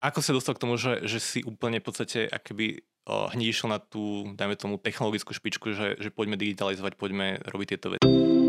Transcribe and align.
Ako 0.00 0.24
sa 0.24 0.32
dostal 0.32 0.56
k 0.56 0.64
tomu, 0.64 0.80
že, 0.80 1.04
že 1.04 1.20
si 1.20 1.44
úplne 1.44 1.76
v 1.76 1.84
podstate 1.84 2.24
akoby 2.24 2.80
hneď 3.04 3.46
išiel 3.52 3.68
na 3.68 3.76
tú, 3.76 4.32
dajme 4.32 4.56
tomu, 4.56 4.74
technologickú 4.80 5.36
špičku, 5.36 5.76
že, 5.76 6.00
že 6.00 6.08
poďme 6.08 6.40
digitalizovať, 6.40 6.96
poďme 6.96 7.36
robiť 7.44 7.66
tieto 7.76 7.92
veci? 7.92 8.39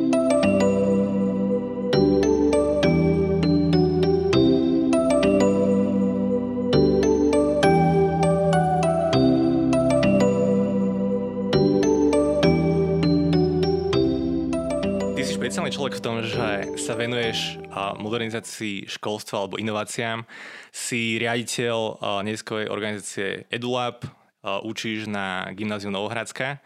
Tom, 16.01 16.25
že 16.25 16.65
sa 16.81 16.97
venuješ 16.97 17.61
modernizácii 18.01 18.89
školstva 18.89 19.45
alebo 19.45 19.61
inováciám. 19.61 20.25
Si 20.73 21.21
riaditeľ 21.21 22.01
neziskovej 22.25 22.73
organizácie 22.73 23.45
EduLab, 23.53 24.01
učíš 24.41 25.05
na 25.05 25.53
gymnáziu 25.53 25.93
Novohradská. 25.93 26.57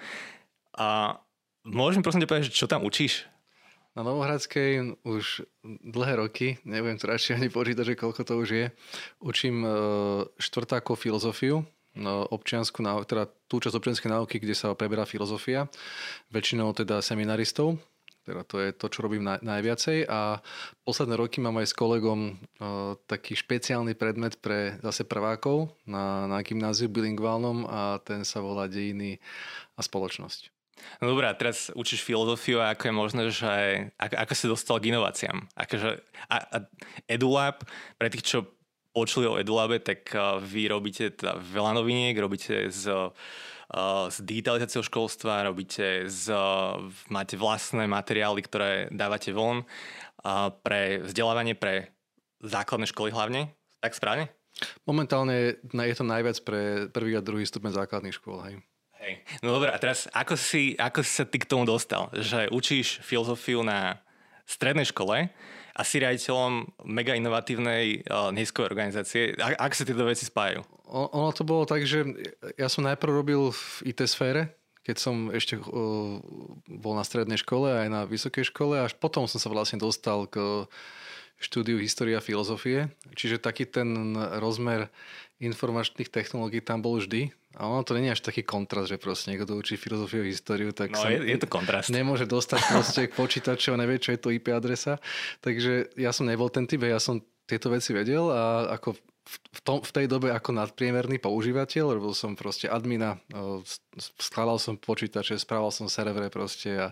A 0.79 1.19
môžem 1.67 1.99
prosím 1.99 2.23
ťa 2.23 2.31
povedať, 2.31 2.55
čo 2.55 2.71
tam 2.71 2.87
učíš? 2.87 3.27
Na 3.95 4.03
Novohradskej 4.07 5.03
už 5.07 5.47
dlhé 5.83 6.13
roky, 6.19 6.59
neviem 6.67 6.95
to 6.95 7.07
radšej 7.07 7.39
ani 7.39 7.47
počítať, 7.51 7.95
že 7.95 7.99
koľko 7.99 8.21
to 8.27 8.33
už 8.39 8.49
je, 8.51 8.65
učím 9.23 9.63
e, 9.63 9.71
štvrtákov 10.35 10.99
filozofiu, 10.99 11.63
no, 11.95 12.27
občiansku, 12.27 12.83
teda 13.07 13.31
tú 13.47 13.63
časť 13.63 13.71
občianskej 13.71 14.11
náuky, 14.11 14.43
kde 14.43 14.51
sa 14.51 14.75
preberá 14.75 15.07
filozofia, 15.07 15.71
väčšinou 16.27 16.75
teda 16.75 16.99
seminaristov, 16.99 17.79
teda 18.25 18.41
to 18.43 18.57
je 18.57 18.69
to, 18.73 18.89
čo 18.89 19.05
robím 19.05 19.21
naj, 19.21 19.45
najviacej 19.45 20.09
a 20.09 20.41
posledné 20.81 21.13
roky 21.13 21.37
mám 21.37 21.61
aj 21.61 21.69
s 21.69 21.77
kolegom 21.77 22.35
uh, 22.35 22.97
taký 23.05 23.37
špeciálny 23.37 23.93
predmet 23.93 24.41
pre 24.41 24.81
zase 24.81 25.05
prvákov 25.05 25.69
na, 25.85 26.25
na 26.25 26.41
gymnáziu 26.41 26.89
bilingválnom 26.89 27.69
a 27.69 28.01
ten 28.01 28.25
sa 28.25 28.41
volá 28.41 28.65
Dejiny 28.65 29.21
a 29.77 29.81
spoločnosť. 29.85 30.49
No 30.99 31.13
dobré, 31.13 31.29
a 31.29 31.37
teraz 31.37 31.71
učíš 31.71 32.03
filozofiu 32.03 32.59
a 32.59 32.73
ako 32.73 32.83
je 32.89 32.93
možné, 32.93 33.21
že 33.31 33.53
ako, 33.95 34.15
ako 34.27 34.33
si 34.35 34.45
dostal 34.51 34.77
k 34.81 34.89
inováciám? 34.91 35.37
Akože, 35.55 36.01
a, 36.27 36.37
a 36.41 36.57
EduLab, 37.07 37.63
pre 37.95 38.11
tých, 38.11 38.25
čo 38.25 38.39
počuli 38.91 39.29
o 39.29 39.37
EduLabe, 39.39 39.79
tak 39.79 40.09
uh, 40.17 40.41
vy 40.41 40.67
robíte 40.71 41.13
teda 41.13 41.37
veľa 41.37 41.77
noviniek, 41.77 42.17
robíte 42.17 42.73
z 42.73 43.13
s 44.09 44.21
digitalizáciou 44.21 44.85
školstva, 44.85 45.45
robíte 45.45 46.05
z, 46.05 46.33
máte 47.09 47.33
vlastné 47.33 47.89
materiály, 47.89 48.45
ktoré 48.45 48.71
dávate 48.93 49.33
von 49.33 49.65
pre 50.61 51.01
vzdelávanie 51.01 51.57
pre 51.57 51.93
základné 52.45 52.85
školy 52.89 53.09
hlavne. 53.09 53.53
Tak 53.81 53.97
správne? 53.97 54.29
Momentálne 54.87 55.59
je 55.61 55.95
to 55.97 56.05
najviac 56.07 56.37
pre 56.45 56.87
prvý 56.93 57.17
a 57.17 57.25
druhý 57.25 57.43
stupeň 57.43 57.75
základných 57.75 58.15
škôl. 58.15 58.39
Hej. 58.47 58.55
Hej. 59.03 59.21
No 59.43 59.53
dobré, 59.53 59.69
a 59.69 59.77
teraz 59.77 60.07
ako 60.15 60.39
si, 60.39 60.73
ako 60.79 61.03
si 61.03 61.11
sa 61.11 61.25
ty 61.27 61.37
k 61.37 61.49
tomu 61.49 61.67
dostal? 61.67 62.09
Že 62.15 62.49
učíš 62.49 63.03
filozofiu 63.05 63.61
na 63.61 64.01
strednej 64.47 64.87
škole 64.89 65.29
a 65.75 65.81
si 65.83 65.99
riaditeľom 65.99 66.79
mega 66.87 67.19
inovatívnej 67.19 68.07
uh, 68.07 68.31
neziskovej 68.31 68.71
organizácie. 68.71 69.35
A, 69.35 69.59
ak 69.59 69.75
sa 69.75 69.83
tieto 69.83 70.07
veci 70.07 70.23
spájajú? 70.23 70.63
ono 70.85 71.33
to 71.33 71.41
bolo 71.43 71.65
tak, 71.65 71.83
že 71.83 72.05
ja 72.55 72.69
som 72.69 72.85
najprv 72.85 73.11
robil 73.11 73.41
v 73.49 73.89
IT 73.89 74.05
sfére, 74.07 74.53
keď 74.85 74.95
som 75.01 75.33
ešte 75.33 75.59
uh, 75.59 76.21
bol 76.69 76.93
na 76.95 77.03
strednej 77.03 77.41
škole 77.41 77.67
aj 77.67 77.87
na 77.91 78.01
vysokej 78.07 78.47
škole, 78.47 78.79
až 78.79 78.95
potom 78.95 79.27
som 79.27 79.41
sa 79.41 79.51
vlastne 79.51 79.81
dostal 79.81 80.29
k 80.29 80.69
štúdiu 81.35 81.75
história 81.83 82.23
filozofie. 82.23 82.87
Čiže 83.11 83.43
taký 83.43 83.67
ten 83.67 84.15
rozmer 84.39 84.87
informačných 85.43 86.07
technológií 86.07 86.63
tam 86.63 86.79
bol 86.79 87.01
vždy. 87.01 87.35
A 87.55 87.71
ono 87.71 87.87
to 87.87 87.95
není 87.95 88.11
až 88.11 88.19
taký 88.19 88.43
kontrast, 88.43 88.91
že 88.91 88.99
proste 88.99 89.31
niekto 89.31 89.55
učí 89.55 89.79
filozofiu 89.79 90.23
a 90.23 90.27
históriu, 90.27 90.75
tak 90.75 90.91
no, 90.91 90.99
sa 90.99 91.07
je, 91.07 91.23
je 91.23 91.39
to 91.39 91.47
kontrast. 91.47 91.87
nemôže 91.87 92.27
dostať 92.27 92.61
proste 92.67 93.01
k 93.07 93.15
počítaču 93.15 93.71
a 93.71 93.79
nevie, 93.79 93.99
čo 93.99 94.11
je 94.11 94.19
to 94.19 94.29
IP 94.31 94.51
adresa. 94.51 94.99
Takže 95.39 95.95
ja 95.95 96.11
som 96.11 96.27
nebol 96.27 96.51
ten 96.51 96.67
typ, 96.67 96.83
ja 96.83 96.99
som 96.99 97.23
tieto 97.47 97.71
veci 97.71 97.95
vedel 97.95 98.27
a 98.27 98.75
ako 98.75 98.99
v, 99.25 99.59
tom, 99.65 99.81
v 99.81 99.91
tej 99.91 100.05
dobe 100.05 100.29
ako 100.29 100.53
nadpriemerný 100.53 101.17
používateľ, 101.17 101.97
robil 101.97 102.13
som 102.13 102.37
proste 102.37 102.69
admina, 102.69 103.17
skladal 104.21 104.61
som 104.61 104.77
počítače, 104.77 105.39
správal 105.41 105.73
som 105.73 105.89
servere 105.89 106.29
proste 106.29 106.69
a 106.77 106.87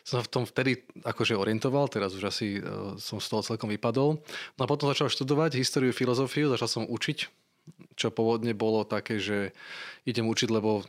som 0.00 0.24
v 0.24 0.32
tom 0.32 0.44
vtedy 0.48 0.80
akože 1.04 1.36
orientoval, 1.36 1.92
teraz 1.92 2.16
už 2.16 2.24
asi 2.32 2.46
som 2.96 3.20
z 3.20 3.26
toho 3.28 3.44
celkom 3.44 3.68
vypadol. 3.68 4.16
No 4.56 4.60
a 4.64 4.70
potom 4.70 4.88
začal 4.88 5.12
študovať 5.12 5.60
históriu, 5.60 5.92
filozofiu, 5.92 6.48
začal 6.48 6.68
som 6.80 6.84
učiť, 6.88 7.39
čo 8.00 8.08
pôvodne 8.08 8.56
bolo 8.56 8.88
také, 8.88 9.20
že 9.20 9.52
idem 10.08 10.24
učiť, 10.24 10.48
lebo 10.48 10.88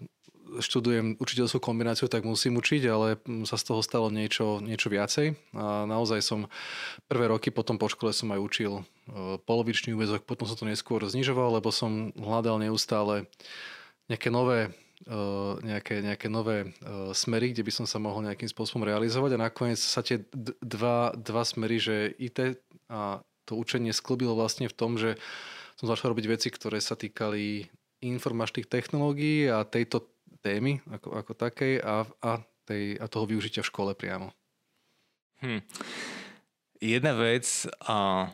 študujem 0.59 1.15
učiteľskú 1.15 1.63
kombináciu, 1.63 2.11
tak 2.11 2.27
musím 2.27 2.59
učiť, 2.59 2.83
ale 2.91 3.15
sa 3.47 3.55
z 3.55 3.63
toho 3.63 3.79
stalo 3.79 4.11
niečo, 4.11 4.59
niečo 4.59 4.91
viacej. 4.91 5.55
A 5.55 5.87
naozaj 5.87 6.19
som 6.19 6.51
prvé 7.07 7.31
roky 7.31 7.53
potom 7.53 7.79
po 7.79 7.87
škole 7.87 8.11
som 8.11 8.27
aj 8.35 8.39
učil 8.41 8.73
e, 8.75 8.83
polovičný 9.47 9.95
úvezok, 9.95 10.27
potom 10.27 10.43
som 10.49 10.59
to 10.59 10.67
neskôr 10.67 10.99
znižoval, 11.07 11.61
lebo 11.61 11.71
som 11.71 12.11
hľadal 12.19 12.59
neustále 12.59 13.31
nejaké 14.11 14.27
nové 14.27 14.67
e, 15.07 15.15
nejaké, 15.63 16.03
nejaké 16.03 16.27
nové 16.27 16.67
e, 16.67 17.15
smery, 17.15 17.55
kde 17.55 17.63
by 17.63 17.71
som 17.71 17.85
sa 17.87 18.03
mohol 18.03 18.27
nejakým 18.27 18.51
spôsobom 18.51 18.83
realizovať 18.83 19.39
a 19.39 19.43
nakoniec 19.47 19.79
sa 19.79 20.03
tie 20.03 20.19
dva, 20.59 21.15
dva 21.15 21.43
smery, 21.47 21.79
že 21.79 22.11
IT 22.19 22.59
a 22.91 23.23
to 23.47 23.55
učenie 23.55 23.95
sklbilo 23.95 24.35
vlastne 24.35 24.67
v 24.67 24.75
tom, 24.75 24.99
že 24.99 25.15
som 25.81 25.89
začal 25.89 26.13
robiť 26.13 26.29
veci, 26.29 26.53
ktoré 26.53 26.77
sa 26.77 26.93
týkali 26.93 27.65
informačných 28.05 28.69
technológií 28.69 29.49
a 29.49 29.65
tejto 29.65 30.05
témy 30.45 30.77
ako, 30.93 31.09
ako 31.17 31.31
takej 31.33 31.81
a, 31.81 32.05
a, 32.21 32.31
tej, 32.69 33.01
a 33.01 33.09
toho 33.09 33.25
využitia 33.25 33.65
v 33.65 33.71
škole 33.73 33.91
priamo. 33.97 34.29
Hm. 35.41 35.65
Jedna 36.77 37.17
vec, 37.17 37.65
a 37.89 38.29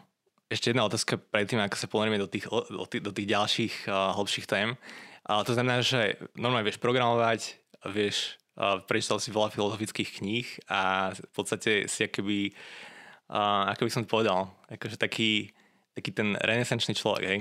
ešte 0.51 0.75
jedna 0.75 0.83
otázka 0.83 1.15
predtým, 1.19 1.63
ako 1.63 1.75
sa 1.79 1.87
ponorieme 1.87 2.19
do 2.19 2.27
tých, 2.27 2.51
do 2.51 2.83
tých, 2.83 3.03
do 3.03 3.11
tých 3.15 3.27
ďalších 3.31 3.75
uh, 3.87 4.11
hlbších 4.19 4.47
tém. 4.47 4.75
A 5.23 5.43
to 5.47 5.55
znamená, 5.55 5.79
že 5.79 6.19
normálne 6.35 6.67
vieš 6.67 6.83
programovať, 6.83 7.59
vieš, 7.91 8.35
uh, 8.59 8.83
prečítal 8.83 9.23
si 9.23 9.31
veľa 9.31 9.51
filozofických 9.55 10.19
kníh 10.19 10.47
a 10.67 11.11
v 11.15 11.31
podstate 11.31 11.87
si 11.87 12.07
akoby, 12.07 12.55
uh, 13.31 13.71
ako 13.71 13.87
by 13.87 13.91
som 13.91 14.03
to 14.03 14.11
povedal, 14.11 14.51
akože 14.67 14.99
taký, 14.99 15.51
taký 15.97 16.13
ten 16.13 16.37
renesančný 16.37 16.93
človek, 16.93 17.23
hej? 17.25 17.39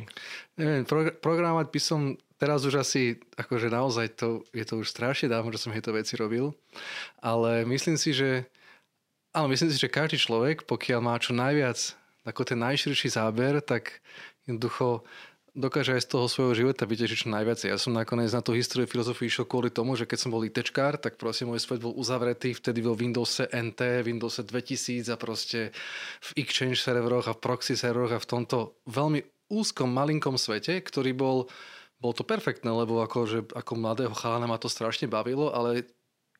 Neviem, 0.56 0.89
pro, 0.89 1.12
programovať 1.21 1.67
by 1.69 1.81
som 1.81 2.00
teraz 2.41 2.65
už 2.65 2.81
asi, 2.81 3.21
akože 3.37 3.69
naozaj 3.69 4.17
to, 4.17 4.41
je 4.56 4.65
to 4.65 4.81
už 4.81 4.89
strašne 4.89 5.28
dávno, 5.28 5.53
že 5.53 5.61
som 5.61 5.77
tieto 5.77 5.93
veci 5.93 6.17
robil, 6.17 6.56
ale 7.21 7.69
myslím 7.69 8.00
si, 8.00 8.17
že 8.17 8.49
áno, 9.37 9.53
myslím 9.53 9.69
si, 9.69 9.77
že 9.77 9.93
každý 9.93 10.17
človek, 10.17 10.65
pokiaľ 10.65 11.00
má 11.05 11.21
čo 11.21 11.37
najviac, 11.37 11.77
ako 12.25 12.43
ten 12.49 12.59
najširší 12.65 13.12
záber, 13.12 13.61
tak 13.61 14.00
jednoducho 14.49 15.05
dokáže 15.56 15.97
aj 15.97 16.05
z 16.05 16.11
toho 16.12 16.27
svojho 16.28 16.53
života 16.53 16.84
vytežiť 16.84 17.27
čo 17.27 17.28
najviac. 17.33 17.65
Ja 17.65 17.81
som 17.81 17.97
nakoniec 17.97 18.28
na 18.31 18.44
tú 18.44 18.53
históriu 18.53 18.84
filozofii 18.84 19.33
išiel 19.33 19.49
kvôli 19.49 19.72
tomu, 19.72 19.97
že 19.97 20.05
keď 20.05 20.19
som 20.21 20.31
bol 20.31 20.44
ITčkár, 20.44 21.00
tak 21.00 21.17
proste 21.17 21.49
môj 21.49 21.65
svet 21.65 21.81
bol 21.81 21.97
uzavretý 21.97 22.53
vtedy 22.53 22.84
vo 22.84 22.93
Windows 22.93 23.41
NT, 23.41 24.05
Windows 24.05 24.37
2000 24.37 25.09
a 25.09 25.17
proste 25.17 25.72
v 26.21 26.31
Exchange 26.44 26.77
serveroch 26.77 27.27
a 27.27 27.34
v 27.34 27.41
proxy 27.41 27.72
serveroch 27.72 28.12
a 28.12 28.21
v 28.21 28.28
tomto 28.28 28.77
veľmi 28.84 29.25
úzkom, 29.49 29.89
malinkom 29.89 30.37
svete, 30.37 30.77
ktorý 30.84 31.17
bol 31.17 31.49
bolo 31.97 32.12
to 32.12 32.28
perfektné, 32.28 32.69
lebo 32.69 33.00
ako, 33.00 33.19
že, 33.25 33.41
ako 33.56 33.73
mladého 33.81 34.12
chalana 34.12 34.44
ma 34.44 34.61
to 34.61 34.69
strašne 34.69 35.09
bavilo, 35.09 35.49
ale 35.49 35.88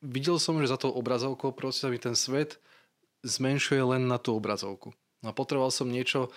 videl 0.05 0.37
som, 0.37 0.61
že 0.61 0.69
za 0.69 0.77
tou 0.77 0.93
obrazovkou 0.93 1.49
proste 1.49 1.89
mi 1.89 1.97
ten 1.97 2.13
svet 2.13 2.61
zmenšuje 3.25 3.81
len 3.81 4.05
na 4.05 4.21
tú 4.21 4.37
obrazovku. 4.37 4.93
A 5.25 5.33
potreboval 5.33 5.73
som 5.73 5.89
niečo, 5.89 6.29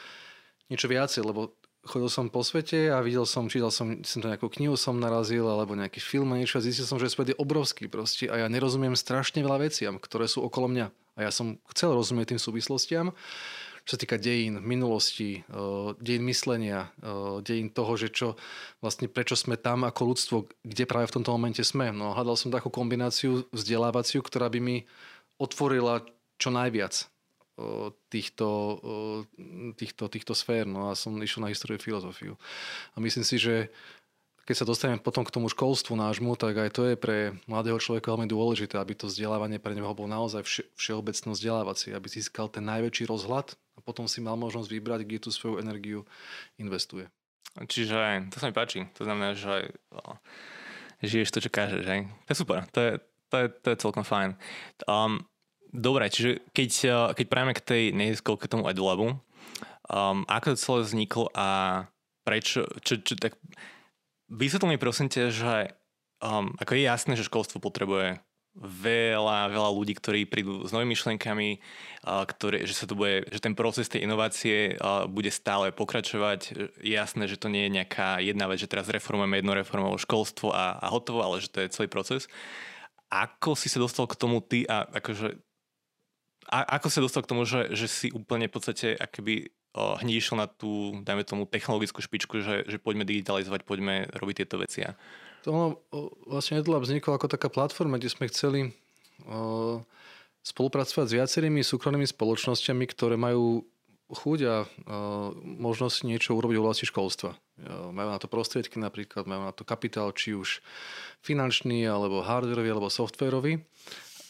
niečo 0.72 0.88
viacej, 0.88 1.20
lebo 1.20 1.52
chodil 1.84 2.10
som 2.12 2.28
po 2.28 2.44
svete 2.44 2.92
a 2.92 3.00
videl 3.00 3.24
som, 3.24 3.48
čítal 3.48 3.72
som, 3.72 4.04
som 4.04 4.20
to 4.20 4.28
nejakú 4.28 4.52
knihu 4.52 4.76
som 4.76 5.00
narazil, 5.00 5.48
alebo 5.48 5.72
nejaký 5.72 6.00
film 6.00 6.32
a 6.32 6.38
niečo 6.38 6.60
a 6.60 6.64
zistil 6.64 6.84
som, 6.84 7.00
že 7.00 7.08
svet 7.08 7.32
je 7.32 7.40
obrovský 7.40 7.88
proste 7.88 8.28
a 8.28 8.36
ja 8.36 8.46
nerozumiem 8.52 8.92
strašne 8.96 9.40
veľa 9.40 9.70
veciam, 9.70 9.96
ktoré 9.96 10.28
sú 10.28 10.44
okolo 10.44 10.68
mňa. 10.68 10.86
A 11.18 11.28
ja 11.28 11.30
som 11.32 11.60
chcel 11.72 11.92
rozumieť 11.96 12.36
tým 12.36 12.40
súvislostiam 12.40 13.12
čo 13.88 13.96
sa 13.96 14.06
týka 14.06 14.20
dejín, 14.20 14.60
minulosti, 14.60 15.40
eh, 15.40 15.88
dejín 15.98 16.22
myslenia, 16.28 16.92
eh, 17.00 17.42
dejín 17.42 17.72
toho, 17.72 17.96
že 17.96 18.12
čo 18.12 18.36
vlastne 18.78 19.08
prečo 19.08 19.34
sme 19.34 19.56
tam 19.56 19.82
ako 19.82 20.14
ľudstvo, 20.14 20.36
kde 20.62 20.84
práve 20.86 21.08
v 21.08 21.14
tomto 21.20 21.34
momente 21.34 21.64
sme. 21.64 21.90
No 21.90 22.12
hľadal 22.14 22.36
som 22.36 22.54
takú 22.54 22.68
kombináciu 22.70 23.48
vzdelávaciu, 23.50 24.22
ktorá 24.22 24.52
by 24.52 24.60
mi 24.60 24.76
otvorila 25.40 26.04
čo 26.38 26.52
najviac 26.52 27.08
týchto, 28.08 28.48
týchto, 29.76 30.04
týchto 30.08 30.32
sfér. 30.34 30.64
No 30.64 30.90
a 30.90 30.98
som 30.98 31.16
išiel 31.20 31.44
na 31.46 31.52
históriu 31.52 31.78
filozofiu. 31.78 32.34
A 32.94 33.00
myslím 33.00 33.26
si, 33.26 33.36
že 33.36 33.68
keď 34.50 34.56
sa 34.56 34.66
dostaneme 34.66 34.98
potom 34.98 35.22
k 35.22 35.30
tomu 35.30 35.46
školstvu 35.46 35.94
nášmu, 35.94 36.34
tak 36.34 36.58
aj 36.58 36.70
to 36.74 36.82
je 36.90 36.98
pre 36.98 37.38
mladého 37.46 37.78
človeka 37.78 38.10
veľmi 38.10 38.26
dôležité, 38.26 38.82
aby 38.82 38.98
to 38.98 39.06
vzdelávanie 39.06 39.62
pre 39.62 39.78
neho 39.78 39.94
bolo 39.94 40.10
naozaj 40.10 40.42
vše, 40.42 40.62
všeobecno 40.74 41.38
vzdelávacie, 41.38 41.94
aby 41.94 42.10
získal 42.10 42.50
ten 42.50 42.66
najväčší 42.66 43.06
rozhľad 43.06 43.54
a 43.54 43.78
potom 43.78 44.10
si 44.10 44.18
mal 44.18 44.34
možnosť 44.34 44.66
vybrať, 44.66 45.00
kde 45.06 45.22
tú 45.22 45.30
svoju 45.30 45.62
energiu 45.62 46.02
investuje. 46.58 47.06
Čiže 47.62 48.26
to 48.34 48.42
sa 48.42 48.50
mi 48.50 48.54
páči. 48.54 48.90
To 48.98 49.06
znamená, 49.06 49.38
že 49.38 49.70
o, 49.94 50.18
žiješ 50.98 51.30
to, 51.30 51.38
čo 51.42 51.50
kážeš. 51.50 51.86
Že? 51.86 52.10
To 52.26 52.30
je 52.30 52.38
super. 52.38 52.58
To 52.74 52.78
je, 52.82 52.90
to 53.30 53.36
je, 53.38 53.46
to 53.54 53.66
je 53.70 53.76
celkom 53.78 54.02
fajn. 54.02 54.34
Um, 54.90 55.22
dobre, 55.70 56.10
čiže 56.10 56.44
keď, 56.52 56.70
keď 57.14 57.26
prajeme 57.26 57.54
k 57.56 57.64
tej 57.64 57.82
nejskou, 57.94 58.36
k 58.36 58.50
tomu 58.50 58.66
EduLabu, 58.68 59.18
um, 59.90 60.22
ako 60.26 60.54
to 60.54 60.58
celé 60.58 60.78
vzniklo 60.86 61.26
a 61.34 61.48
prečo, 62.22 62.66
čo, 62.84 63.00
čo, 63.00 63.18
tak 63.18 63.38
vysvetl 64.30 64.70
mi 64.70 64.78
prosím 64.78 65.10
ťa, 65.10 65.30
že 65.30 65.74
um, 66.22 66.54
ako 66.58 66.76
je 66.76 66.82
jasné, 66.86 67.12
že 67.18 67.26
školstvo 67.26 67.58
potrebuje 67.58 68.20
veľa, 68.58 69.46
veľa 69.54 69.70
ľudí, 69.70 69.94
ktorí 69.94 70.26
prídu 70.26 70.66
s 70.66 70.74
novými 70.74 70.98
myšlenkami, 70.98 71.62
ktoré, 72.02 72.66
že, 72.66 72.74
sa 72.74 72.84
to 72.90 72.98
bude, 72.98 73.30
že 73.30 73.38
ten 73.38 73.54
proces 73.54 73.86
tej 73.86 74.02
inovácie 74.02 74.74
bude 75.06 75.30
stále 75.30 75.70
pokračovať. 75.70 76.40
Je 76.82 76.98
jasné, 76.98 77.30
že 77.30 77.38
to 77.38 77.46
nie 77.46 77.70
je 77.70 77.76
nejaká 77.78 78.18
jedna 78.18 78.50
vec, 78.50 78.58
že 78.58 78.66
teraz 78.66 78.90
reformujeme 78.90 79.38
jedno 79.38 79.54
reformové 79.54 80.02
školstvo 80.02 80.50
a, 80.50 80.82
a 80.82 80.86
hotovo, 80.90 81.22
ale 81.22 81.38
že 81.38 81.46
to 81.46 81.62
je 81.62 81.72
celý 81.72 81.86
proces. 81.86 82.26
Ako 83.06 83.54
si 83.54 83.70
sa 83.70 83.78
dostal 83.78 84.10
k 84.10 84.18
tomu 84.18 84.42
ty 84.42 84.66
a 84.66 84.82
akože 84.98 85.38
a, 86.50 86.76
ako 86.76 86.88
sa 86.90 87.00
dostal 87.00 87.22
k 87.22 87.30
tomu, 87.30 87.46
že, 87.46 87.70
že 87.72 87.86
si 87.86 88.10
úplne 88.10 88.50
v 88.50 88.54
podstate 88.58 88.98
akoby 88.98 89.54
hneď 89.70 90.14
išiel 90.18 90.34
na 90.34 90.50
tú, 90.50 90.98
dajme 91.06 91.22
tomu, 91.22 91.46
technologickú 91.46 92.02
špičku, 92.02 92.42
že, 92.42 92.66
že 92.66 92.82
poďme 92.82 93.06
digitalizovať, 93.06 93.62
poďme 93.62 94.10
robiť 94.18 94.42
tieto 94.42 94.58
veci. 94.58 94.82
To 95.46 95.48
ono, 95.54 95.68
vlastne 96.26 96.58
EdLab 96.58 96.82
vzniklo 96.82 97.14
ako 97.14 97.30
taká 97.30 97.46
platforma, 97.46 97.94
kde 97.94 98.10
sme 98.10 98.26
chceli 98.26 98.74
o, 99.30 99.78
spolupracovať 100.42 101.06
s 101.06 101.16
viacerými 101.16 101.62
súkromnými 101.62 102.02
spoločnosťami, 102.02 102.84
ktoré 102.90 103.14
majú 103.14 103.62
chuť 104.10 104.38
a 104.42 104.56
o, 104.58 104.66
možnosť 105.38 106.02
niečo 106.02 106.34
urobiť 106.34 106.58
v 106.58 106.64
oblasti 106.66 106.90
školstva. 106.90 107.38
Majú 107.94 108.08
na 108.10 108.18
to 108.18 108.26
prostriedky 108.26 108.82
napríklad, 108.82 109.30
majú 109.30 109.46
na 109.46 109.54
to 109.54 109.62
kapitál, 109.62 110.10
či 110.10 110.34
už 110.34 110.66
finančný, 111.22 111.86
alebo 111.86 112.26
hardwareový, 112.26 112.74
alebo 112.74 112.90
softwarový. 112.90 113.62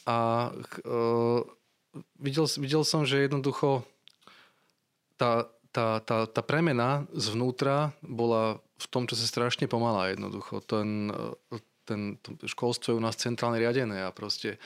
A 0.05 0.51
o, 0.85 1.49
videl, 2.19 2.47
videl 2.59 2.83
som, 2.87 3.07
že 3.07 3.27
jednoducho 3.27 3.85
tá, 5.17 5.49
tá, 5.75 6.01
tá, 6.01 6.27
tá 6.27 6.43
premena 6.43 7.07
zvnútra 7.13 7.93
bola 8.03 8.59
v 8.81 8.87
tom, 8.89 9.05
čo 9.05 9.15
sa 9.15 9.29
strašne 9.29 9.69
pomalá 9.69 10.11
jednoducho. 10.11 10.65
Ten, 10.65 11.13
ten, 11.85 12.17
to 12.23 12.41
školstvo 12.49 12.95
je 12.95 12.99
u 12.99 13.05
nás 13.05 13.21
centrálne 13.21 13.61
riadené 13.61 14.07
a 14.07 14.15
proste 14.15 14.57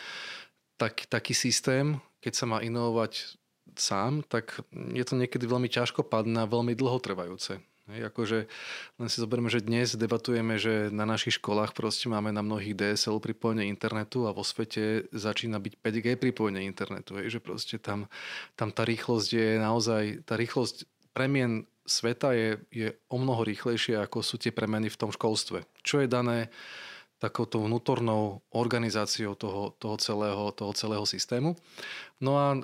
tak, 0.78 1.06
taký 1.10 1.34
systém, 1.34 1.98
keď 2.22 2.32
sa 2.34 2.46
má 2.46 2.58
inovovať 2.62 3.38
sám, 3.74 4.22
tak 4.30 4.62
je 4.70 5.02
to 5.02 5.18
niekedy 5.18 5.50
veľmi 5.50 5.66
ťažko 5.66 6.06
padné 6.06 6.46
a 6.46 6.50
veľmi 6.50 6.78
dlhotrvajúce. 6.78 7.58
Hej, 7.84 8.08
akože 8.08 8.38
len 8.96 9.08
si 9.12 9.20
zoberme, 9.20 9.52
že 9.52 9.60
dnes 9.60 9.92
debatujeme, 9.92 10.56
že 10.56 10.88
na 10.88 11.04
našich 11.04 11.36
školách 11.36 11.76
proste 11.76 12.08
máme 12.08 12.32
na 12.32 12.40
mnohých 12.40 12.72
DSL 12.72 13.20
pripojenie 13.20 13.69
internetu 13.69 14.25
a 14.25 14.32
vo 14.32 14.40
svete 14.40 15.04
začína 15.12 15.60
byť 15.60 15.84
5G 15.84 16.16
pripojenie 16.16 16.64
internetu. 16.64 17.20
Hej, 17.20 17.36
že 17.36 17.40
proste 17.44 17.76
tam, 17.76 18.08
tam 18.56 18.72
tá 18.72 18.88
rýchlosť 18.88 19.28
je 19.36 19.48
naozaj, 19.60 20.25
tá 20.25 20.40
rýchlosť 20.40 20.88
premien 21.12 21.69
sveta 21.84 22.32
je, 22.32 22.56
je 22.72 22.88
o 23.12 23.20
mnoho 23.20 23.44
rýchlejšie, 23.44 24.00
ako 24.00 24.25
sú 24.25 24.40
tie 24.40 24.48
premeny 24.48 24.88
v 24.88 25.00
tom 25.04 25.12
školstve. 25.12 25.69
Čo 25.84 26.00
je 26.00 26.08
dané 26.08 26.48
takouto 27.24 27.64
vnútornou 27.64 28.44
organizáciou 28.52 29.32
toho, 29.32 29.72
toho, 29.80 29.96
celého, 29.96 30.52
toho 30.52 30.72
celého 30.76 31.04
systému. 31.08 31.56
No 32.20 32.36
a 32.36 32.52
e, 32.52 32.58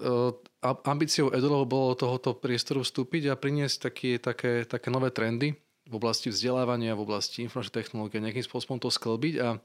ambíciou 0.85 1.33
Edulov 1.33 1.65
bolo 1.65 1.97
tohoto 1.97 2.37
priestoru 2.37 2.85
vstúpiť 2.85 3.33
a 3.33 3.41
priniesť 3.41 3.77
taký, 3.89 4.11
také, 4.21 4.69
také 4.69 4.93
nové 4.93 5.09
trendy 5.09 5.57
v 5.91 5.95
oblasti 5.97 6.31
vzdelávania, 6.31 6.95
v 6.95 7.03
oblasti 7.03 7.43
informačnej 7.43 7.83
technológie, 7.83 8.23
nejakým 8.23 8.47
spôsobom 8.47 8.79
to 8.79 8.93
sklbiť 8.93 9.35
a 9.43 9.59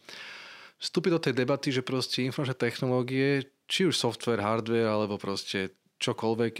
vstúpiť 0.81 1.12
do 1.13 1.21
tej 1.21 1.33
debaty, 1.38 1.69
že 1.69 1.86
proste 1.86 2.25
informačné 2.25 2.57
technológie, 2.57 3.45
či 3.69 3.86
už 3.86 3.94
software, 3.94 4.42
hardware, 4.42 4.89
alebo 4.89 5.21
proste 5.21 5.75
čokoľvek, 6.01 6.53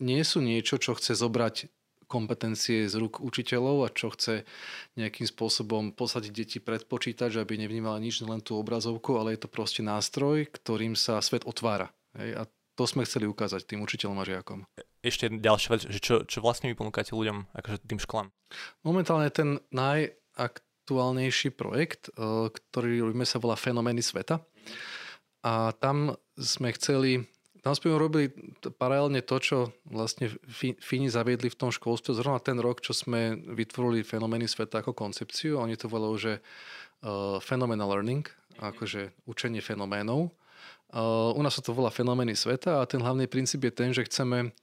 nie 0.00 0.22
sú 0.24 0.40
niečo, 0.40 0.80
čo 0.80 0.96
chce 0.96 1.14
zobrať 1.14 1.68
kompetencie 2.08 2.88
z 2.88 2.94
rúk 2.96 3.20
učiteľov 3.20 3.86
a 3.86 3.92
čo 3.92 4.08
chce 4.10 4.48
nejakým 4.96 5.28
spôsobom 5.28 5.92
posadiť 5.92 6.32
deti 6.32 6.58
pred 6.58 6.88
počítač, 6.88 7.36
aby 7.36 7.60
nevnímala 7.60 8.00
nič, 8.00 8.24
len 8.24 8.40
tú 8.40 8.56
obrazovku, 8.56 9.20
ale 9.20 9.36
je 9.36 9.44
to 9.44 9.52
proste 9.52 9.84
nástroj, 9.84 10.48
ktorým 10.48 10.96
sa 10.96 11.20
svet 11.20 11.44
otvára. 11.44 11.92
Hej? 12.16 12.40
A 12.40 12.42
to 12.74 12.86
sme 12.88 13.04
chceli 13.04 13.28
ukázať 13.28 13.68
tým 13.68 13.84
učiteľom 13.84 14.22
a 14.22 14.24
žiakom. 14.24 14.58
Ešte 15.02 15.28
ďalšia 15.28 15.68
vec, 15.74 15.82
že 15.90 15.98
čo, 15.98 16.14
čo 16.24 16.38
vlastne 16.40 16.70
vy 16.70 16.78
ponúkate 16.78 17.10
ľuďom, 17.10 17.50
akože 17.54 17.86
tým 17.86 18.00
školám? 18.00 18.28
Momentálne 18.82 19.28
ten 19.34 19.58
najaktuálnejší 19.70 21.52
projekt, 21.58 22.10
eh, 22.14 22.48
ktorý 22.48 23.10
robíme, 23.10 23.26
sa 23.28 23.42
volá 23.42 23.54
Fenomény 23.54 24.00
sveta. 24.00 24.40
A 25.42 25.70
tam 25.78 26.18
sme 26.34 26.74
chceli 26.74 27.26
tam 27.62 27.74
sme 27.74 27.94
robili 27.94 28.30
paralelne 28.78 29.20
to, 29.20 29.36
čo 29.38 29.56
vlastne 29.88 30.32
Fíni 30.78 31.10
zaviedli 31.10 31.50
v 31.50 31.58
tom 31.58 31.70
školstve. 31.74 32.14
Zrovna 32.16 32.38
ten 32.38 32.58
rok, 32.58 32.80
čo 32.80 32.96
sme 32.96 33.34
vytvorili 33.34 34.06
fenomény 34.06 34.46
sveta 34.46 34.80
ako 34.80 34.94
koncepciu. 34.94 35.58
Oni 35.58 35.74
to 35.74 35.90
volajú, 35.90 36.14
že 36.16 36.32
uh, 36.38 37.38
phenomenal 37.42 37.90
learning, 37.90 38.26
akože 38.58 39.12
učenie 39.26 39.62
fenoménov. 39.62 40.30
Uh, 40.88 41.36
u 41.36 41.40
nás 41.44 41.52
sa 41.52 41.62
to 41.62 41.76
volá 41.76 41.92
fenomény 41.92 42.32
sveta 42.32 42.80
a 42.80 42.88
ten 42.88 43.04
hlavný 43.04 43.28
princíp 43.28 43.68
je 43.68 43.72
ten, 43.72 43.90
že 43.92 44.08
chceme 44.08 44.56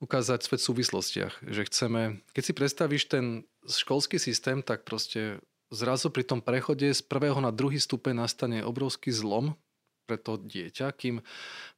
ukázať 0.00 0.46
svet 0.46 0.60
v 0.62 0.66
súvislostiach. 0.72 1.34
Že 1.44 1.62
chceme, 1.68 2.00
keď 2.32 2.42
si 2.42 2.52
predstavíš 2.54 3.04
ten 3.10 3.44
školský 3.66 4.16
systém, 4.16 4.64
tak 4.64 4.86
proste 4.88 5.42
zrazu 5.68 6.08
pri 6.08 6.24
tom 6.24 6.40
prechode 6.40 6.88
z 6.88 7.02
prvého 7.04 7.36
na 7.44 7.52
druhý 7.52 7.76
stupeň 7.76 8.24
nastane 8.24 8.64
obrovský 8.64 9.12
zlom 9.12 9.58
pre 10.08 10.16
to 10.16 10.40
dieťa, 10.40 10.96
kým 10.96 11.20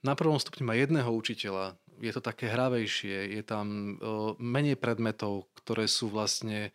na 0.07 0.15
prvom 0.15 0.39
stupni 0.39 0.63
má 0.63 0.79
jedného 0.79 1.11
učiteľa, 1.11 1.75
je 1.99 2.13
to 2.15 2.23
také 2.23 2.47
hravejšie, 2.49 3.35
je 3.35 3.43
tam 3.43 3.99
menej 4.41 4.79
predmetov, 4.79 5.51
ktoré 5.59 5.85
sú 5.85 6.09
vlastne 6.09 6.73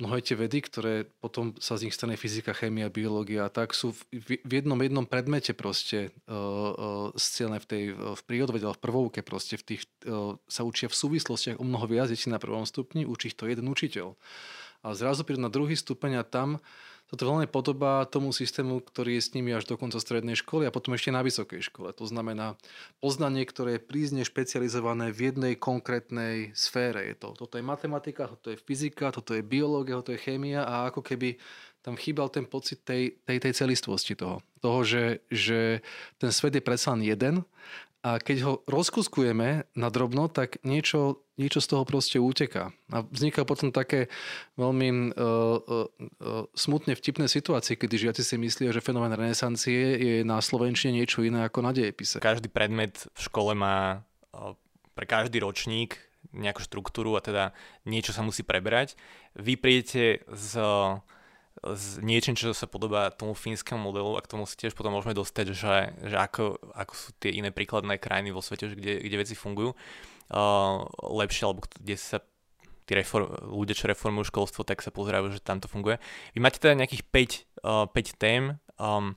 mnohé 0.00 0.24
tie 0.24 0.32
vedy, 0.32 0.64
ktoré 0.64 1.04
potom 1.20 1.52
sa 1.60 1.76
z 1.76 1.86
nich 1.86 1.94
stane 1.94 2.16
fyzika, 2.16 2.56
chémia, 2.56 2.88
biológia, 2.88 3.52
tak 3.52 3.76
sú 3.76 3.92
v, 4.08 4.40
v 4.40 4.52
jednom 4.64 4.80
jednom 4.80 5.04
predmete 5.04 5.52
proste 5.52 6.08
uh, 6.24 7.12
uh, 7.12 7.58
v 7.60 7.66
tej 7.68 7.84
v 7.92 8.22
prírodovede, 8.24 8.64
v 8.64 8.80
prvovke 8.80 9.20
proste 9.20 9.60
v 9.60 9.76
tých, 9.76 9.82
uh, 10.08 10.40
sa 10.48 10.64
učia 10.64 10.88
v 10.88 10.96
súvislostiach 10.96 11.60
o 11.60 11.64
mnoho 11.68 11.84
viac 11.84 12.08
detí 12.08 12.32
na 12.32 12.40
prvom 12.40 12.64
stupni, 12.64 13.04
učí 13.04 13.36
to 13.36 13.44
jeden 13.44 13.68
učiteľ. 13.68 14.16
A 14.80 14.96
zrazu 14.96 15.28
prídu 15.28 15.44
na 15.44 15.52
druhý 15.52 15.76
stupeň 15.76 16.24
a 16.24 16.24
tam 16.24 16.64
toto 17.10 17.26
veľmi 17.26 17.50
podobá 17.50 18.06
tomu 18.06 18.30
systému, 18.30 18.78
ktorý 18.86 19.18
je 19.18 19.26
s 19.26 19.34
nimi 19.34 19.50
až 19.50 19.66
do 19.66 19.74
konca 19.74 19.98
strednej 19.98 20.38
školy 20.38 20.70
a 20.70 20.74
potom 20.74 20.94
ešte 20.94 21.10
na 21.10 21.26
vysokej 21.26 21.66
škole. 21.66 21.90
To 21.98 22.06
znamená 22.06 22.54
poznanie, 23.02 23.42
ktoré 23.42 23.76
je 23.76 23.82
prízne 23.82 24.22
špecializované 24.22 25.10
v 25.10 25.34
jednej 25.34 25.58
konkrétnej 25.58 26.54
sfére. 26.54 27.02
Je 27.10 27.18
to, 27.18 27.34
toto 27.34 27.58
je 27.58 27.66
matematika, 27.66 28.30
toto 28.30 28.54
je 28.54 28.62
fyzika, 28.62 29.10
toto 29.10 29.34
je 29.34 29.42
biológia, 29.42 29.98
toto 29.98 30.14
je 30.14 30.22
chémia 30.22 30.62
a 30.62 30.86
ako 30.86 31.02
keby 31.02 31.34
tam 31.82 31.98
chýbal 31.98 32.30
ten 32.30 32.46
pocit 32.46 32.86
tej, 32.86 33.18
tej, 33.26 33.42
tej 33.42 33.52
celistvosti 33.58 34.14
toho. 34.14 34.38
Toho, 34.62 34.86
že, 34.86 35.04
že 35.32 35.82
ten 36.22 36.30
svet 36.30 36.54
je 36.54 36.62
predsa 36.62 36.94
len 36.94 37.02
jeden 37.02 37.42
a 38.00 38.16
keď 38.16 38.36
ho 38.48 38.52
rozkuskujeme 38.64 39.68
na 39.76 39.88
drobno, 39.92 40.32
tak 40.32 40.56
niečo, 40.64 41.20
niečo 41.36 41.60
z 41.60 41.68
toho 41.68 41.84
proste 41.84 42.16
uteká. 42.16 42.72
A 42.88 43.04
vznikajú 43.04 43.44
potom 43.44 43.68
také 43.68 44.08
veľmi 44.56 44.88
uh, 44.88 45.04
uh, 45.12 45.84
uh, 45.88 46.44
smutne 46.56 46.96
vtipné 46.96 47.28
situácie, 47.28 47.76
kedy 47.76 48.08
žiaci 48.08 48.24
si 48.24 48.40
myslia, 48.40 48.72
že 48.72 48.80
fenomén 48.80 49.12
renesancie 49.12 50.00
je 50.00 50.14
na 50.24 50.40
Slovenčine 50.40 50.96
niečo 50.96 51.20
iné 51.20 51.44
ako 51.44 51.60
na 51.60 51.76
dejepise. 51.76 52.24
Každý 52.24 52.48
predmet 52.48 53.04
v 53.12 53.20
škole 53.20 53.52
má 53.52 54.00
uh, 54.32 54.56
pre 54.96 55.04
každý 55.04 55.44
ročník 55.44 56.00
nejakú 56.32 56.64
štruktúru 56.64 57.16
a 57.16 57.24
teda 57.24 57.52
niečo 57.84 58.16
sa 58.16 58.24
musí 58.24 58.40
prebrať. 58.40 58.96
Vy 59.36 59.60
prídete 59.60 60.24
z 60.32 60.56
s 61.60 62.00
niečím, 62.00 62.38
čo 62.38 62.56
sa 62.56 62.64
podobá 62.64 63.12
tomu 63.12 63.36
fínskemu 63.36 63.76
modelu 63.76 64.16
a 64.16 64.24
k 64.24 64.30
tomu 64.32 64.48
si 64.48 64.56
tiež 64.56 64.72
potom 64.72 64.96
môžeme 64.96 65.12
dostať, 65.12 65.46
že, 65.52 65.76
že 66.08 66.16
ako, 66.16 66.56
ako 66.72 66.92
sú 66.96 67.08
tie 67.20 67.36
iné 67.36 67.52
príkladné 67.52 68.00
krajiny 68.00 68.32
vo 68.32 68.40
svete, 68.40 68.72
že 68.72 68.76
kde, 68.78 69.04
kde 69.04 69.16
veci 69.20 69.34
fungujú 69.36 69.76
uh, 69.76 70.78
lepšie, 71.04 71.42
alebo 71.44 71.66
kde 71.66 71.96
sa 72.00 72.24
tí 72.88 72.92
reform, 72.96 73.28
ľudia, 73.52 73.76
čo 73.76 73.92
reformujú 73.92 74.32
školstvo, 74.32 74.64
tak 74.64 74.80
sa 74.80 74.90
pozerajú, 74.90 75.36
že 75.36 75.44
tam 75.44 75.60
to 75.60 75.68
funguje. 75.68 76.00
Vy 76.32 76.40
máte 76.40 76.58
teda 76.58 76.78
nejakých 76.80 77.04
5, 77.06 77.60
uh, 77.62 77.86
5 77.92 78.18
tém. 78.18 78.56
Um, 78.80 79.14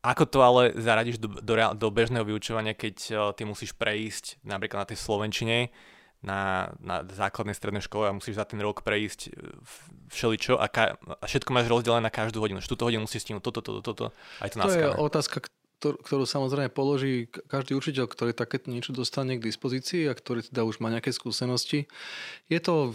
ako 0.00 0.24
to 0.26 0.38
ale 0.40 0.62
zaradíš 0.80 1.20
do, 1.20 1.28
do, 1.28 1.54
do 1.54 1.86
bežného 1.92 2.24
vyučovania, 2.24 2.74
keď 2.74 2.96
uh, 3.12 3.16
ty 3.36 3.46
musíš 3.46 3.76
prejsť 3.76 4.42
napríklad 4.42 4.84
na 4.84 4.88
tej 4.90 4.98
Slovenčine, 4.98 5.70
na, 6.20 6.72
na 6.84 7.00
základnej 7.04 7.56
strednej 7.56 7.80
škole 7.80 8.08
a 8.08 8.16
musíš 8.16 8.36
za 8.36 8.44
ten 8.44 8.60
rok 8.60 8.84
prejsť 8.84 9.20
e, 9.28 9.30
všeličo 10.12 10.60
a, 10.60 10.68
ka, 10.68 11.00
a 11.00 11.24
všetko 11.24 11.50
máš 11.56 11.72
rozdelené 11.72 12.04
na 12.04 12.12
každú 12.12 12.44
hodinu. 12.44 12.60
Že 12.60 12.76
túto 12.76 12.84
hodinu 12.84 13.08
musíš 13.08 13.24
stihnúť 13.24 13.40
toto, 13.40 13.60
toto, 13.64 13.80
toto. 13.80 14.04
Aj 14.44 14.52
to, 14.52 14.60
to 14.60 14.68
je 14.68 14.84
otázka, 15.00 15.48
ktorú 15.80 16.28
samozrejme 16.28 16.68
položí 16.68 17.24
každý 17.48 17.72
učiteľ, 17.72 18.04
ktorý 18.04 18.32
takéto 18.36 18.68
niečo 18.68 18.92
dostane 18.92 19.40
k 19.40 19.48
dispozícii 19.48 20.12
a 20.12 20.12
ktorý 20.12 20.44
teda 20.44 20.68
už 20.68 20.84
má 20.84 20.92
nejaké 20.92 21.08
skúsenosti. 21.08 21.88
Je 22.52 22.60
to, 22.60 22.92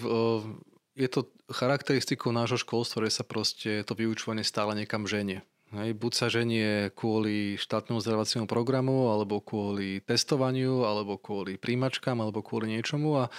je 0.93 1.09
to 1.09 1.25
charakteristikou 1.49 2.29
nášho 2.29 2.61
školstva, 2.61 3.09
že 3.09 3.21
sa 3.21 3.23
proste 3.25 3.81
to 3.81 3.97
vyučovanie 3.97 4.45
stále 4.45 4.77
niekam 4.77 5.09
ženie. 5.09 5.41
Hej, 5.73 5.97
buď 5.97 6.11
sa 6.13 6.27
ženie 6.29 6.93
kvôli 6.93 7.57
štátnemu 7.57 7.97
vzdelávaciemu 7.97 8.45
programu, 8.45 9.09
alebo 9.09 9.41
kvôli 9.41 9.97
testovaniu, 10.05 10.85
alebo 10.85 11.17
kvôli 11.17 11.57
príjmačkám, 11.57 12.21
alebo 12.21 12.45
kvôli 12.45 12.77
niečomu 12.77 13.25
a 13.25 13.33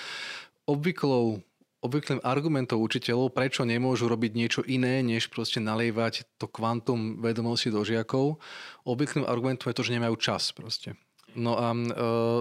obvyklou 0.67 1.39
obvyklým 1.87 2.19
argumentom 2.27 2.83
učiteľov, 2.83 3.31
prečo 3.31 3.63
nemôžu 3.63 4.11
robiť 4.11 4.33
niečo 4.35 4.61
iné, 4.67 5.07
než 5.07 5.31
proste 5.31 5.63
nalievať 5.63 6.27
to 6.35 6.51
kvantum 6.51 7.23
vedomosti 7.23 7.71
do 7.71 7.87
žiakov. 7.87 8.43
Obvyklým 8.83 9.23
argumentom 9.23 9.71
je 9.71 9.77
to, 9.79 9.87
že 9.87 9.95
nemajú 9.95 10.19
čas 10.19 10.51
proste. 10.51 10.99
No 11.37 11.55
a 11.55 11.71
e, 11.71 11.79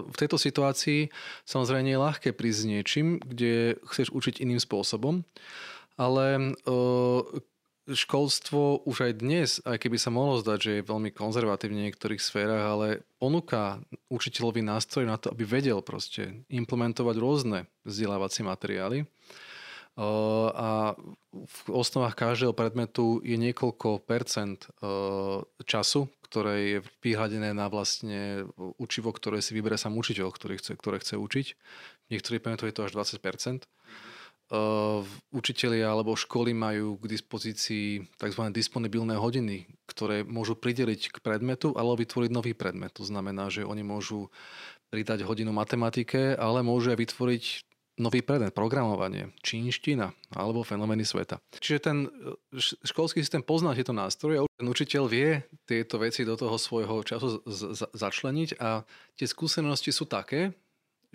v 0.07 0.15
tejto 0.17 0.39
situácii 0.39 1.11
samozrejme 1.45 1.93
je 1.93 1.99
ľahké 1.99 2.29
prísť 2.31 2.59
s 2.63 2.65
niečím, 2.65 3.07
kde 3.21 3.77
chceš 3.85 4.09
učiť 4.09 4.41
iným 4.41 4.57
spôsobom, 4.57 5.27
ale 5.99 6.25
e, 6.39 6.73
školstvo 7.85 8.81
už 8.89 8.97
aj 9.09 9.13
dnes, 9.21 9.49
aj 9.61 9.77
keby 9.77 9.97
sa 10.01 10.09
mohlo 10.09 10.41
zdať, 10.41 10.59
že 10.61 10.71
je 10.79 10.89
veľmi 10.89 11.13
konzervatívne 11.13 11.85
v 11.85 11.85
niektorých 11.89 12.21
sférach, 12.21 12.65
ale 12.77 13.05
ponúka 13.21 13.77
učiteľovi 14.09 14.65
nástroj 14.65 15.05
na 15.05 15.21
to, 15.21 15.29
aby 15.29 15.45
vedel 15.45 15.85
proste 15.85 16.45
implementovať 16.49 17.15
rôzne 17.21 17.69
vzdelávacie 17.85 18.41
materiály. 18.41 19.05
A 19.95 20.91
v 21.31 21.57
osnovách 21.71 22.19
každého 22.19 22.51
predmetu 22.51 23.23
je 23.23 23.39
niekoľko 23.39 24.03
percent 24.03 24.67
času, 25.63 26.11
ktoré 26.27 26.55
je 26.67 26.77
vyhľadené 26.99 27.55
na 27.55 27.71
vlastne 27.71 28.43
učivo, 28.75 29.15
ktoré 29.15 29.39
si 29.39 29.55
vyberie 29.55 29.79
sám 29.79 29.95
učiteľ, 29.95 30.35
ktorý 30.35 30.59
chce, 30.59 30.75
ktoré 30.75 30.99
chce 30.99 31.15
učiť. 31.15 31.47
V 32.05 32.07
niektorých 32.11 32.43
predmetoch 32.43 32.67
je 32.67 32.75
to 32.75 32.85
až 32.91 32.91
20 32.91 33.23
učitelia 35.33 35.89
alebo 35.89 36.13
školy 36.13 36.53
majú 36.53 37.01
k 37.01 37.05
dispozícii 37.17 38.05
tzv. 38.13 38.41
disponibilné 38.53 39.17
hodiny, 39.17 39.65
ktoré 39.89 40.21
môžu 40.21 40.53
prideliť 40.53 41.17
k 41.17 41.17
predmetu 41.25 41.73
alebo 41.73 41.97
vytvoriť 41.97 42.29
nový 42.29 42.53
predmet. 42.53 42.93
To 43.01 43.05
znamená, 43.05 43.49
že 43.49 43.65
oni 43.65 43.81
môžu 43.81 44.29
pridať 44.93 45.25
hodinu 45.25 45.49
matematike, 45.49 46.37
ale 46.37 46.61
môžu 46.61 46.93
aj 46.93 47.01
vytvoriť 47.01 47.43
nový 47.95 48.21
predmet, 48.21 48.51
programovanie, 48.51 49.31
čínština 49.39 50.11
alebo 50.35 50.67
fenomény 50.67 51.07
sveta. 51.07 51.39
Čiže 51.55 51.79
ten 51.79 51.97
e, 52.05 52.59
školský 52.83 53.23
systém 53.23 53.39
pozná 53.39 53.71
tieto 53.71 53.95
nástroje 53.95 54.43
a 54.43 54.47
ten 54.51 54.67
učiteľ 54.67 55.03
vie 55.07 55.41
tieto 55.63 55.95
veci 55.95 56.27
do 56.27 56.35
toho 56.35 56.59
svojho 56.59 57.07
času 57.07 57.39
začleniť 57.95 58.59
a 58.59 58.83
tie 59.15 59.27
skúsenosti 59.27 59.95
sú 59.95 60.05
také, 60.05 60.51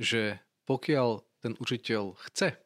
že 0.00 0.40
pokiaľ 0.64 1.20
ten 1.44 1.52
učiteľ 1.60 2.16
chce 2.16 2.56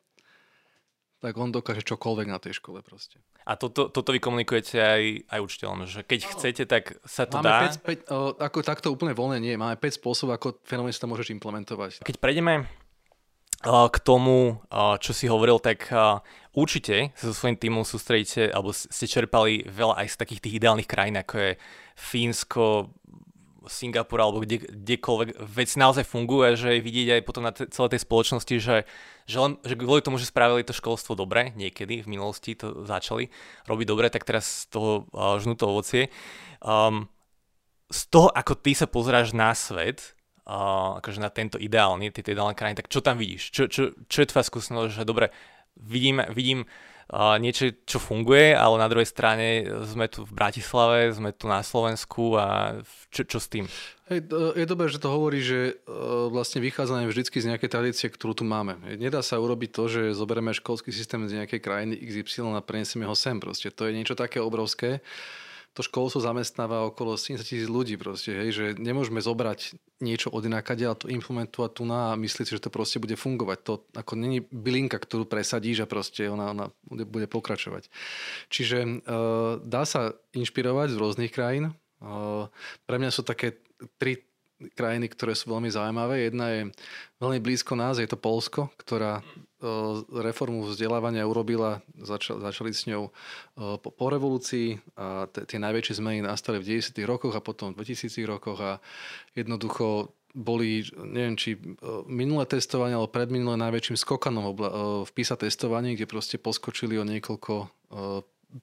tak 1.24 1.40
on 1.40 1.48
dokáže 1.48 1.80
čokoľvek 1.88 2.28
na 2.28 2.36
tej 2.36 2.60
škole 2.60 2.84
proste. 2.84 3.16
A 3.48 3.56
toto, 3.56 3.88
toto 3.88 4.12
vy 4.12 4.20
komunikujete 4.20 4.76
aj, 4.76 5.02
aj 5.32 5.40
učiteľom, 5.40 5.88
že 5.88 6.04
keď 6.04 6.20
no, 6.20 6.28
chcete, 6.36 6.62
tak 6.68 7.00
sa 7.08 7.24
to 7.24 7.40
máme 7.40 7.48
dá? 7.48 7.72
5, 7.72 8.12
5, 8.12 8.12
o, 8.12 8.18
ako 8.36 8.58
takto 8.60 8.92
úplne 8.92 9.16
voľne 9.16 9.40
nie. 9.40 9.56
Máme 9.56 9.80
5 9.80 10.04
spôsobov, 10.04 10.36
ako 10.36 10.60
fenomén 10.68 10.92
sa 10.92 11.08
môžeš 11.08 11.32
implementovať. 11.32 12.04
Keď 12.04 12.16
prejdeme 12.20 12.68
k 13.64 13.96
tomu, 14.04 14.60
čo 15.00 15.16
si 15.16 15.24
hovoril, 15.24 15.56
tak 15.56 15.88
určite 16.52 17.16
sa 17.16 17.32
so 17.32 17.32
svojím 17.32 17.56
týmom 17.56 17.80
sústredíte, 17.88 18.52
alebo 18.52 18.76
ste 18.76 19.08
čerpali 19.08 19.64
veľa 19.64 20.04
aj 20.04 20.12
z 20.12 20.16
takých 20.20 20.42
tých 20.44 20.56
ideálnych 20.60 20.84
krajín, 20.84 21.16
ako 21.16 21.34
je 21.40 21.50
Fínsko, 21.96 22.92
Singapur 23.66 24.20
alebo 24.20 24.44
kde, 24.44 24.64
kdekoľvek 24.64 25.40
vec 25.40 25.70
naozaj 25.76 26.04
funguje, 26.04 26.56
že 26.56 26.78
je 26.78 26.84
vidieť 26.84 27.08
aj 27.18 27.22
potom 27.26 27.42
na 27.44 27.52
t- 27.52 27.68
celej 27.68 27.96
tej 27.96 28.02
spoločnosti, 28.04 28.54
že, 28.60 28.76
že, 29.24 29.36
len, 29.40 29.56
že 29.64 29.74
kvôli 29.76 30.04
tomu, 30.04 30.16
že 30.20 30.28
spravili 30.28 30.64
to 30.64 30.76
školstvo 30.76 31.16
dobre, 31.16 31.52
niekedy 31.56 32.04
v 32.04 32.10
minulosti 32.10 32.54
to 32.54 32.84
začali 32.84 33.32
robiť 33.66 33.86
dobre, 33.88 34.06
tak 34.08 34.28
teraz 34.28 34.68
z 34.68 34.74
toho 34.74 34.90
uh, 35.10 35.36
žnú 35.40 35.56
to 35.56 35.68
ovocie. 35.68 36.12
Um, 36.60 37.08
z 37.88 38.00
toho, 38.08 38.28
ako 38.32 38.54
ty 38.58 38.72
sa 38.72 38.88
pozráš 38.88 39.36
na 39.36 39.52
svet, 39.52 40.16
uh, 40.48 40.98
akože 41.00 41.20
na 41.20 41.30
tento 41.32 41.56
ideálny, 41.60 42.12
tieto 42.12 42.32
ideálne 42.32 42.56
krajiny, 42.56 42.80
tak 42.80 42.92
čo 42.92 43.04
tam 43.04 43.20
vidíš? 43.20 43.52
Čo, 43.52 43.62
čo, 43.68 43.82
čo 44.08 44.18
je 44.22 44.30
tvoja 44.30 44.44
skúsenosť, 44.44 44.90
že 44.90 45.08
dobre, 45.08 45.32
vidím, 45.76 46.22
vidím 46.32 46.64
niečo, 47.12 47.72
čo 47.84 48.00
funguje, 48.00 48.56
ale 48.56 48.80
na 48.80 48.88
druhej 48.88 49.08
strane 49.08 49.68
sme 49.84 50.08
tu 50.08 50.24
v 50.24 50.32
Bratislave, 50.32 51.12
sme 51.12 51.36
tu 51.36 51.44
na 51.46 51.60
Slovensku 51.60 52.40
a 52.40 52.80
čo, 53.12 53.28
čo 53.28 53.38
s 53.38 53.46
tým? 53.52 53.68
Hej, 54.08 54.28
je 54.56 54.66
dobré, 54.68 54.92
že 54.92 55.00
to 55.00 55.08
hovorí, 55.08 55.40
že 55.40 55.80
e, 55.80 55.94
vlastne 56.28 56.60
vychádzame 56.60 57.08
vždy 57.08 57.24
z 57.24 57.48
nejakej 57.56 57.70
tradície, 57.72 58.06
ktorú 58.12 58.36
tu 58.36 58.44
máme. 58.44 58.76
Nedá 59.00 59.24
sa 59.24 59.40
urobiť 59.40 59.70
to, 59.72 59.84
že 59.88 60.00
zoberieme 60.12 60.52
školský 60.52 60.92
systém 60.92 61.24
z 61.24 61.40
nejakej 61.40 61.60
krajiny 61.64 61.96
XY 61.96 62.52
a 62.52 62.60
preniesieme 62.60 63.08
ho 63.08 63.16
sem. 63.16 63.40
Proste. 63.40 63.72
To 63.72 63.88
je 63.88 63.96
niečo 63.96 64.12
také 64.12 64.44
obrovské 64.44 65.00
to 65.74 65.82
školstvo 65.82 66.22
zamestnáva 66.22 66.86
okolo 66.86 67.18
70 67.18 67.42
tisíc 67.42 67.66
ľudí 67.66 67.98
proste, 67.98 68.30
hej, 68.30 68.50
že 68.54 68.64
nemôžeme 68.78 69.18
zobrať 69.18 69.74
niečo 69.98 70.30
od 70.30 70.46
inakadia 70.46 70.94
a 70.94 70.98
to 70.98 71.10
implementovať 71.10 71.70
tu 71.74 71.82
na 71.82 72.14
a 72.14 72.18
myslieť 72.18 72.46
si, 72.46 72.54
že 72.54 72.62
to 72.62 72.70
proste 72.70 73.02
bude 73.02 73.18
fungovať. 73.18 73.58
To 73.66 73.74
ako 73.98 74.14
není 74.14 74.38
bylinka, 74.46 74.94
ktorú 75.02 75.26
presadíš 75.26 75.82
a 75.82 75.90
proste 75.90 76.30
ona, 76.30 76.54
ona 76.54 76.66
bude 76.86 77.26
pokračovať. 77.26 77.90
Čiže 78.54 78.78
e, 78.86 78.88
dá 79.66 79.82
sa 79.82 80.14
inšpirovať 80.38 80.94
z 80.94 81.00
rôznych 81.02 81.34
krajín. 81.34 81.70
E, 81.70 81.72
pre 82.86 82.96
mňa 83.02 83.10
sú 83.10 83.26
také 83.26 83.58
tri 83.98 84.22
krajiny, 84.72 85.12
ktoré 85.12 85.36
sú 85.36 85.52
veľmi 85.52 85.68
zaujímavé. 85.68 86.28
Jedna 86.28 86.46
je 86.48 86.60
veľmi 87.20 87.40
blízko 87.44 87.76
nás, 87.76 88.00
je 88.00 88.08
to 88.08 88.16
Polsko, 88.16 88.72
ktorá 88.80 89.20
e, 89.20 89.22
reformu 90.24 90.64
vzdelávania 90.64 91.28
urobila, 91.28 91.84
začali, 92.00 92.40
začali 92.40 92.70
s 92.72 92.88
ňou 92.88 93.08
e, 93.08 93.12
po, 93.78 93.88
po 93.92 94.06
revolúcii 94.08 94.80
a 94.96 95.28
t- 95.28 95.44
tie 95.44 95.58
najväčšie 95.60 96.00
zmeny 96.00 96.24
nastali 96.24 96.60
v 96.60 96.80
90. 96.80 96.96
rokoch 97.04 97.34
a 97.36 97.44
potom 97.44 97.76
v 97.76 97.84
2000 97.84 98.24
rokoch 98.24 98.58
a 98.64 98.72
jednoducho 99.36 100.12
boli, 100.34 100.82
neviem, 100.98 101.38
či 101.38 101.54
e, 101.54 101.58
minulé 102.10 102.48
testovanie 102.48 102.98
alebo 102.98 103.12
predminulé 103.12 103.54
najväčším 103.60 104.00
skokanom 104.00 104.56
v 105.06 105.10
PISA 105.14 105.38
testovaní, 105.38 105.94
kde 105.94 106.10
proste 106.10 106.36
poskočili 106.42 106.98
o 106.98 107.04
niekoľko 107.06 107.70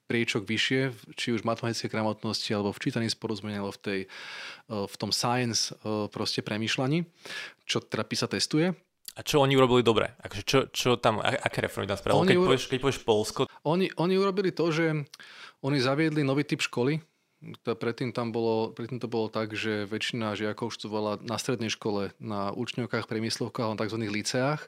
priečok 0.07 0.47
vyššie, 0.47 1.13
či 1.15 1.27
už 1.35 1.43
v 1.43 1.49
matematickej 1.51 1.91
gramotnosti, 1.91 2.49
alebo 2.51 2.71
v 2.71 2.81
čítaní 2.81 3.07
sporozumenia, 3.11 3.63
alebo 3.63 3.75
v, 3.75 3.81
tej, 3.81 3.99
e, 4.05 4.75
v 4.87 4.95
tom 4.95 5.11
science 5.11 5.71
e, 5.71 6.07
proste 6.07 6.39
premýšľaní, 6.41 7.03
čo 7.67 7.83
teda 7.83 8.07
PISA 8.07 8.27
testuje. 8.31 8.71
A 9.11 9.27
čo 9.27 9.43
oni 9.43 9.59
urobili 9.59 9.83
dobre? 9.83 10.15
Akože 10.23 10.43
čo, 10.47 10.59
čo 10.71 10.89
tam, 10.95 11.19
aké 11.19 11.59
reformy 11.59 11.91
tam 11.91 11.99
spravili? 11.99 12.31
Keď, 12.31 12.37
uro... 12.39 12.47
povieš, 12.47 12.63
keď 12.71 12.79
povieš 12.79 12.99
Polsko? 13.03 13.41
Oni, 13.67 13.91
oni 13.99 14.15
urobili 14.15 14.55
to, 14.55 14.71
že 14.71 15.03
oni 15.61 15.77
zaviedli 15.83 16.23
nový 16.23 16.47
typ 16.47 16.63
školy. 16.63 17.03
To 17.65 17.73
predtým, 17.73 18.13
tam 18.13 18.29
bolo, 18.29 18.71
predtým 18.71 19.01
to 19.01 19.09
bolo 19.09 19.27
tak, 19.27 19.51
že 19.57 19.89
väčšina 19.89 20.37
žiakov 20.37 20.71
študovala 20.71 21.25
na 21.25 21.41
strednej 21.41 21.73
škole, 21.73 22.13
na 22.21 22.53
učňovkách, 22.53 23.09
priemyslovkách, 23.09 23.75
na 23.75 23.79
tzv. 23.81 23.97
liceách 23.99 24.61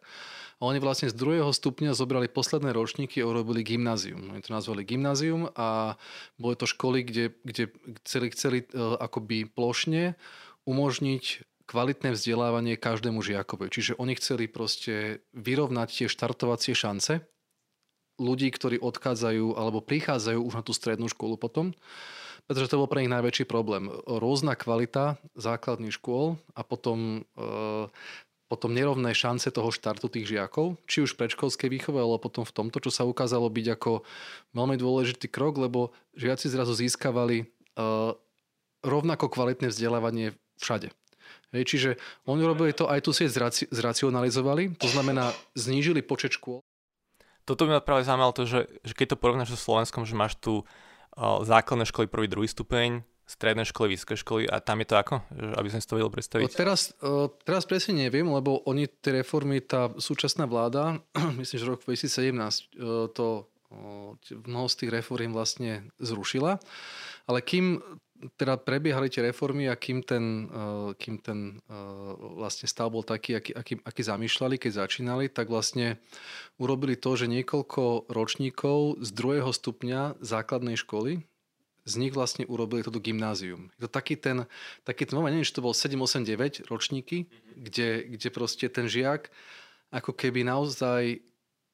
a 0.57 0.62
oni 0.65 0.79
vlastne 0.81 1.10
z 1.10 1.17
druhého 1.17 1.50
stupňa 1.50 1.98
zobrali 1.98 2.29
posledné 2.29 2.74
ročníky 2.74 3.22
a 3.22 3.29
urobili 3.29 3.65
gymnázium. 3.65 4.33
Oni 4.33 4.41
to 4.41 4.53
nazvali 4.53 4.86
gymnázium 4.86 5.50
a 5.57 6.00
boli 6.38 6.55
to 6.57 6.69
školy, 6.69 7.03
kde, 7.05 7.33
kde 7.43 7.74
chceli, 8.05 8.27
chceli 8.31 8.57
uh, 8.72 8.98
akoby 9.01 9.50
plošne 9.50 10.15
umožniť 10.63 11.24
kvalitné 11.63 12.15
vzdelávanie 12.15 12.75
každému 12.75 13.24
žiakovi. 13.24 13.72
Čiže 13.72 13.95
oni 13.95 14.13
chceli 14.19 14.51
proste 14.51 15.24
vyrovnať 15.31 15.88
tie 15.89 16.07
štartovacie 16.12 16.75
šance 16.75 17.24
ľudí, 18.19 18.51
ktorí 18.53 18.77
odchádzajú 18.77 19.57
alebo 19.57 19.81
prichádzajú 19.81 20.39
už 20.43 20.53
na 20.60 20.63
tú 20.63 20.75
strednú 20.75 21.10
školu 21.10 21.39
potom 21.39 21.74
pretože 22.43 22.75
to 22.75 22.79
bol 22.79 22.91
pre 22.91 23.03
nich 23.03 23.13
najväčší 23.13 23.48
problém. 23.48 23.88
Rôzna 24.03 24.60
kvalita 24.60 25.15
základných 25.39 25.95
škôl 25.95 26.36
a 26.51 26.62
potom 26.67 27.24
e, 27.24 27.41
potom 28.53 28.69
nerovné 28.69 29.17
šance 29.17 29.50
toho 29.50 29.74
štartu 29.74 30.05
tých 30.13 30.29
žiakov, 30.29 30.77
či 30.86 31.01
už 31.01 31.17
v 31.17 31.25
predškolskej 31.25 31.74
výchove, 31.74 31.98
alebo 31.98 32.22
potom 32.22 32.45
v 32.45 32.53
tomto, 32.53 32.77
čo 32.77 32.93
sa 32.93 33.01
ukázalo 33.01 33.50
byť 33.50 33.65
ako 33.74 34.05
veľmi 34.53 34.77
dôležitý 34.77 35.25
krok, 35.33 35.57
lebo 35.57 35.89
žiaci 36.13 36.53
zrazu 36.53 36.77
získavali 36.77 37.50
uh, 37.50 38.13
rovnako 38.86 39.33
kvalitné 39.33 39.74
vzdelávanie 39.74 40.38
všade. 40.62 40.93
Hej, 41.57 41.63
čiže 41.65 41.89
oni 42.29 42.45
robili 42.45 42.77
to, 42.77 42.86
aj 42.86 43.01
tu 43.01 43.10
sieť 43.10 43.33
zraci- 43.33 43.69
zracionalizovali, 43.74 44.77
to 44.77 44.86
znamená 44.86 45.33
znížili 45.57 46.05
počet 46.05 46.38
škôl. 46.38 46.62
Toto 47.50 47.65
by 47.65 47.77
ma 47.77 47.81
práve 47.81 48.05
zaujímalo 48.05 48.38
to, 48.38 48.45
že, 48.45 48.69
že 48.86 48.93
keď 48.93 49.17
to 49.17 49.22
porovnáš 49.22 49.50
so 49.57 49.60
Slovenskom, 49.60 50.05
že 50.05 50.13
máš 50.13 50.38
tu 50.38 50.62
uh, 50.62 51.41
základné 51.41 51.89
školy 51.89 52.05
prvý, 52.05 52.29
druhý 52.29 52.45
stupeň, 52.45 53.01
stredné 53.24 53.63
školy, 53.63 53.96
vysoké 53.96 54.20
školy 54.20 54.44
a 54.46 54.60
tam 54.60 54.84
je 54.84 54.88
to 54.92 54.96
ako? 55.00 55.15
Aby 55.56 55.72
som 55.72 55.80
si 55.80 55.88
to 55.88 55.96
vedel 55.96 56.12
predstaviť. 56.12 56.51
Teraz, 56.53 56.92
teraz 57.48 57.63
presne 57.63 58.08
neviem, 58.08 58.27
lebo 58.27 58.62
oni 58.68 58.88
tie 58.88 59.24
reformy, 59.24 59.63
tá 59.63 59.92
súčasná 59.96 60.44
vláda, 60.44 61.00
myslím, 61.39 61.58
že 61.58 61.65
rok 61.70 61.82
2017 61.88 62.77
to 63.15 63.48
mnoho 64.30 64.68
z 64.70 64.86
tých 64.86 64.92
reform 65.01 65.34
vlastne 65.34 65.89
zrušila. 65.98 66.62
Ale 67.25 67.39
kým 67.42 67.82
teda 68.39 68.56
prebiehali 68.56 69.12
tie 69.12 69.20
reformy 69.27 69.68
a 69.68 69.75
kým 69.75 70.00
ten, 70.00 70.48
kým 70.96 71.20
ten 71.20 71.60
vlastne 72.39 72.72
stav 72.72 72.88
bol 72.88 73.03
taký, 73.03 73.36
aký, 73.36 73.51
aký, 73.51 73.74
aký 73.84 74.01
zamýšľali, 74.03 74.56
keď 74.56 74.88
začínali, 74.88 75.27
tak 75.27 75.51
vlastne 75.51 76.00
urobili 76.56 76.96
to, 76.96 77.20
že 77.20 77.27
niekoľko 77.27 78.08
ročníkov 78.08 79.03
z 79.03 79.10
druhého 79.12 79.51
stupňa 79.51 80.24
základnej 80.24 80.80
školy, 80.80 81.27
z 81.84 81.94
nich 82.00 82.16
vlastne 82.16 82.48
urobili 82.48 82.80
toto 82.84 83.04
gymnázium. 83.04 83.68
Je 83.75 83.88
to 83.88 83.92
taký 83.92 84.16
ten, 84.16 84.48
taký 84.88 85.04
ten 85.04 85.20
moment, 85.20 85.36
neviem, 85.36 85.48
či 85.48 85.56
to 85.56 85.66
bol 85.66 85.75
7, 85.75 85.96
8, 86.00 86.24
9 86.24 86.72
ročníky, 86.72 87.28
mm-hmm. 87.28 87.60
kde, 87.60 87.90
kde 88.16 88.28
proste 88.32 88.66
ten 88.72 88.88
žiak 88.88 89.28
ako 89.94 90.12
keby 90.18 90.42
naozaj 90.42 91.22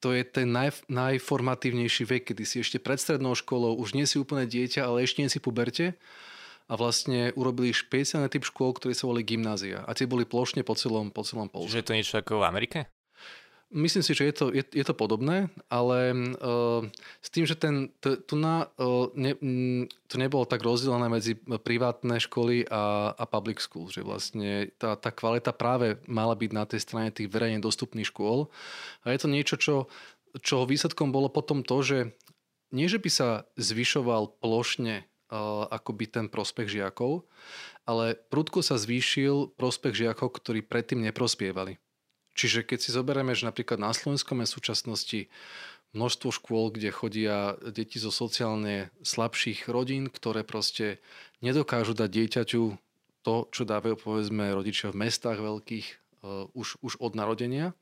to 0.00 0.12
je 0.12 0.24
ten 0.24 0.48
naj, 0.52 0.84
najformatívnejší 0.88 2.04
vek, 2.08 2.22
kedy 2.32 2.44
si 2.44 2.60
ešte 2.60 2.80
pred 2.80 3.00
strednou 3.00 3.32
školou, 3.36 3.76
už 3.80 3.96
nie 3.96 4.04
si 4.04 4.20
úplne 4.20 4.44
dieťa, 4.44 4.84
ale 4.84 5.04
ešte 5.04 5.24
nie 5.24 5.32
si 5.32 5.40
puberte 5.40 5.96
a 6.68 6.72
vlastne 6.76 7.36
urobili 7.36 7.72
špeciálny 7.72 8.28
typ 8.32 8.44
škôl, 8.48 8.72
ktoré 8.76 8.96
sa 8.96 9.08
volili 9.08 9.36
gymnázia. 9.36 9.84
A 9.84 9.92
tie 9.92 10.08
boli 10.08 10.24
plošne 10.24 10.64
po 10.64 10.72
celom, 10.72 11.12
po 11.12 11.20
celom 11.24 11.52
Polsku. 11.52 11.68
Čiže 11.68 11.80
je 11.84 11.88
to 11.88 11.96
niečo 11.96 12.16
ako 12.16 12.40
v 12.40 12.48
Amerike? 12.48 12.78
Myslím 13.70 14.02
si, 14.02 14.18
že 14.18 14.26
je 14.26 14.34
to, 14.34 14.46
je, 14.50 14.66
je 14.66 14.82
to 14.82 14.98
podobné, 14.98 15.46
ale 15.70 16.10
uh, 16.10 16.82
s 17.22 17.28
tým, 17.30 17.46
že 17.46 17.54
ten, 17.54 17.94
t, 18.02 18.18
tu 18.18 18.34
na, 18.34 18.66
uh, 18.82 19.06
ne, 19.14 19.38
to 20.10 20.18
nebolo 20.18 20.42
tak 20.42 20.66
rozdelené 20.66 21.06
medzi 21.06 21.38
privátne 21.38 22.18
školy 22.18 22.66
a, 22.66 23.14
a 23.14 23.24
public 23.30 23.62
school, 23.62 23.86
že 23.86 24.02
vlastne 24.02 24.74
tá, 24.74 24.98
tá 24.98 25.14
kvalita 25.14 25.54
práve 25.54 26.02
mala 26.10 26.34
byť 26.34 26.50
na 26.50 26.66
tej 26.66 26.82
strane 26.82 27.14
tých 27.14 27.30
verejne 27.30 27.62
dostupných 27.62 28.10
škôl. 28.10 28.50
A 29.06 29.14
je 29.14 29.22
to 29.22 29.30
niečo, 29.30 29.54
čo, 29.54 29.86
čo 30.42 30.66
výsledkom 30.66 31.14
bolo 31.14 31.30
potom 31.30 31.62
to, 31.62 31.78
že 31.86 31.98
nie, 32.74 32.90
že 32.90 32.98
by 32.98 33.10
sa 33.10 33.28
zvyšoval 33.54 34.42
plošne 34.42 35.06
uh, 35.06 35.70
akoby 35.70 36.10
ten 36.10 36.26
prospech 36.26 36.74
žiakov, 36.74 37.22
ale 37.86 38.18
prudko 38.34 38.66
sa 38.66 38.74
zvýšil 38.74 39.54
prospech 39.54 39.94
žiakov, 39.94 40.42
ktorí 40.42 40.66
predtým 40.66 41.06
neprospievali. 41.06 41.78
Čiže 42.34 42.62
keď 42.62 42.78
si 42.78 42.90
zoberieme, 42.94 43.34
že 43.34 43.48
napríklad 43.48 43.80
na 43.82 43.90
Slovensku 43.90 44.32
je 44.34 44.46
v 44.46 44.56
súčasnosti 44.56 45.20
množstvo 45.90 46.28
škôl, 46.30 46.70
kde 46.70 46.94
chodia 46.94 47.58
deti 47.66 47.98
zo 47.98 48.14
sociálne 48.14 48.94
slabších 49.02 49.66
rodín, 49.66 50.06
ktoré 50.06 50.46
proste 50.46 51.02
nedokážu 51.42 51.98
dať 51.98 52.10
dieťaťu 52.10 52.62
to, 53.20 53.34
čo 53.52 53.62
dávajú 53.66 53.98
povedzme 53.98 54.54
rodičia 54.54 54.94
v 54.94 55.06
mestách 55.06 55.42
veľkých 55.42 55.86
uh, 56.22 56.46
už, 56.54 56.80
už 56.80 57.02
od 57.02 57.12
narodenia, 57.18 57.74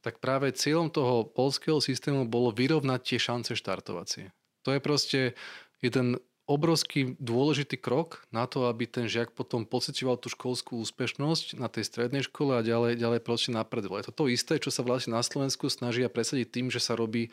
tak 0.00 0.20
práve 0.20 0.52
cieľom 0.52 0.90
toho 0.92 1.24
polského 1.24 1.78
systému 1.80 2.28
bolo 2.28 2.50
vyrovnať 2.52 3.00
tie 3.04 3.18
šance 3.20 3.52
štartovacie. 3.56 4.32
To 4.64 4.72
je 4.72 4.80
proste 4.80 5.20
jeden 5.84 6.16
obrovský 6.44 7.16
dôležitý 7.16 7.80
krok 7.80 8.20
na 8.28 8.44
to, 8.44 8.68
aby 8.68 8.84
ten 8.84 9.08
žiak 9.08 9.32
potom 9.32 9.64
pocitoval 9.64 10.20
tú 10.20 10.28
školskú 10.28 10.76
úspešnosť 10.84 11.56
na 11.56 11.72
tej 11.72 11.88
strednej 11.88 12.20
škole 12.28 12.52
a 12.52 12.60
ďalej, 12.60 13.00
ďalej 13.00 13.20
proste 13.24 13.50
napredoval. 13.50 14.04
Je 14.04 14.12
to 14.12 14.24
to 14.24 14.24
isté, 14.28 14.60
čo 14.60 14.68
sa 14.68 14.84
vlastne 14.84 15.16
na 15.16 15.24
Slovensku 15.24 15.72
snažia 15.72 16.12
presadiť 16.12 16.48
tým, 16.52 16.66
že 16.68 16.84
sa 16.84 17.00
robí 17.00 17.32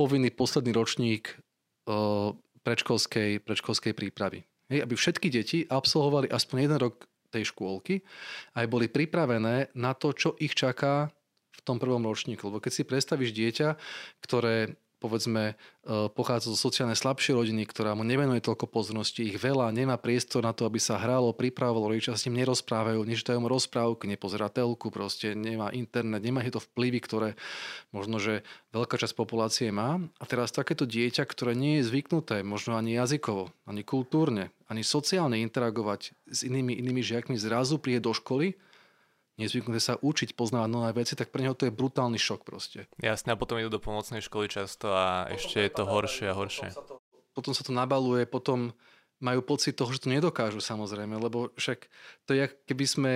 povinný 0.00 0.32
posledný 0.32 0.72
ročník 0.72 1.36
uh, 1.84 2.32
predškolskej, 2.64 3.44
predškolskej 3.44 3.92
prípravy. 3.92 4.48
Hej, 4.72 4.88
aby 4.88 4.94
všetky 4.96 5.28
deti 5.28 5.58
absolvovali 5.68 6.32
aspoň 6.32 6.56
jeden 6.64 6.78
rok 6.80 7.04
tej 7.30 7.54
škôlky 7.54 8.02
aj 8.58 8.66
boli 8.66 8.90
pripravené 8.90 9.70
na 9.78 9.92
to, 9.94 10.10
čo 10.10 10.34
ich 10.42 10.56
čaká 10.56 11.12
v 11.54 11.60
tom 11.62 11.78
prvom 11.78 12.02
ročníku. 12.02 12.50
Lebo 12.50 12.58
keď 12.58 12.72
si 12.72 12.82
predstavíš 12.88 13.30
dieťa, 13.36 13.68
ktoré 14.24 14.74
povedzme, 15.00 15.56
e, 15.56 16.12
pochádza 16.12 16.52
zo 16.52 16.58
sociálne 16.60 16.92
slabšej 16.92 17.32
rodiny, 17.32 17.64
ktorá 17.64 17.96
mu 17.96 18.04
nevenuje 18.04 18.44
toľko 18.44 18.68
pozornosti, 18.68 19.24
ich 19.24 19.40
veľa, 19.40 19.72
nemá 19.72 19.96
priestor 19.96 20.44
na 20.44 20.52
to, 20.52 20.68
aby 20.68 20.76
sa 20.76 21.00
hralo, 21.00 21.32
pripravovalo, 21.32 21.96
rodičia 21.96 22.14
s 22.14 22.28
ním 22.28 22.44
nerozprávajú, 22.44 23.00
nečítajú 23.00 23.40
mu 23.40 23.48
rozprávky, 23.48 24.04
nepozerá 24.04 24.52
telku, 24.52 24.92
proste 24.92 25.32
nemá 25.32 25.72
internet, 25.72 26.20
nemá 26.20 26.44
to 26.52 26.60
vplyvy, 26.60 27.00
ktoré 27.00 27.28
možno, 27.90 28.20
že 28.20 28.44
veľká 28.76 29.00
časť 29.00 29.16
populácie 29.16 29.72
má. 29.72 29.96
A 30.20 30.24
teraz 30.28 30.52
takéto 30.52 30.84
dieťa, 30.84 31.24
ktoré 31.24 31.56
nie 31.56 31.80
je 31.80 31.88
zvyknuté, 31.88 32.44
možno 32.44 32.76
ani 32.76 32.94
jazykovo, 32.94 33.48
ani 33.64 33.82
kultúrne, 33.82 34.52
ani 34.68 34.84
sociálne 34.84 35.40
interagovať 35.40 36.12
s 36.28 36.44
inými, 36.44 36.76
inými 36.76 37.00
žiakmi, 37.00 37.40
zrazu 37.40 37.80
príde 37.80 38.04
do 38.04 38.12
školy, 38.12 38.54
nezvyknuté 39.40 39.80
sa 39.80 39.96
učiť 39.96 40.36
poznávať 40.36 40.68
nové 40.68 40.90
veci, 40.92 41.16
tak 41.16 41.32
pre 41.32 41.40
neho 41.40 41.56
to 41.56 41.66
je 41.66 41.72
brutálny 41.72 42.20
šok 42.20 42.44
proste. 42.44 42.84
Jasne, 43.00 43.32
a 43.32 43.40
potom 43.40 43.56
idú 43.56 43.72
do 43.72 43.82
pomocnej 43.82 44.20
školy 44.20 44.52
často 44.52 44.92
a 44.92 45.24
potom 45.26 45.34
ešte 45.40 45.58
je 45.64 45.70
to 45.72 45.82
horšie 45.88 46.26
a 46.28 46.34
horšie. 46.36 46.68
Potom 46.70 46.76
sa 46.76 46.84
to, 46.84 46.94
potom 47.32 47.52
sa 47.56 47.62
to 47.64 47.72
nabaluje, 47.72 48.28
potom 48.28 48.76
majú 49.20 49.44
pocit 49.44 49.76
toho, 49.76 49.92
že 49.92 50.08
to 50.08 50.08
nedokážu 50.08 50.64
samozrejme, 50.64 51.12
lebo 51.20 51.52
však 51.54 51.86
to 52.24 52.32
je, 52.32 52.48
keby 52.64 52.84
sme 52.88 53.12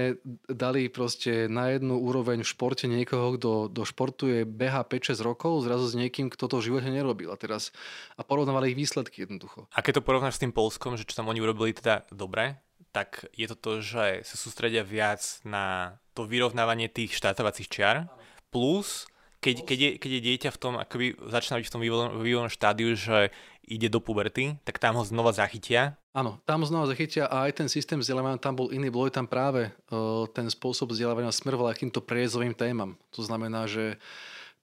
dali 0.47 0.93
proste 0.93 1.49
na 1.49 1.73
jednu 1.73 1.97
úroveň 1.97 2.45
v 2.45 2.53
športe 2.53 2.85
niekoho, 2.85 3.41
kto 3.41 3.73
do 3.73 3.83
športuje 3.89 4.45
beha 4.45 4.85
5-6 4.85 5.25
rokov, 5.25 5.65
zrazu 5.65 5.89
s 5.89 5.97
niekým, 5.97 6.29
kto 6.29 6.45
to 6.47 6.61
v 6.61 6.67
živote 6.71 6.93
nerobil 6.93 7.33
a 7.33 7.41
teraz 7.41 7.73
a 8.21 8.23
porovnávali 8.23 8.77
ich 8.77 8.79
výsledky 8.79 9.25
jednoducho. 9.25 9.67
A 9.73 9.81
keď 9.81 10.01
to 10.01 10.07
porovnáš 10.07 10.37
s 10.37 10.45
tým 10.45 10.53
Polskom, 10.53 11.01
že 11.01 11.09
čo 11.09 11.17
tam 11.17 11.33
oni 11.33 11.41
urobili 11.41 11.73
teda 11.73 12.05
dobre, 12.13 12.61
tak 12.95 13.27
je 13.35 13.51
to 13.51 13.59
to, 13.59 13.73
že 13.83 14.23
sa 14.23 14.37
sústredia 14.39 14.87
viac 14.87 15.43
na 15.43 15.99
to 16.15 16.23
vyrovnávanie 16.31 16.87
tých 16.87 17.19
štartovacích 17.19 17.67
čiar, 17.67 18.07
plus 18.55 19.11
keď, 19.43 19.57
keď, 19.69 19.79
je, 19.79 19.91
keď 20.01 20.11
je 20.17 20.23
dieťa 20.25 20.51
v 20.57 20.61
tom, 20.63 20.75
akoby 20.81 21.07
začína 21.29 21.61
byť 21.61 21.69
v 21.69 21.75
tom 21.75 21.83
vývojnom 22.23 22.49
štádiu, 22.49 22.97
že 22.97 23.29
ide 23.69 23.93
do 23.93 24.01
puberty, 24.01 24.57
tak 24.65 24.81
tam 24.81 24.97
ho 24.97 25.05
znova 25.05 25.37
zachytia. 25.37 26.01
Áno, 26.17 26.41
tam 26.49 26.65
ho 26.65 26.67
znova 26.69 26.89
zachytia 26.89 27.29
a 27.29 27.45
aj 27.45 27.61
ten 27.61 27.69
systém 27.69 28.01
vzdelávania 28.01 28.41
tam 28.41 28.57
bol 28.57 28.73
iný, 28.73 28.89
bol 28.89 29.11
tam 29.13 29.29
práve 29.29 29.69
uh, 29.69 30.25
ten 30.33 30.49
spôsob 30.49 30.97
vzdelávania 30.97 31.29
smeroval 31.29 31.69
akýmto 31.69 32.01
priezovým 32.01 32.57
témam. 32.57 32.97
To 33.13 33.21
znamená, 33.21 33.69
že 33.69 34.01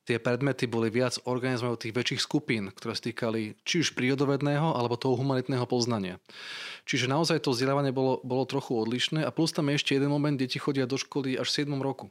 tie 0.06 0.18
predmety 0.18 0.66
boli 0.66 0.90
viac 0.90 1.22
organizmov 1.30 1.78
tých 1.78 1.94
väčších 1.94 2.22
skupín, 2.22 2.74
ktoré 2.74 2.98
stýkali 2.98 3.62
či 3.62 3.86
už 3.86 3.94
prírodovedného 3.94 4.74
alebo 4.74 4.98
toho 4.98 5.14
humanitného 5.18 5.66
poznania. 5.70 6.18
Čiže 6.90 7.06
naozaj 7.06 7.46
to 7.46 7.54
vzdelávanie 7.54 7.94
bolo, 7.94 8.18
bolo 8.26 8.44
trochu 8.50 8.74
odlišné 8.74 9.22
a 9.22 9.30
plus 9.30 9.54
tam 9.54 9.70
je 9.70 9.78
ešte 9.78 9.94
jeden 9.94 10.10
moment, 10.10 10.34
deti 10.34 10.58
chodia 10.58 10.90
do 10.90 10.98
školy 10.98 11.38
až 11.38 11.54
v 11.54 11.70
7 11.70 11.78
roku. 11.78 12.10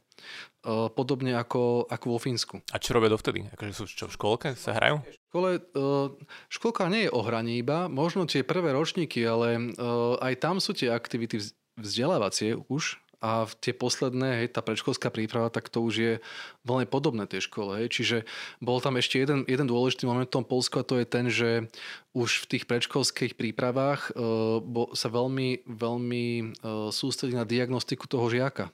Uh, 0.61 0.87
podobne 0.93 1.35
ako, 1.35 1.89
ako 1.89 2.05
vo 2.15 2.19
Fínsku. 2.21 2.55
A 2.71 2.77
čo 2.77 2.95
robia 2.95 3.11
dovtedy? 3.11 3.49
Akože 3.51 3.73
sú 3.73 3.83
čo 3.89 4.05
v 4.07 4.15
školke? 4.15 4.47
Sa 4.55 4.77
hrajú? 4.77 5.01
Škole, 5.33 5.59
uh, 5.59 6.13
školka 6.47 6.87
nie 6.87 7.09
je 7.09 7.11
o 7.11 7.21
hraní 7.25 7.59
iba, 7.59 7.89
možno 7.89 8.29
tie 8.29 8.45
prvé 8.45 8.71
ročníky, 8.71 9.25
ale 9.25 9.57
uh, 9.57 10.21
aj 10.21 10.33
tam 10.39 10.61
sú 10.61 10.77
tie 10.77 10.93
aktivity 10.93 11.41
vzdelávacie 11.81 12.61
už, 12.69 13.00
a 13.21 13.45
tie 13.61 13.69
posledné, 13.77 14.41
hej, 14.41 14.47
tá 14.49 14.65
predškolská 14.65 15.13
príprava, 15.13 15.53
tak 15.53 15.69
to 15.69 15.85
už 15.85 15.93
je 15.93 16.13
veľmi 16.65 16.89
podobné 16.89 17.29
tej 17.29 17.45
škole. 17.45 17.77
Hej. 17.77 17.93
Čiže 17.93 18.17
bol 18.57 18.81
tam 18.81 18.97
ešte 18.97 19.21
jeden, 19.21 19.45
jeden 19.45 19.69
dôležitý 19.69 20.09
moment 20.09 20.25
v 20.25 20.41
tom 20.41 20.45
Polsku 20.45 20.81
a 20.81 20.87
to 20.87 20.97
je 20.97 21.05
ten, 21.05 21.29
že 21.29 21.69
už 22.17 22.43
v 22.43 22.57
tých 22.57 22.63
predškolských 22.65 23.37
prípravách 23.37 24.09
e, 24.09 24.25
bo, 24.65 24.89
sa 24.97 25.13
veľmi, 25.13 25.69
veľmi 25.69 26.25
e, 26.25 26.43
sústredí 26.89 27.37
na 27.37 27.45
diagnostiku 27.45 28.09
toho 28.09 28.25
žiaka. 28.25 28.73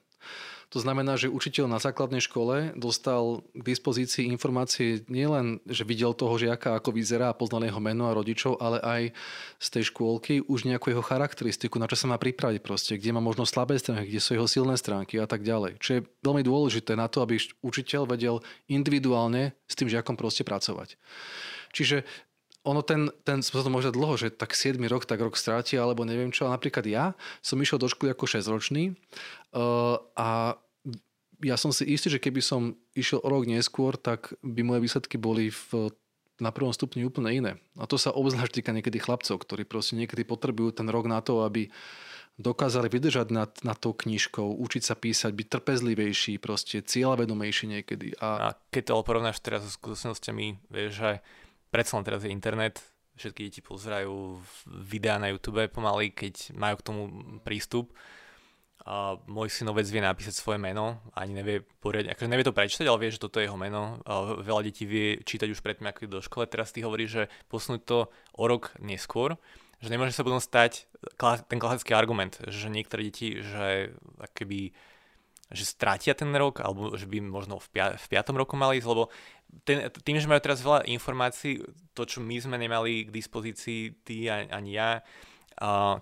To 0.75 0.83
znamená, 0.83 1.15
že 1.15 1.31
učiteľ 1.31 1.71
na 1.71 1.79
základnej 1.79 2.19
škole 2.19 2.75
dostal 2.75 3.39
k 3.55 3.63
dispozícii 3.63 4.27
informácie 4.27 5.07
nielen, 5.07 5.63
že 5.63 5.87
videl 5.87 6.11
toho 6.11 6.35
žiaka, 6.35 6.75
ako 6.75 6.91
vyzerá 6.91 7.31
a 7.31 7.37
poznal 7.39 7.63
jeho 7.63 7.79
meno 7.79 8.11
a 8.11 8.15
rodičov, 8.17 8.59
ale 8.59 8.83
aj 8.83 9.01
z 9.63 9.67
tej 9.71 9.83
škôlky 9.95 10.43
už 10.43 10.67
nejakú 10.67 10.91
jeho 10.91 10.99
charakteristiku, 10.99 11.79
na 11.79 11.87
čo 11.87 11.95
sa 11.95 12.11
má 12.11 12.19
pripraviť 12.19 12.59
proste, 12.59 12.99
kde 12.99 13.15
má 13.15 13.23
možno 13.23 13.47
slabé 13.47 13.79
stránky, 13.79 14.11
kde 14.11 14.19
sú 14.19 14.35
jeho 14.35 14.47
silné 14.51 14.75
stránky 14.75 15.15
a 15.23 15.27
tak 15.29 15.47
ďalej. 15.47 15.79
Čo 15.79 15.89
je 15.97 16.05
veľmi 16.19 16.43
dôležité 16.43 16.99
na 16.99 17.07
to, 17.07 17.23
aby 17.23 17.39
učiteľ 17.63 18.03
vedel 18.03 18.43
individuálne 18.67 19.55
s 19.71 19.73
tým 19.79 19.87
žiakom 19.87 20.19
proste 20.19 20.43
pracovať. 20.43 20.99
Čiže 21.71 22.03
ono 22.67 22.83
ten, 22.83 23.07
ten 23.23 23.39
sa 23.39 23.63
to 23.63 23.71
môže 23.71 23.95
dlho, 23.95 24.19
že 24.19 24.27
tak 24.35 24.51
7 24.51 24.75
rok, 24.91 25.07
tak 25.07 25.23
rok 25.23 25.39
stráti, 25.39 25.79
alebo 25.79 26.03
neviem 26.03 26.35
čo. 26.35 26.51
A 26.51 26.53
napríklad 26.53 26.83
ja 26.83 27.15
som 27.39 27.55
išiel 27.63 27.79
do 27.79 27.87
školy 27.87 28.11
ako 28.11 28.27
6-ročný 28.27 28.91
uh, 29.55 29.95
a 30.19 30.59
ja 31.45 31.55
som 31.55 31.69
si 31.69 31.85
istý, 31.87 32.09
že 32.09 32.19
keby 32.19 32.41
som 32.41 32.73
išiel 32.97 33.21
o 33.21 33.29
rok 33.29 33.45
neskôr, 33.45 33.93
tak 33.93 34.33
by 34.41 34.65
moje 34.65 34.83
výsledky 34.83 35.21
boli 35.21 35.53
v, 35.53 35.93
na 36.41 36.49
prvom 36.49 36.73
stupni 36.73 37.05
úplne 37.05 37.29
iné. 37.29 37.51
A 37.77 37.85
to 37.85 37.95
sa 38.01 38.09
obzvlášť 38.09 38.61
týka 38.61 38.73
niekedy 38.73 38.97
chlapcov, 38.97 39.37
ktorí 39.45 39.63
proste 39.69 39.93
niekedy 39.93 40.25
potrebujú 40.25 40.73
ten 40.73 40.89
rok 40.89 41.05
na 41.05 41.21
to, 41.21 41.45
aby 41.45 41.69
dokázali 42.37 42.89
vydržať 42.89 43.33
nad, 43.33 43.49
nad 43.65 43.77
tou 43.81 43.97
knižkou, 43.97 44.61
učiť 44.61 44.83
sa 44.85 44.93
písať, 44.93 45.33
byť 45.33 45.47
trpezlivejší, 45.57 46.37
proste 46.37 46.85
cieľavedomejší 46.85 47.65
niekedy. 47.65 48.17
A, 48.21 48.53
a 48.53 48.57
keď 48.69 48.93
to 48.93 49.05
porovnáš 49.05 49.41
teraz 49.41 49.65
so 49.65 49.73
skúsenostiami, 49.73 50.61
vieš, 50.69 51.01
že 51.01 51.11
predsa 51.69 51.99
len 51.99 52.05
teraz 52.07 52.23
je 52.23 52.31
internet, 52.31 52.79
všetky 53.17 53.49
deti 53.49 53.61
pozerajú 53.65 54.37
videá 54.69 55.17
na 55.17 55.33
YouTube 55.33 55.65
pomaly, 55.73 56.13
keď 56.13 56.53
majú 56.53 56.75
k 56.77 56.85
tomu 56.85 57.01
prístup. 57.41 57.89
Uh, 58.87 59.19
môj 59.27 59.51
synovec 59.51 59.83
vie 59.89 59.99
napísať 59.99 60.39
svoje 60.39 60.63
meno, 60.63 61.03
ani 61.11 61.35
nevie 61.35 61.59
poriadne, 61.83 62.15
akože 62.15 62.31
nevie 62.31 62.47
to 62.47 62.55
prečítať, 62.55 62.87
ale 62.87 63.03
vie, 63.03 63.11
že 63.11 63.19
toto 63.19 63.43
je 63.43 63.49
jeho 63.49 63.59
meno. 63.59 63.99
Uh, 64.07 64.39
veľa 64.39 64.63
detí 64.63 64.87
vie 64.87 65.19
čítať 65.27 65.51
už 65.51 65.59
predtým, 65.59 65.91
ako 65.91 66.07
do 66.07 66.23
škole. 66.23 66.47
Teraz 66.47 66.71
ty 66.71 66.87
hovoríš, 66.87 67.09
že 67.11 67.23
posunúť 67.51 67.81
to 67.83 68.07
o 68.37 68.43
rok 68.47 68.71
neskôr. 68.79 69.35
že 69.83 69.91
nemôže 69.91 70.15
sa 70.15 70.23
potom 70.23 70.39
stať 70.39 70.87
ten 71.51 71.59
klasický 71.59 71.93
argument, 71.93 72.39
že 72.47 72.71
niektoré 72.71 73.11
deti, 73.11 73.43
že 73.43 73.91
keby 74.33 74.71
že 75.47 75.63
strátia 75.63 76.11
ten 76.11 76.27
rok, 76.35 76.59
alebo 76.59 76.91
že 76.99 77.07
by 77.07 77.23
možno 77.23 77.55
v, 77.63 77.67
pia- 77.71 77.95
v 77.95 78.05
piatom 78.11 78.35
roku 78.35 78.59
mali 78.59 78.83
ísť, 78.83 78.87
lebo 78.91 79.07
ten, 79.63 79.87
tým, 79.91 80.17
že 80.19 80.29
majú 80.29 80.41
teraz 80.43 80.63
veľa 80.63 80.87
informácií, 80.87 81.59
to, 81.91 82.03
čo 82.07 82.23
my 82.23 82.37
sme 82.39 82.55
nemali 82.55 83.07
k 83.07 83.11
dispozícii, 83.11 84.03
ty 84.03 84.31
ani 84.31 84.77
ja, 84.77 85.03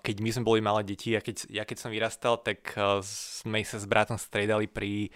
keď 0.01 0.15
my 0.19 0.29
sme 0.35 0.43
boli 0.43 0.59
malé 0.59 0.83
deti 0.83 1.15
a 1.15 1.23
keď, 1.23 1.47
ja 1.47 1.63
keď 1.63 1.77
som 1.79 1.93
vyrastal, 1.93 2.35
tak 2.43 2.75
sme 3.05 3.63
sa 3.63 3.79
s 3.79 3.87
bratom 3.87 4.19
striedali 4.19 4.67
pri 4.67 5.09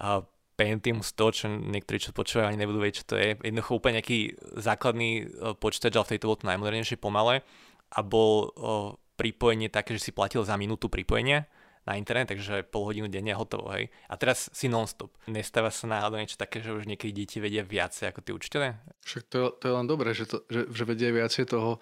uh, 0.00 0.24
Pentium 0.54 1.02
100, 1.02 1.36
čo 1.36 1.46
niektorí, 1.50 1.98
čo 1.98 2.14
počúvajú, 2.14 2.46
ani 2.46 2.62
nebudú 2.62 2.78
vedieť, 2.78 3.02
čo 3.02 3.08
to 3.10 3.16
je. 3.18 3.34
Jednoducho 3.42 3.76
úplne 3.76 3.98
nejaký 4.00 4.38
základný 4.56 5.10
uh, 5.26 5.52
počítač, 5.58 5.92
ale 5.98 6.06
v 6.06 6.12
tejto 6.16 6.30
bol 6.30 6.38
to 6.38 6.48
najmodernejšie 6.48 6.96
pomale 6.96 7.42
a 7.90 8.00
bol 8.00 8.32
uh, 8.54 8.96
pripojenie 9.18 9.68
také, 9.68 9.98
že 9.98 10.10
si 10.10 10.16
platil 10.16 10.46
za 10.46 10.54
minútu 10.56 10.86
pripojenia 10.86 11.44
na 11.84 12.00
internet, 12.00 12.32
takže 12.32 12.64
pol 12.68 12.88
hodinu 12.88 13.06
denne 13.08 13.36
hotovo, 13.36 13.68
hej. 13.76 13.92
A 14.08 14.16
teraz 14.16 14.48
si 14.52 14.72
non-stop. 14.72 15.12
Nestáva 15.28 15.68
sa 15.68 15.84
náhodou 15.84 16.16
niečo 16.16 16.40
také, 16.40 16.64
že 16.64 16.72
už 16.72 16.88
niekedy 16.88 17.12
deti 17.12 17.38
vedia 17.38 17.60
viacej 17.60 18.12
ako 18.12 18.20
tí 18.24 18.30
učiteľe? 18.32 18.68
Však 19.04 19.22
to, 19.28 19.36
je, 19.36 19.44
to 19.60 19.64
je 19.68 19.74
len 19.76 19.86
dobré, 19.86 20.10
že, 20.16 20.24
to, 20.24 20.42
že, 20.48 20.68
že 20.72 20.82
vedia 20.88 21.12
viacej 21.12 21.44
toho, 21.44 21.76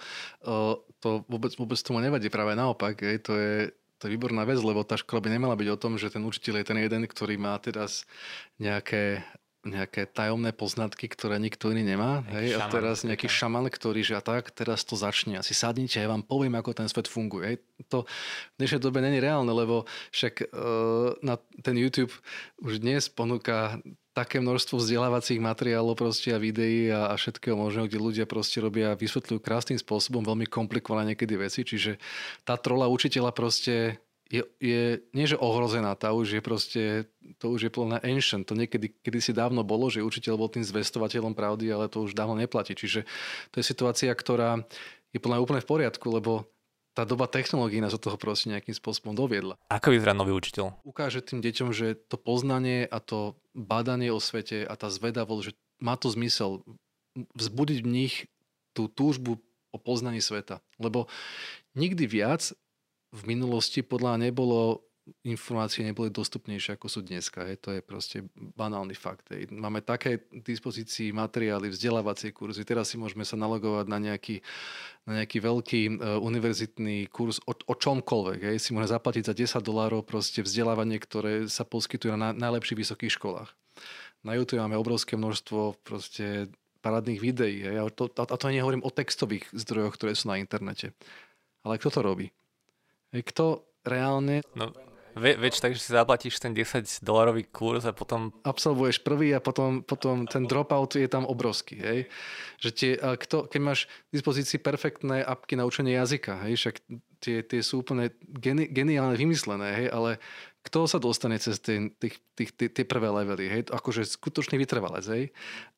uh, 0.46 0.74
to 0.98 1.22
vôbec, 1.30 1.54
vôbec 1.54 1.78
tomu 1.78 2.02
nevadí, 2.02 2.26
práve 2.28 2.58
naopak, 2.58 2.98
hej. 2.98 3.22
To 3.30 3.32
je, 3.38 3.70
to 4.02 4.10
je 4.10 4.18
výborná 4.18 4.42
vec, 4.42 4.58
lebo 4.58 4.82
tá 4.82 4.98
škola 4.98 5.22
by 5.22 5.30
nemala 5.30 5.54
byť 5.54 5.68
o 5.70 5.78
tom, 5.78 5.94
že 5.94 6.10
ten 6.10 6.26
učiteľ 6.26 6.58
je 6.58 6.66
ten 6.66 6.78
jeden, 6.82 7.06
ktorý 7.06 7.38
má 7.38 7.54
teraz 7.62 8.02
nejaké 8.58 9.22
nejaké 9.62 10.10
tajomné 10.10 10.50
poznatky, 10.50 11.06
ktoré 11.06 11.38
nikto 11.38 11.70
iný 11.70 11.94
nemá. 11.94 12.26
Hej, 12.34 12.58
a 12.58 12.66
teraz 12.66 13.06
nejaký 13.06 13.30
šaman, 13.30 13.70
ktorý, 13.70 14.02
že 14.02 14.18
a 14.18 14.22
tak, 14.22 14.50
teraz 14.50 14.82
to 14.82 14.98
začne. 14.98 15.38
Asi 15.38 15.54
sadnite, 15.54 16.02
ja 16.02 16.10
vám 16.10 16.26
poviem, 16.26 16.58
ako 16.58 16.74
ten 16.74 16.90
svet 16.90 17.06
funguje. 17.06 17.44
Hej. 17.46 17.56
To 17.90 18.02
v 18.06 18.56
dnešnej 18.58 18.82
dobe 18.82 18.98
není 18.98 19.22
reálne, 19.22 19.50
lebo 19.54 19.86
však 20.10 20.50
uh, 20.50 21.14
na 21.22 21.38
ten 21.62 21.78
YouTube 21.78 22.10
už 22.58 22.82
dnes 22.82 23.06
ponúka 23.06 23.78
také 24.12 24.44
množstvo 24.44 24.76
vzdelávacích 24.76 25.40
materiálov 25.40 25.96
proste 25.96 26.36
a 26.36 26.42
videí 26.42 26.92
a, 26.92 27.08
a 27.08 27.14
všetkého 27.16 27.56
možného, 27.56 27.88
kde 27.88 27.98
ľudia 27.98 28.26
proste 28.28 28.60
robia, 28.60 28.92
vysvetľujú 28.92 29.40
krásnym 29.40 29.80
spôsobom 29.80 30.20
veľmi 30.20 30.44
komplikované 30.52 31.16
niekedy 31.16 31.34
veci, 31.40 31.64
čiže 31.64 31.96
tá 32.44 32.60
trola 32.60 32.92
učiteľa 32.92 33.32
proste 33.32 33.96
je, 34.32 34.40
je 34.56 34.82
nie 35.12 35.26
že 35.28 35.36
ohrozená, 35.36 35.92
tá 35.92 36.16
už 36.16 36.40
je 36.40 36.42
proste, 36.42 36.82
to 37.36 37.52
už 37.52 37.68
je 37.68 37.70
plná 37.70 38.00
ancient. 38.00 38.48
To 38.48 38.56
niekedy 38.56 38.88
kedy 39.04 39.18
si 39.20 39.32
dávno 39.36 39.60
bolo, 39.60 39.92
že 39.92 40.00
učiteľ 40.00 40.40
bol 40.40 40.48
tým 40.48 40.64
zvestovateľom 40.64 41.36
pravdy, 41.36 41.68
ale 41.68 41.92
to 41.92 42.08
už 42.08 42.16
dávno 42.16 42.40
neplatí. 42.40 42.72
Čiže 42.72 43.04
to 43.52 43.60
je 43.60 43.64
situácia, 43.68 44.08
ktorá 44.08 44.64
je 45.12 45.20
plná 45.20 45.36
úplne 45.36 45.60
v 45.60 45.68
poriadku, 45.68 46.08
lebo 46.08 46.48
tá 46.96 47.04
doba 47.04 47.28
technológií 47.28 47.80
nás 47.84 47.92
od 47.92 48.00
toho 48.00 48.16
proste 48.16 48.52
nejakým 48.52 48.72
spôsobom 48.72 49.12
doviedla. 49.12 49.60
Ako 49.68 49.92
vyzerá 49.92 50.16
nový 50.16 50.32
učiteľ? 50.32 50.80
Ukáže 50.84 51.20
tým 51.20 51.44
deťom, 51.44 51.68
že 51.72 51.96
to 52.08 52.16
poznanie 52.16 52.88
a 52.88 53.00
to 53.00 53.36
badanie 53.52 54.08
o 54.12 54.20
svete 54.20 54.64
a 54.64 54.72
tá 54.76 54.88
zvedavosť, 54.88 55.42
že 55.44 55.52
má 55.80 56.00
to 56.00 56.08
zmysel 56.12 56.64
vzbudiť 57.36 57.78
v 57.84 57.88
nich 57.88 58.14
tú 58.72 58.88
túžbu 58.88 59.40
o 59.72 59.78
poznaní 59.80 60.20
sveta. 60.20 60.60
Lebo 60.80 61.08
nikdy 61.76 62.04
viac 62.08 62.52
v 63.12 63.22
minulosti 63.28 63.84
podľa 63.84 64.16
nebolo 64.16 64.80
informácie 65.26 65.82
neboli 65.82 66.14
dostupnejšie 66.14 66.78
ako 66.78 66.86
sú 66.86 67.00
dneska. 67.02 67.42
Hej. 67.42 67.58
To 67.66 67.74
je 67.74 67.82
proste 67.82 68.22
banálny 68.38 68.94
fakt. 68.94 69.34
Hej. 69.34 69.50
Máme 69.50 69.82
také 69.82 70.22
dispozícii 70.30 71.10
materiály, 71.10 71.74
vzdelávacie 71.74 72.30
kurzy. 72.30 72.62
Teraz 72.62 72.94
si 72.94 72.96
môžeme 72.98 73.26
sa 73.26 73.34
nalogovať 73.34 73.86
na 73.90 73.98
nejaký, 73.98 74.38
na 75.02 75.22
nejaký 75.22 75.38
veľký 75.42 75.80
uh, 75.90 76.22
univerzitný 76.22 77.10
kurz 77.10 77.42
o, 77.42 77.52
o 77.54 77.74
čomkoľvek. 77.74 78.54
Hej. 78.54 78.56
Si 78.62 78.70
môžeme 78.70 78.94
zaplatiť 78.94 79.26
za 79.26 79.34
10 79.34 79.66
dolárov 79.66 80.06
vzdelávanie, 80.06 81.02
ktoré 81.02 81.50
sa 81.50 81.66
poskytuje 81.66 82.14
na 82.14 82.30
najlepších 82.30 82.78
vysokých 82.78 83.18
školách. 83.18 83.50
Na 84.22 84.38
YouTube 84.38 84.62
máme 84.62 84.78
obrovské 84.78 85.18
množstvo 85.18 85.82
proste 85.82 86.46
parádnych 86.78 87.18
videí. 87.18 87.66
Hej. 87.66 87.76
A, 87.82 87.90
to, 87.90 88.06
a 88.06 88.36
to 88.38 88.46
nehovorím 88.54 88.86
o 88.86 88.94
textových 88.94 89.50
zdrojoch, 89.50 89.98
ktoré 89.98 90.14
sú 90.14 90.30
na 90.30 90.38
internete. 90.38 90.94
Ale 91.66 91.78
kto 91.82 91.90
to 91.90 92.00
robí? 92.06 92.30
Kto 93.12 93.68
reálne... 93.84 94.40
No, 94.56 94.72
Ve, 95.12 95.36
veď 95.36 95.60
tak, 95.60 95.72
že 95.76 95.84
si 95.84 95.92
zaplatíš 95.92 96.40
ten 96.40 96.56
10 96.56 97.04
dolarový 97.04 97.44
kurz 97.44 97.84
a 97.84 97.92
potom... 97.92 98.32
Absolvuješ 98.48 99.04
prvý 99.04 99.36
a 99.36 99.44
potom, 99.44 99.84
potom 99.84 100.24
ten 100.24 100.48
dropout 100.48 100.96
je 100.96 101.04
tam 101.04 101.28
obrovský. 101.28 101.76
Hej? 101.76 101.98
Že 102.64 102.70
tie, 102.72 102.92
kto, 102.96 103.44
keď 103.44 103.60
máš 103.60 103.80
v 104.08 104.20
dispozícii 104.20 104.56
perfektné 104.56 105.20
apky 105.20 105.60
na 105.60 105.68
učenie 105.68 105.92
jazyka, 106.00 106.40
hej? 106.48 106.56
však 106.56 106.74
tie, 107.20 107.44
tie 107.44 107.60
sú 107.60 107.84
úplne 107.84 108.16
geni, 108.24 108.72
geniálne 108.72 109.20
vymyslené, 109.20 109.84
hej? 109.84 109.86
ale 109.92 110.16
kto 110.62 110.86
sa 110.86 111.02
dostane 111.02 111.42
cez 111.42 111.58
tie, 111.58 111.90
tých, 111.98 112.22
tých, 112.38 112.50
tie, 112.54 112.68
tie 112.70 112.84
prvé 112.86 113.10
levely, 113.10 113.50
hej? 113.50 113.62
akože 113.66 114.06
skutočný 114.06 114.62
vytrvalec. 114.62 115.02
Hej? 115.10 115.24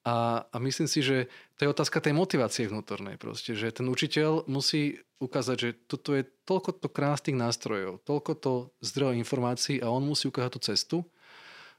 A, 0.05 0.45
a 0.45 0.57
myslím 0.61 0.85
si, 0.85 1.01
že 1.01 1.33
to 1.57 1.65
je 1.65 1.73
otázka 1.73 2.05
tej 2.05 2.13
motivácie 2.13 2.69
vnútornej 2.69 3.17
proste, 3.17 3.57
že 3.57 3.73
ten 3.73 3.89
učiteľ 3.89 4.45
musí 4.45 5.01
ukázať, 5.25 5.57
že 5.57 5.71
toto 5.89 6.13
je 6.13 6.29
toľko 6.45 6.85
to 6.85 6.89
krásnych 6.93 7.41
nástrojov, 7.41 8.05
toľko 8.05 8.33
to 8.37 8.53
zdrojov 8.85 9.17
informácií 9.17 9.81
a 9.81 9.89
on 9.89 10.05
musí 10.05 10.29
ukázať 10.29 10.53
tú 10.53 10.61
cestu, 10.61 10.99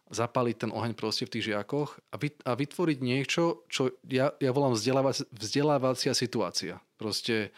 zapaliť 0.10 0.56
ten 0.66 0.72
oheň 0.74 0.98
proste 0.98 1.30
v 1.30 1.34
tých 1.38 1.54
žiakoch 1.54 2.02
a, 2.10 2.16
vy, 2.18 2.34
a 2.46 2.58
vytvoriť 2.58 2.98
niečo, 3.02 3.66
čo 3.70 3.94
ja, 4.06 4.34
ja 4.38 4.52
volám 4.54 4.74
vzdelávacia, 4.74 5.26
vzdelávacia 5.34 6.14
situácia. 6.14 6.82
Proste 6.98 7.50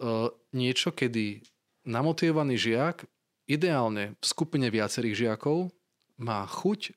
uh, 0.00 0.28
niečo, 0.52 0.92
kedy 0.92 1.40
namotivovaný 1.88 2.60
žiak 2.60 3.08
ideálne 3.50 4.14
v 4.22 4.24
skupine 4.24 4.70
viacerých 4.70 5.26
žiakov 5.26 5.74
má 6.22 6.46
chuť 6.46 6.94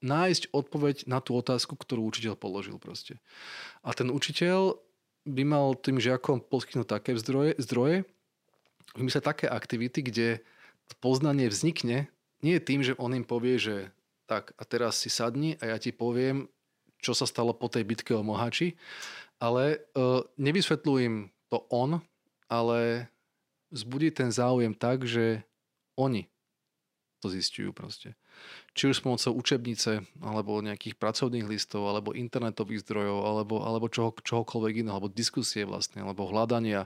nájsť 0.00 0.52
odpoveď 0.52 0.96
na 1.04 1.20
tú 1.20 1.36
otázku, 1.36 1.76
ktorú 1.76 2.08
učiteľ 2.08 2.36
položil 2.36 2.80
proste. 2.80 3.20
A 3.84 3.92
ten 3.92 4.08
učiteľ 4.08 4.80
by 5.24 5.42
mal 5.44 5.76
tým 5.76 6.00
žiakom 6.00 6.40
poskytnúť 6.44 6.88
také 6.88 7.16
zdroje, 7.16 7.56
zdroje 7.60 8.04
vymyslieť 8.96 9.24
také 9.24 9.46
aktivity, 9.48 10.00
kde 10.04 10.28
poznanie 11.00 11.48
vznikne 11.48 12.12
nie 12.44 12.60
tým, 12.60 12.84
že 12.84 12.96
on 13.00 13.16
im 13.16 13.24
povie, 13.24 13.56
že 13.56 13.76
tak 14.28 14.52
a 14.60 14.62
teraz 14.68 15.00
si 15.00 15.08
sadni 15.08 15.56
a 15.60 15.72
ja 15.72 15.76
ti 15.80 15.96
poviem, 15.96 16.48
čo 17.00 17.16
sa 17.16 17.24
stalo 17.24 17.56
po 17.56 17.72
tej 17.72 17.88
bitke 17.88 18.12
o 18.12 18.24
Mohači, 18.24 18.76
ale 19.40 19.84
uh, 19.96 20.24
nevysvetľujem 20.36 21.32
to 21.48 21.64
on, 21.72 22.00
ale 22.48 23.08
vzbudí 23.72 24.10
ten 24.12 24.32
záujem 24.34 24.74
tak, 24.74 25.06
že 25.06 25.44
oni 25.94 26.28
to 27.24 27.32
zistujú 27.32 27.72
proste. 27.72 28.12
Či 28.76 28.92
už 28.92 29.00
s 29.00 29.04
pomocou 29.04 29.32
učebnice, 29.32 30.04
alebo 30.20 30.60
nejakých 30.60 31.00
pracovných 31.00 31.48
listov, 31.48 31.88
alebo 31.88 32.12
internetových 32.12 32.84
zdrojov, 32.84 33.18
alebo, 33.24 33.54
alebo 33.64 33.88
čoho, 33.88 34.12
čohokoľvek 34.12 34.84
iného, 34.84 35.00
alebo 35.00 35.08
diskusie 35.08 35.64
vlastne, 35.64 36.04
alebo 36.04 36.28
hľadania 36.28 36.84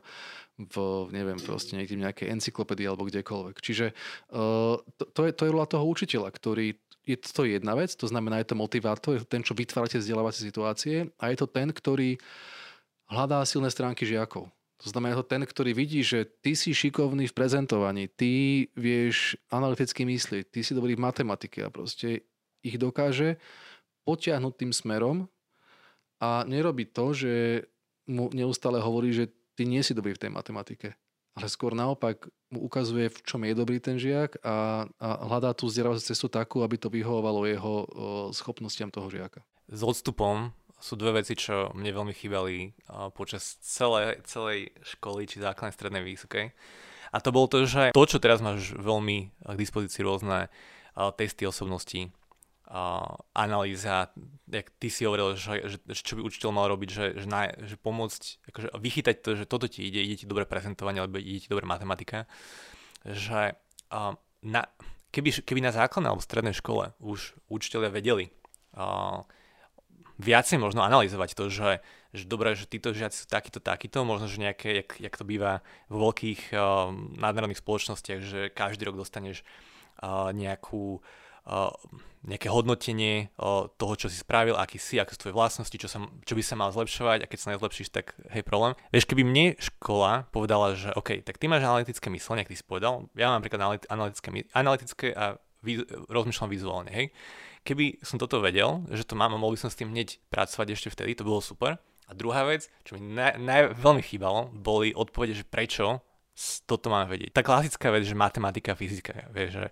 v, 0.54 0.74
neviem, 1.10 1.42
proste 1.42 1.74
niekde 1.74 1.98
v 1.98 2.04
nejakej 2.06 2.30
encyklopédii 2.38 2.86
alebo 2.86 3.10
kdekoľvek. 3.10 3.56
Čiže 3.58 3.90
uh, 4.30 4.78
to, 4.78 5.04
to, 5.10 5.20
je, 5.26 5.32
to 5.34 5.42
je 5.48 5.54
rola 5.54 5.66
toho 5.66 5.82
učiteľa, 5.90 6.30
ktorý 6.30 6.78
je 7.08 7.16
to 7.18 7.48
jedna 7.48 7.72
vec, 7.72 7.88
to 7.96 8.04
znamená, 8.04 8.38
je 8.44 8.52
to 8.52 8.60
motivátor, 8.60 9.16
je 9.16 9.24
to 9.24 9.32
ten, 9.32 9.40
čo 9.40 9.56
vytvárate 9.56 9.96
vzdelávacie 9.96 10.44
situácie 10.44 10.96
a 11.16 11.32
je 11.32 11.36
to 11.40 11.48
ten, 11.48 11.72
ktorý 11.72 12.20
hľadá 13.08 13.40
silné 13.48 13.72
stránky 13.72 14.04
žiakov. 14.04 14.52
To 14.78 14.94
znamená 14.94 15.18
to 15.18 15.26
ten, 15.26 15.42
ktorý 15.42 15.74
vidí, 15.74 16.06
že 16.06 16.22
ty 16.22 16.54
si 16.54 16.70
šikovný 16.70 17.26
v 17.26 17.34
prezentovaní, 17.34 18.06
ty 18.06 18.66
vieš 18.78 19.34
analyticky 19.50 20.06
myslieť, 20.06 20.54
ty 20.54 20.62
si 20.62 20.70
dobrý 20.70 20.94
v 20.94 21.02
matematike 21.02 21.66
a 21.66 21.72
proste 21.74 22.22
ich 22.62 22.78
dokáže 22.78 23.42
potiahnuť 24.06 24.54
tým 24.54 24.70
smerom 24.70 25.26
a 26.22 26.46
nerobí 26.46 26.86
to, 26.86 27.10
že 27.10 27.34
mu 28.06 28.30
neustále 28.30 28.78
hovorí, 28.78 29.10
že 29.10 29.26
ty 29.58 29.66
nie 29.66 29.82
si 29.82 29.98
dobrý 29.98 30.14
v 30.14 30.22
tej 30.22 30.30
matematike. 30.30 30.88
Ale 31.34 31.46
skôr 31.50 31.74
naopak 31.74 32.30
mu 32.50 32.66
ukazuje, 32.66 33.10
v 33.10 33.18
čom 33.22 33.42
je 33.46 33.54
dobrý 33.54 33.78
ten 33.78 33.94
žiak 33.98 34.42
a, 34.42 34.86
a 34.98 35.08
hľadá 35.26 35.54
tú 35.54 35.70
vzdelávaciu 35.70 36.14
cestu 36.14 36.26
takú, 36.26 36.66
aby 36.66 36.78
to 36.78 36.90
vyhovovalo 36.90 37.46
jeho 37.46 37.74
schopnostiam 38.34 38.90
toho 38.90 39.06
žiaka. 39.06 39.42
S 39.70 39.82
odstupom 39.82 40.50
sú 40.78 40.94
dve 40.94 41.22
veci, 41.22 41.34
čo 41.34 41.74
mne 41.74 41.90
veľmi 41.90 42.14
chýbali 42.14 42.74
počas 43.14 43.58
celej, 43.62 44.22
celej 44.26 44.70
školy, 44.82 45.26
či 45.26 45.42
základnej, 45.42 45.74
strednej, 45.74 46.02
vysokej. 46.06 46.46
A 47.10 47.16
to 47.18 47.34
bolo 47.34 47.48
to, 47.50 47.64
že 47.64 47.90
to, 47.96 48.04
čo 48.04 48.22
teraz 48.22 48.38
máš 48.38 48.76
veľmi 48.76 49.32
k 49.32 49.56
dispozícii 49.58 50.04
rôzne 50.04 50.52
testy 51.16 51.48
osobností, 51.48 52.12
analýza, 53.32 54.12
jak 54.44 54.68
ty 54.76 54.92
si 54.92 55.08
hovoril, 55.08 55.40
že, 55.40 55.64
že, 55.64 55.76
že 55.88 56.02
čo 56.04 56.20
by 56.20 56.22
učiteľ 56.28 56.50
mal 56.52 56.68
robiť, 56.68 56.88
že, 56.92 57.06
že, 57.24 57.26
na, 57.26 57.48
že 57.64 57.80
pomôcť, 57.80 58.22
akože 58.52 58.68
vychytať 58.76 59.16
to, 59.24 59.30
že 59.40 59.44
toto 59.48 59.72
ti 59.72 59.88
ide, 59.88 60.04
ide 60.04 60.20
ti 60.20 60.26
dobre 60.28 60.44
prezentovanie, 60.44 61.00
alebo 61.00 61.16
ide 61.16 61.40
ti 61.40 61.48
dobre 61.48 61.64
matematika, 61.64 62.28
že 63.08 63.56
uh, 63.88 64.12
na, 64.44 64.62
keby, 65.16 65.40
keby 65.48 65.64
na 65.64 65.72
základnej 65.72 66.12
alebo 66.12 66.20
strednej 66.20 66.52
škole 66.52 66.92
už 67.00 67.40
učiteľia 67.48 67.88
vedeli 67.88 68.28
uh, 68.76 69.24
viacej 70.18 70.58
možno 70.58 70.82
analyzovať 70.82 71.38
to, 71.38 71.46
že, 71.48 71.70
že 72.10 72.24
dobré, 72.26 72.58
že 72.58 72.66
títo 72.66 72.90
žiaci 72.90 73.24
sú 73.24 73.26
takýto, 73.30 73.62
takýto, 73.62 74.02
možno, 74.02 74.26
že 74.26 74.42
nejaké, 74.42 74.82
jak, 74.82 74.90
jak 74.98 75.14
to 75.14 75.24
býva 75.24 75.62
vo 75.86 76.10
veľkých 76.10 76.52
uh, 76.52 76.90
nadnárodných 77.16 77.62
spoločnostiach, 77.62 78.20
že 78.20 78.40
každý 78.50 78.90
rok 78.90 78.98
dostaneš 78.98 79.46
uh, 80.02 80.34
nejakú 80.34 80.98
uh, 81.46 81.70
nejaké 82.26 82.50
hodnotenie 82.50 83.30
uh, 83.38 83.70
toho, 83.78 83.94
čo 83.94 84.10
si 84.10 84.18
spravil, 84.18 84.58
aký 84.58 84.82
si, 84.82 84.98
aké 84.98 85.14
sú 85.14 85.30
tvoje 85.30 85.38
vlastnosti, 85.38 85.76
čo, 85.78 85.86
sa, 85.86 86.02
čo 86.26 86.34
by 86.34 86.42
sa 86.42 86.58
mal 86.58 86.74
zlepšovať 86.74 87.22
a 87.22 87.30
keď 87.30 87.38
sa 87.38 87.50
nezlepšíš, 87.54 87.88
tak 87.94 88.18
hej, 88.34 88.42
problém. 88.42 88.74
Vieš, 88.90 89.06
keby 89.06 89.22
mne 89.22 89.46
škola 89.56 90.26
povedala, 90.34 90.74
že 90.74 90.90
OK, 90.98 91.22
tak 91.22 91.38
ty 91.38 91.46
máš 91.46 91.62
analytické 91.62 92.10
myslenie, 92.10 92.42
ak 92.42 92.50
ty 92.50 92.58
si 92.58 92.66
povedal, 92.66 93.06
ja 93.14 93.30
mám 93.30 93.38
napríklad 93.38 93.86
analytické, 93.86 94.28
analytické 94.50 95.06
a 95.14 95.38
vy, 95.68 95.74
rozmýšľam 96.08 96.48
vizuálne, 96.48 96.90
hej. 96.90 97.06
Keby 97.68 98.00
som 98.00 98.16
toto 98.16 98.40
vedel, 98.40 98.88
že 98.88 99.04
to 99.04 99.12
mám 99.12 99.36
a 99.36 99.40
mohol 99.40 99.52
by 99.52 99.68
som 99.68 99.70
s 99.70 99.76
tým 99.76 99.92
hneď 99.92 100.16
pracovať 100.32 100.72
ešte 100.72 100.88
vtedy, 100.88 101.12
to 101.12 101.28
bolo 101.28 101.44
super. 101.44 101.76
A 102.08 102.16
druhá 102.16 102.48
vec, 102.48 102.72
čo 102.88 102.96
mi 102.96 103.04
naj, 103.04 103.36
naj, 103.36 103.76
veľmi 103.76 104.00
chýbalo, 104.00 104.48
boli 104.48 104.96
odpovede, 104.96 105.36
že 105.36 105.44
prečo 105.44 106.00
toto 106.64 106.88
máme 106.88 107.12
vedieť. 107.12 107.36
Tá 107.36 107.44
klasická 107.44 107.92
vec, 107.92 108.08
že 108.08 108.16
matematika, 108.16 108.72
fyzika, 108.72 109.28
vieš, 109.28 109.60
že 109.60 109.66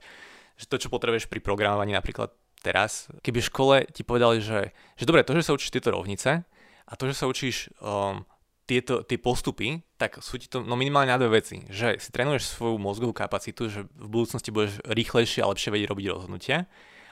že 0.56 0.64
to, 0.66 0.80
čo 0.80 0.88
potrebuješ 0.88 1.28
pri 1.28 1.44
programovaní 1.44 1.92
napríklad 1.92 2.32
teraz, 2.64 3.12
keby 3.20 3.44
v 3.44 3.50
škole 3.52 3.76
ti 3.92 4.02
povedali, 4.02 4.40
že, 4.40 4.72
že 4.96 5.04
dobre, 5.04 5.22
to, 5.22 5.36
že 5.36 5.44
sa 5.44 5.54
učíš 5.54 5.70
tieto 5.70 5.92
rovnice 5.92 6.42
a 6.88 6.92
to, 6.96 7.04
že 7.06 7.14
sa 7.14 7.28
učíš 7.28 7.70
um, 7.78 8.24
tieto, 8.66 9.06
tie 9.06 9.16
postupy, 9.16 9.80
tak 9.94 10.18
sú 10.18 10.36
ti 10.36 10.50
to 10.50 10.60
no 10.66 10.74
minimálne 10.74 11.14
na 11.14 11.18
dve 11.22 11.38
veci. 11.38 11.62
Že 11.70 12.02
si 12.02 12.10
trénuješ 12.10 12.58
svoju 12.58 12.76
mozgovú 12.82 13.14
kapacitu, 13.14 13.70
že 13.70 13.86
v 13.94 14.06
budúcnosti 14.10 14.50
budeš 14.50 14.82
rýchlejšie 14.82 15.46
a 15.46 15.50
lepšie 15.54 15.70
vedieť 15.70 15.88
robiť 15.94 16.06
rozhodnutia, 16.10 16.66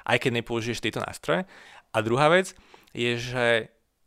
aj 0.04 0.18
keď 0.18 0.30
nepoužiješ 0.42 0.82
tieto 0.82 1.00
nástroje. 1.00 1.46
A 1.94 1.96
druhá 2.02 2.26
vec 2.26 2.58
je, 2.90 3.14
že 3.14 3.46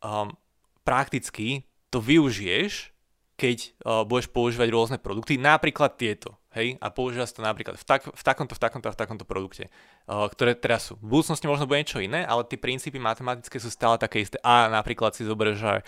um, 0.04 0.36
prakticky 0.84 1.64
to 1.88 2.04
využiješ, 2.04 2.92
keď 3.40 3.58
uh, 3.64 4.04
budeš 4.04 4.28
používať 4.28 4.68
rôzne 4.68 4.98
produkty, 5.00 5.40
napríklad 5.40 5.96
tieto 5.96 6.36
hej, 6.52 6.76
a 6.82 6.90
používa 6.92 7.24
sa 7.24 7.38
to 7.38 7.46
napríklad 7.46 7.78
v, 7.78 7.86
tak, 7.86 8.02
v 8.10 8.24
takomto, 8.26 8.58
v 8.58 8.62
takomto 8.62 8.88
v 8.92 9.00
takomto 9.00 9.26
produkte, 9.30 9.72
uh, 10.10 10.28
ktoré 10.28 10.58
teraz 10.58 10.92
sú. 10.92 11.00
V 11.00 11.16
budúcnosti 11.16 11.48
možno 11.48 11.70
bude 11.70 11.80
niečo 11.80 12.04
iné, 12.04 12.28
ale 12.28 12.44
tie 12.44 12.60
princípy 12.60 13.00
matematické 13.00 13.56
sú 13.62 13.72
stále 13.72 13.96
také 13.96 14.20
isté. 14.20 14.36
A 14.44 14.68
napríklad 14.68 15.16
si 15.16 15.24
zober, 15.24 15.56
že 15.56 15.86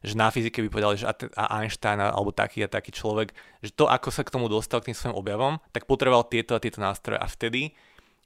že 0.00 0.16
na 0.16 0.32
fyzike 0.32 0.64
by 0.64 0.68
povedali, 0.72 0.96
že 0.96 1.06
a 1.36 1.44
Einstein 1.60 2.00
alebo 2.00 2.32
taký 2.32 2.64
a 2.64 2.72
taký 2.72 2.92
človek, 2.92 3.36
že 3.60 3.70
to, 3.76 3.84
ako 3.84 4.08
sa 4.08 4.24
k 4.24 4.32
tomu 4.32 4.48
dostal, 4.48 4.80
k 4.80 4.92
tým 4.92 4.96
svojim 4.96 5.16
objavom, 5.16 5.60
tak 5.76 5.84
potreboval 5.84 6.24
tieto 6.24 6.56
a 6.56 6.62
tieto 6.62 6.80
nástroje 6.80 7.20
a 7.20 7.28
vtedy 7.28 7.76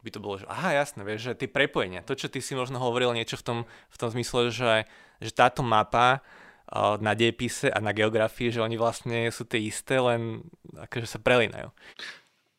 by 0.04 0.12
to 0.12 0.20
bolo, 0.20 0.36
že 0.36 0.46
aha, 0.52 0.84
jasné, 0.84 1.00
vieš, 1.00 1.32
že 1.32 1.44
tie 1.44 1.48
prepojenia, 1.48 2.04
to, 2.04 2.12
čo 2.12 2.28
ty 2.28 2.44
si 2.44 2.52
možno 2.52 2.76
hovoril 2.76 3.16
niečo 3.16 3.40
v 3.40 3.44
tom, 3.44 3.58
v 3.64 3.96
tom 3.96 4.12
zmysle, 4.12 4.52
že, 4.52 4.84
že 5.16 5.32
táto 5.32 5.64
mapa 5.64 6.20
na 7.00 7.12
dejepise 7.16 7.72
a 7.72 7.80
na 7.80 7.96
geografii, 7.96 8.52
že 8.52 8.60
oni 8.60 8.76
vlastne 8.76 9.32
sú 9.32 9.48
tie 9.48 9.64
isté, 9.64 10.00
len 10.00 10.44
akože 10.76 11.08
sa 11.08 11.18
prelínajú. 11.20 11.72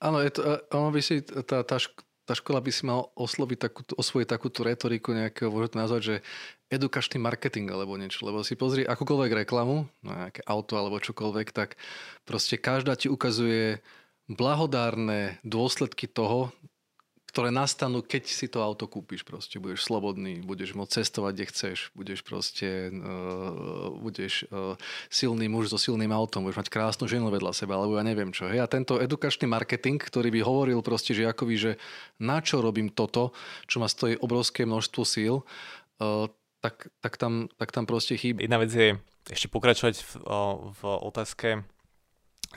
Áno, 0.02 0.22
je 0.22 0.32
to, 0.34 0.42
ono 0.74 0.90
by 0.94 1.02
si, 1.02 1.22
tá, 1.26 1.66
tá, 1.66 1.78
tá 2.26 2.34
škola 2.34 2.62
by 2.62 2.72
si 2.74 2.86
mal 2.86 3.10
osloviť 3.18 3.58
takú, 3.58 3.82
osvojiť 3.98 4.28
takúto 4.30 4.62
retoriku 4.66 5.14
nejakého, 5.14 5.50
môžete 5.50 5.74
to 5.74 5.82
nazvať, 5.82 6.02
že 6.02 6.16
edukačný 6.74 7.22
marketing 7.22 7.70
alebo 7.70 7.94
niečo, 7.96 8.26
lebo 8.26 8.42
si 8.42 8.58
pozri 8.58 8.82
akúkoľvek 8.84 9.46
reklamu, 9.46 9.86
nejaké 10.02 10.42
auto 10.50 10.76
alebo 10.82 10.98
čokoľvek, 10.98 11.54
tak 11.54 11.78
proste 12.26 12.58
každá 12.58 12.98
ti 12.98 13.06
ukazuje 13.06 13.86
blahodárne 14.26 15.38
dôsledky 15.46 16.10
toho, 16.10 16.50
ktoré 17.36 17.52
nastanú, 17.52 18.00
keď 18.00 18.32
si 18.32 18.48
to 18.48 18.64
auto 18.64 18.88
kúpiš. 18.88 19.28
Proste 19.28 19.60
budeš 19.60 19.84
slobodný, 19.84 20.40
budeš 20.40 20.72
môcť 20.72 21.04
cestovať, 21.04 21.34
kde 21.36 21.46
chceš, 21.52 21.78
budeš 21.92 22.24
proste, 22.24 22.88
uh, 22.96 23.92
budeš 24.00 24.48
uh, 24.48 24.80
silný 25.12 25.52
muž 25.52 25.68
so 25.68 25.76
silným 25.76 26.16
autom, 26.16 26.48
budeš 26.48 26.64
mať 26.64 26.72
krásnu 26.72 27.12
ženu 27.12 27.28
vedľa 27.28 27.52
seba, 27.52 27.76
alebo 27.76 28.00
ja 28.00 28.08
neviem 28.08 28.32
čo. 28.32 28.48
Hej? 28.48 28.64
A 28.64 28.72
tento 28.72 29.04
edukačný 29.04 29.52
marketing, 29.52 30.00
ktorý 30.00 30.32
by 30.32 30.42
hovoril 30.48 30.80
proste 30.80 31.12
žiakovi, 31.12 31.56
že 31.60 31.72
na 32.24 32.40
čo 32.40 32.64
robím 32.64 32.88
toto, 32.88 33.36
čo 33.68 33.84
ma 33.84 33.92
stojí 33.92 34.16
obrovské 34.24 34.64
množstvo 34.64 35.04
síl, 35.04 35.44
uh, 35.44 36.32
tak, 36.66 36.90
tak, 36.98 37.14
tam, 37.22 37.46
tak 37.62 37.70
tam 37.70 37.86
proste 37.86 38.18
chýba. 38.18 38.42
Jedna 38.42 38.58
vec 38.58 38.74
je 38.74 38.98
ešte 39.30 39.54
pokračovať 39.54 40.02
v, 40.02 40.12
v 40.74 40.82
otázke, 40.82 41.62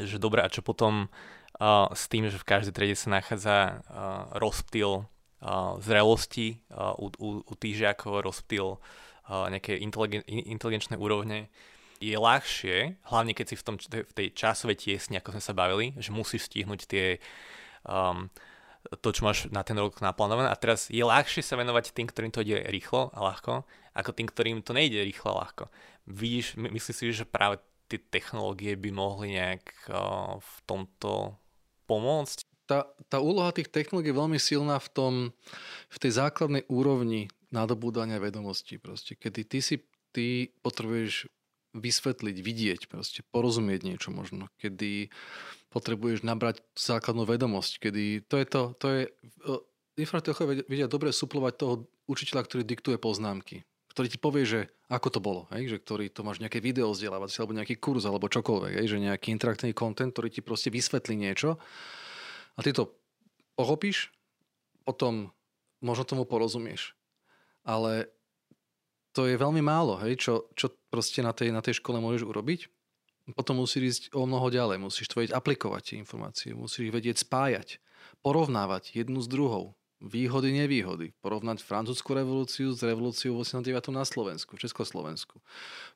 že 0.01 0.17
dobre, 0.17 0.41
a 0.41 0.49
čo 0.49 0.65
potom 0.65 1.13
uh, 1.61 1.93
s 1.93 2.09
tým, 2.09 2.33
že 2.33 2.41
v 2.41 2.49
každej 2.49 2.73
triede 2.73 2.97
sa 2.97 3.13
nachádza 3.13 3.57
uh, 3.61 4.33
rozptyl 4.41 5.05
uh, 5.05 5.77
zrelosti 5.85 6.65
uh, 6.73 6.97
u, 6.97 7.13
u, 7.21 7.29
u 7.45 7.55
tých 7.61 7.85
žiakov, 7.85 8.25
rozptyl 8.25 8.81
uh, 8.81 9.47
nejaké 9.53 9.77
inteligen, 9.77 10.25
inteligenčné 10.25 10.97
úrovne, 10.97 11.53
je 11.99 12.15
ľahšie, 12.15 12.97
hlavne 13.11 13.35
keď 13.35 13.47
si 13.53 13.57
v, 13.59 13.65
tom, 13.67 13.77
v 13.77 14.13
tej 14.15 14.31
časovej 14.33 14.79
tiesni, 14.79 15.19
ako 15.19 15.35
sme 15.37 15.43
sa 15.43 15.53
bavili, 15.53 15.87
že 15.99 16.15
musíš 16.15 16.47
stihnúť 16.47 16.81
tie 16.87 17.19
um, 17.83 18.31
to, 18.97 19.09
čo 19.13 19.23
máš 19.25 19.39
na 19.53 19.61
ten 19.61 19.77
rok 19.77 20.01
naplánované. 20.01 20.49
A 20.49 20.57
teraz 20.57 20.89
je 20.89 21.05
ľahšie 21.05 21.45
sa 21.45 21.61
venovať 21.61 21.93
tým, 21.93 22.09
ktorým 22.09 22.33
to 22.33 22.41
ide 22.41 22.65
rýchlo 22.73 23.13
a 23.13 23.19
ľahko, 23.21 23.69
ako 23.93 24.11
tým, 24.17 24.29
ktorým 24.29 24.59
to 24.65 24.73
nejde 24.73 25.05
rýchlo 25.05 25.37
a 25.37 25.45
ľahko. 25.45 25.65
Vidíš, 26.09 26.57
myslíš 26.57 26.97
si, 26.97 27.13
že 27.13 27.29
práve 27.29 27.61
tie 27.89 28.01
technológie 28.01 28.77
by 28.77 28.91
mohli 28.93 29.37
nejak 29.37 29.65
uh, 29.93 30.41
v 30.41 30.57
tomto 30.65 31.37
pomôcť? 31.89 32.45
Tá, 32.69 32.85
tá 33.09 33.17
úloha 33.21 33.49
tých 33.53 33.73
technológií 33.73 34.13
je 34.13 34.21
veľmi 34.21 34.41
silná 34.41 34.77
v, 34.77 34.89
tom, 34.93 35.13
v 35.89 35.97
tej 35.97 36.21
základnej 36.21 36.69
úrovni 36.69 37.33
nadobúdania 37.49 38.21
vedomostí. 38.21 38.77
Proste. 38.77 39.17
Kedy 39.17 39.41
ty 39.49 39.59
si 39.65 39.77
ty 40.13 40.53
potrebuješ 40.61 41.33
vysvetliť, 41.79 42.37
vidieť, 42.39 42.81
proste, 42.91 43.25
porozumieť 43.33 43.87
niečo 43.87 44.11
možno. 44.11 44.51
Kedy 44.59 45.11
potrebuješ 45.69 46.27
nabrať 46.27 46.65
základnú 46.75 47.29
vedomosť. 47.29 47.73
Kedy 47.89 48.05
to 48.27 48.35
je 48.41 48.47
to, 48.47 48.63
to 48.79 48.87
je... 48.91 49.03
Infraštruktúra 49.99 50.63
vedia 50.71 50.87
dobre 50.87 51.11
suplovať 51.11 51.55
toho 51.59 51.75
učiteľa, 52.07 52.47
ktorý 52.47 52.63
diktuje 52.63 52.97
poznámky 53.03 53.67
ktorý 53.99 54.15
ti 54.15 54.23
povie, 54.23 54.47
že 54.47 54.61
ako 54.87 55.09
to 55.11 55.19
bolo, 55.19 55.51
hej? 55.51 55.75
že 55.75 55.83
ktorý 55.83 56.07
to 56.07 56.23
máš 56.23 56.39
nejaké 56.39 56.63
video 56.63 56.95
vzdelávať, 56.95 57.35
alebo 57.35 57.59
nejaký 57.59 57.83
kurz, 57.83 58.07
alebo 58.07 58.31
čokoľvek, 58.31 58.79
hej? 58.79 58.87
že 58.95 59.03
nejaký 59.03 59.35
interaktívny 59.35 59.75
content, 59.75 60.15
ktorý 60.15 60.31
ti 60.31 60.39
proste 60.39 60.71
vysvetlí 60.71 61.19
niečo 61.19 61.59
a 62.55 62.63
ty 62.63 62.71
to 62.71 62.95
pochopíš, 63.59 64.15
potom 64.87 65.35
možno 65.83 66.07
tomu 66.07 66.23
porozumieš. 66.31 66.95
Ale 67.67 68.07
to 69.19 69.27
je 69.27 69.35
veľmi 69.35 69.59
málo, 69.59 69.99
hej? 70.07 70.15
Čo, 70.15 70.47
čo 70.55 70.71
proste 70.95 71.27
na 71.27 71.35
tej, 71.35 71.51
na 71.51 71.59
tej 71.59 71.83
škole 71.83 71.99
môžeš 71.99 72.23
urobiť. 72.23 72.71
Potom 73.35 73.59
musíš 73.59 73.83
ísť 73.83 74.03
o 74.15 74.25
mnoho 74.31 74.47
ďalej, 74.47 74.79
musíš 74.79 75.11
to 75.11 75.19
vedieť 75.19 75.35
aplikovať 75.35 75.83
tie 75.83 75.97
informácie, 75.99 76.55
musíš 76.55 76.89
ich 76.89 76.95
vedieť 76.95 77.27
spájať, 77.27 77.83
porovnávať 78.25 78.95
jednu 78.97 79.21
s 79.21 79.29
druhou, 79.29 79.77
výhody, 80.01 80.55
nevýhody. 80.55 81.13
Porovnať 81.21 81.61
francúzsku 81.61 82.15
revolúciu 82.15 82.73
s 82.73 82.81
revolúciou 82.81 83.37
89. 83.37 83.93
na 83.93 84.09
Slovensku, 84.09 84.57
v 84.57 84.65
Československu. 84.65 85.43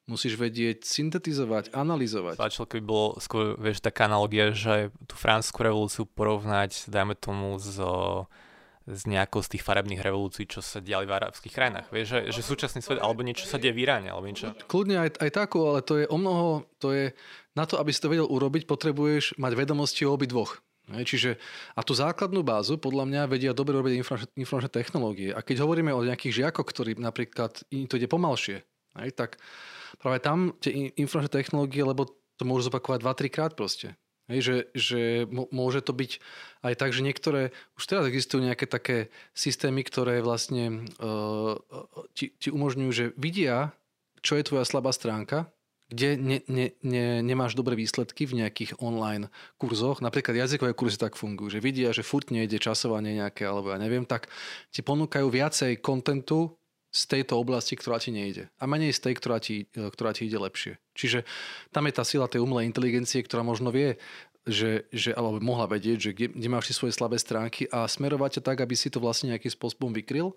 Musíš 0.05 0.37
vedieť 0.37 0.85
syntetizovať, 0.85 1.73
analyzovať. 1.73 2.37
Páčilo, 2.37 2.69
keby 2.69 2.83
bolo 2.85 3.17
skôr, 3.23 3.57
vieš, 3.57 3.81
taká 3.81 4.11
analogia, 4.11 4.53
že 4.53 4.93
tú 5.07 5.15
francúzsku 5.17 5.63
revolúciu 5.63 6.05
porovnať, 6.05 6.91
dajme 6.91 7.17
tomu, 7.17 7.57
s 7.57 7.81
z 8.87 9.03
nejakou 9.07 9.41
z 9.43 9.57
tých 9.57 9.63
farebných 9.63 10.03
revolúcií, 10.03 10.51
čo 10.51 10.59
sa 10.59 10.83
diali 10.83 11.07
v 11.07 11.15
arabských 11.15 11.55
krajinách. 11.55 11.87
Vieš, 11.95 12.07
že, 12.09 12.21
že 12.35 12.41
súčasný 12.43 12.81
svet, 12.83 12.99
alebo 12.99 13.23
niečo 13.23 13.47
sa 13.47 13.59
deje 13.59 13.75
v 13.75 13.87
Iráne, 13.87 14.11
alebo 14.11 14.27
niečo. 14.27 14.51
Kľudne 14.67 15.07
aj, 15.07 15.23
aj 15.23 15.31
takú, 15.31 15.63
ale 15.63 15.81
to 15.87 16.03
je 16.03 16.07
o 16.11 16.17
mnoho, 16.19 16.67
to 16.83 16.91
je, 16.91 17.15
na 17.55 17.65
to, 17.65 17.79
aby 17.79 17.95
si 17.95 18.03
to 18.03 18.11
vedel 18.11 18.27
urobiť, 18.27 18.67
potrebuješ 18.67 19.39
mať 19.39 19.53
vedomosti 19.55 20.03
o 20.03 20.15
obidvoch. 20.15 20.59
Čiže, 20.91 21.39
a 21.79 21.81
tú 21.87 21.95
základnú 21.95 22.43
bázu 22.43 22.75
podľa 22.75 23.07
mňa 23.07 23.23
vedia 23.31 23.55
dobre 23.55 23.79
robiť 23.79 24.03
informačné 24.35 24.71
technológie. 24.71 25.31
A 25.31 25.39
keď 25.39 25.63
hovoríme 25.63 25.95
o 25.95 26.03
nejakých 26.03 26.43
žiakoch, 26.43 26.67
ktorí 26.67 26.99
napríklad 26.99 27.63
to 27.63 27.95
ide 27.95 28.11
pomalšie, 28.11 28.67
hej, 28.99 29.11
tak 29.15 29.39
práve 30.03 30.19
tam 30.19 30.59
tie 30.59 30.91
informačné 30.99 31.31
technológie, 31.31 31.87
lebo 31.87 32.11
to 32.35 32.43
môžu 32.43 32.67
zopakovať 32.67 32.99
2-3 32.99 33.31
krát 33.31 33.53
proste. 33.55 33.95
Hej, 34.31 34.41
že, 34.41 34.57
že 34.79 35.01
môže 35.31 35.83
to 35.83 35.91
byť 35.91 36.23
aj 36.63 36.75
tak, 36.79 36.91
že 36.95 37.03
niektoré, 37.03 37.51
už 37.75 37.85
teraz 37.91 38.07
existujú 38.07 38.47
nejaké 38.47 38.71
také 38.71 39.11
systémy, 39.35 39.83
ktoré 39.83 40.23
vlastne 40.23 40.87
uh, 41.03 41.59
ti, 42.15 42.31
ti 42.39 42.49
umožňujú, 42.55 42.91
že 42.95 43.05
vidia, 43.19 43.75
čo 44.23 44.39
je 44.39 44.47
tvoja 44.47 44.63
slabá 44.63 44.95
stránka 44.95 45.51
kde 45.93 46.17
ne, 46.17 46.39
ne, 46.49 46.67
ne, 46.81 47.21
nemáš 47.21 47.53
dobré 47.53 47.77
výsledky 47.77 48.25
v 48.25 48.41
nejakých 48.43 48.81
online 48.81 49.29
kurzoch, 49.61 50.01
napríklad 50.01 50.33
jazykové 50.33 50.73
kurzy 50.73 50.97
tak 50.97 51.21
fungujú, 51.21 51.53
že 51.53 51.61
vidia, 51.61 51.93
že 51.93 52.01
furt 52.01 52.33
nejde 52.33 52.57
časovanie 52.57 53.21
nejaké, 53.21 53.45
alebo 53.45 53.69
ja 53.69 53.79
neviem, 53.79 54.09
tak 54.09 54.33
ti 54.73 54.81
ponúkajú 54.81 55.29
viacej 55.29 55.85
kontentu 55.85 56.57
z 56.93 57.03
tejto 57.09 57.41
oblasti, 57.41 57.73
ktorá 57.73 57.97
ti 57.97 58.13
nejde. 58.13 58.53
A 58.61 58.69
menej 58.69 58.93
z 58.93 59.09
tej, 59.09 59.15
ktorá 59.17 59.41
ti, 59.41 59.65
e, 59.73 59.89
ktorá 59.89 60.13
ti 60.13 60.29
ide 60.29 60.37
lepšie. 60.37 60.77
Čiže 60.93 61.25
tam 61.73 61.89
je 61.89 61.97
tá 61.97 62.05
sila 62.05 62.29
tej 62.29 62.45
umelej 62.45 62.69
inteligencie, 62.69 63.25
ktorá 63.25 63.41
možno 63.41 63.73
vie 63.73 63.97
že, 64.43 64.91
že, 64.91 65.15
alebo 65.15 65.39
mohla 65.39 65.71
vedieť, 65.71 65.99
že 65.99 66.11
kde, 66.11 66.27
kde 66.35 66.49
máš 66.51 66.75
svoje 66.75 66.91
slabé 66.91 67.15
stránky 67.15 67.71
a 67.71 67.87
smerovať 67.87 68.39
ťa 68.39 68.43
tak, 68.43 68.59
aby 68.59 68.75
si 68.75 68.91
to 68.91 68.99
vlastne 68.99 69.31
nejakým 69.31 69.55
spôsobom 69.55 69.95
vykryl. 69.95 70.35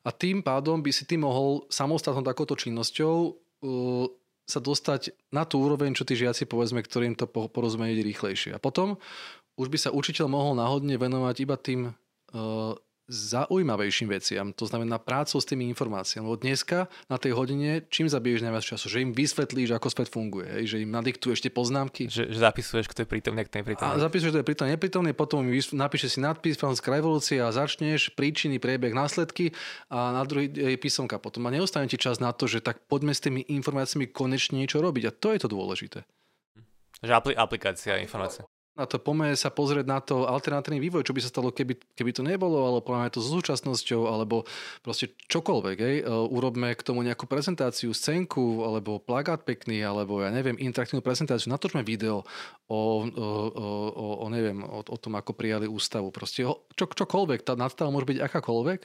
A 0.00 0.08
tým 0.08 0.40
pádom 0.40 0.80
by 0.80 0.88
si 0.88 1.04
ty 1.04 1.20
mohol 1.20 1.68
samostatnou 1.68 2.24
takouto 2.24 2.56
činnosťou 2.56 3.14
uh, 3.28 4.06
sa 4.48 4.58
dostať 4.58 5.12
na 5.28 5.44
tú 5.44 5.60
úroveň, 5.60 5.92
čo 5.92 6.08
tí 6.08 6.16
žiaci, 6.16 6.48
povedzme, 6.48 6.80
ktorým 6.80 7.12
to 7.12 7.28
porozumieť 7.28 8.00
rýchlejšie. 8.00 8.50
A 8.56 8.62
potom 8.62 8.96
už 9.60 9.68
by 9.68 9.78
sa 9.78 9.90
učiteľ 9.92 10.32
mohol 10.32 10.56
náhodne 10.56 10.96
venovať 10.96 11.36
iba 11.44 11.56
tým 11.60 11.80
uh, 11.92 12.72
zaujímavejším 13.10 14.08
veciam, 14.08 14.46
to 14.54 14.64
znamená 14.66 14.98
prácou 15.02 15.42
s 15.42 15.46
tými 15.48 15.66
informáciami. 15.74 16.22
Lebo 16.22 16.38
dneska 16.38 16.86
na 17.10 17.18
tej 17.18 17.34
hodine 17.34 17.82
čím 17.90 18.06
zabiješ 18.06 18.46
najviac 18.46 18.64
času? 18.64 18.86
Že 18.86 18.98
im 19.04 19.12
vysvetlíš, 19.12 19.74
ako 19.74 19.88
svet 19.90 20.08
funguje, 20.08 20.46
hej? 20.46 20.64
že 20.70 20.76
im 20.82 20.90
nadiktuješ 20.94 21.42
tie 21.42 21.52
poznámky. 21.52 22.06
Že, 22.06 22.30
že 22.30 22.38
zapisuješ, 22.38 22.86
kto 22.86 23.02
je 23.02 23.08
prítomný, 23.10 23.42
kto 23.46 23.58
je 23.58 23.64
prítomný. 23.74 23.90
A 23.90 24.02
zapisuješ, 24.02 24.30
kto 24.30 24.40
je 24.40 24.48
prítomný, 24.48 24.70
neprítomný, 24.78 25.10
potom 25.12 25.42
napíšeš 25.50 26.10
si 26.16 26.20
nadpis 26.22 26.54
Francúzska 26.54 26.94
revolúcia 26.94 27.42
a 27.42 27.50
začneš 27.50 28.14
príčiny, 28.14 28.62
priebeh, 28.62 28.94
následky 28.94 29.50
a 29.90 30.14
na 30.14 30.22
druhý 30.22 30.46
je 30.48 30.78
písomka 30.78 31.18
potom. 31.18 31.42
A 31.46 31.54
neostane 31.54 31.90
ti 31.90 31.98
čas 31.98 32.22
na 32.22 32.30
to, 32.30 32.46
že 32.46 32.62
tak 32.62 32.86
poďme 32.86 33.12
s 33.12 33.24
tými 33.24 33.42
informáciami 33.50 34.08
konečne 34.08 34.62
niečo 34.62 34.78
robiť. 34.78 35.10
A 35.10 35.12
to 35.12 35.34
je 35.34 35.42
to 35.42 35.48
dôležité. 35.50 36.06
Že 37.02 37.12
apl- 37.18 37.34
aplikácia 37.34 37.98
informácie 37.98 38.46
na 38.72 38.88
to 38.88 38.96
poďme 38.96 39.36
sa 39.36 39.52
pozrieť 39.52 39.84
na 39.84 40.00
to 40.00 40.24
alternatívny 40.24 40.80
vývoj, 40.80 41.04
čo 41.04 41.12
by 41.12 41.20
sa 41.20 41.28
stalo, 41.28 41.52
keby, 41.52 41.76
keby 41.92 42.10
to 42.16 42.24
nebolo, 42.24 42.64
alebo 42.64 42.80
poďme 42.80 43.12
to 43.12 43.20
s 43.20 43.28
súčasnosťou, 43.28 44.08
alebo 44.08 44.48
proste 44.80 45.12
čokoľvek. 45.28 45.76
Hej. 45.76 45.96
E, 46.00 46.04
urobme 46.08 46.72
k 46.72 46.80
tomu 46.80 47.04
nejakú 47.04 47.28
prezentáciu, 47.28 47.92
scénku, 47.92 48.64
alebo 48.64 48.96
plagát 48.96 49.44
pekný, 49.44 49.84
alebo 49.84 50.24
ja 50.24 50.32
neviem, 50.32 50.56
interaktívnu 50.56 51.04
prezentáciu, 51.04 51.52
natočme 51.52 51.84
video 51.84 52.24
o, 52.64 53.04
o, 53.04 53.28
o, 53.52 54.06
o 54.24 54.26
neviem, 54.32 54.64
o, 54.64 54.80
o 54.80 54.96
tom, 54.96 55.20
ako 55.20 55.36
prijali 55.36 55.68
ústavu. 55.68 56.08
Proste 56.08 56.48
čo, 56.48 56.84
čokoľvek, 56.88 57.44
tá 57.44 57.52
nadstava 57.52 57.92
môže 57.92 58.08
byť 58.08 58.24
akákoľvek, 58.24 58.80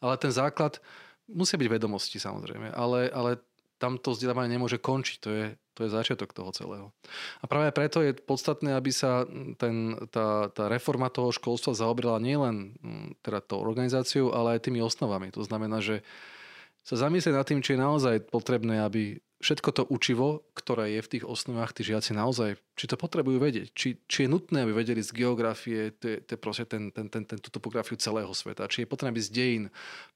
ale 0.00 0.14
ten 0.16 0.32
základ 0.32 0.80
musia 1.28 1.60
byť 1.60 1.68
vedomosti 1.68 2.16
samozrejme, 2.16 2.72
ale, 2.72 3.12
ale 3.12 3.42
tam 3.76 4.00
to 4.00 4.16
vzdelávanie 4.16 4.56
nemôže 4.56 4.80
končiť. 4.80 5.16
To 5.24 5.30
je, 5.32 5.46
to 5.76 5.80
je 5.84 5.90
začiatok 5.92 6.32
toho 6.32 6.50
celého. 6.52 6.86
A 7.40 7.44
práve 7.44 7.68
preto 7.76 8.00
je 8.00 8.16
podstatné, 8.16 8.72
aby 8.72 8.90
sa 8.92 9.28
ten, 9.60 9.96
tá, 10.08 10.48
tá 10.48 10.72
reforma 10.72 11.12
toho 11.12 11.32
školstva 11.32 11.76
zaobrala 11.76 12.16
nielen 12.20 12.76
teda 13.20 13.44
tou 13.44 13.60
organizáciou, 13.60 14.32
ale 14.32 14.56
aj 14.56 14.68
tými 14.68 14.80
osnovami. 14.80 15.28
To 15.36 15.44
znamená, 15.44 15.84
že 15.84 16.00
sa 16.86 16.96
zamyslieť 16.96 17.34
nad 17.34 17.46
tým, 17.46 17.60
či 17.60 17.74
je 17.74 17.82
naozaj 17.82 18.30
potrebné, 18.30 18.78
aby 18.86 19.18
všetko 19.42 19.70
to 19.74 19.82
učivo, 19.92 20.48
ktoré 20.56 20.96
je 20.96 21.00
v 21.04 21.10
tých 21.18 21.24
osnovách, 21.28 21.76
tí 21.76 21.84
žiaci 21.84 22.16
naozaj, 22.16 22.56
či 22.72 22.84
to 22.88 22.96
potrebujú 22.96 23.36
vedieť, 23.36 23.68
či, 23.76 24.00
či 24.08 24.24
je 24.24 24.32
nutné, 24.32 24.64
aby 24.64 24.72
vedeli 24.72 25.04
z 25.04 25.12
geografie, 25.12 25.92
te, 25.92 26.24
te 26.24 26.40
proste 26.40 26.64
ten, 26.64 26.88
ten, 26.88 27.10
ten, 27.12 27.26
ten, 27.28 27.36
tú 27.36 27.52
topografiu 27.52 28.00
celého 28.00 28.32
sveta, 28.32 28.70
či 28.70 28.84
je 28.84 28.88
potrebné, 28.88 29.12
aby 29.12 29.22
z 29.26 29.34
dejín 29.34 29.64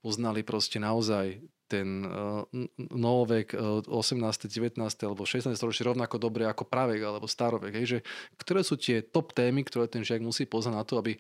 poznali 0.01 0.41
proste 0.41 0.81
naozaj 0.81 1.43
ten 1.71 2.03
uh, 2.03 2.43
novovek 2.91 3.55
uh, 3.55 3.87
18., 3.87 4.51
19. 4.51 4.75
alebo 5.07 5.23
16. 5.23 5.55
storočie 5.55 5.87
rovnako 5.87 6.19
dobre 6.19 6.51
ako 6.51 6.67
pravek 6.67 6.99
alebo 7.07 7.31
starovek. 7.31 7.79
Hej, 7.79 7.87
že, 7.87 7.99
ktoré 8.35 8.67
sú 8.67 8.75
tie 8.75 9.07
top 9.07 9.31
témy, 9.31 9.63
ktoré 9.63 9.87
ten 9.87 10.03
žiak 10.03 10.19
musí 10.19 10.51
poznať 10.51 10.75
na 10.75 10.83
to, 10.83 10.99
aby 10.99 11.15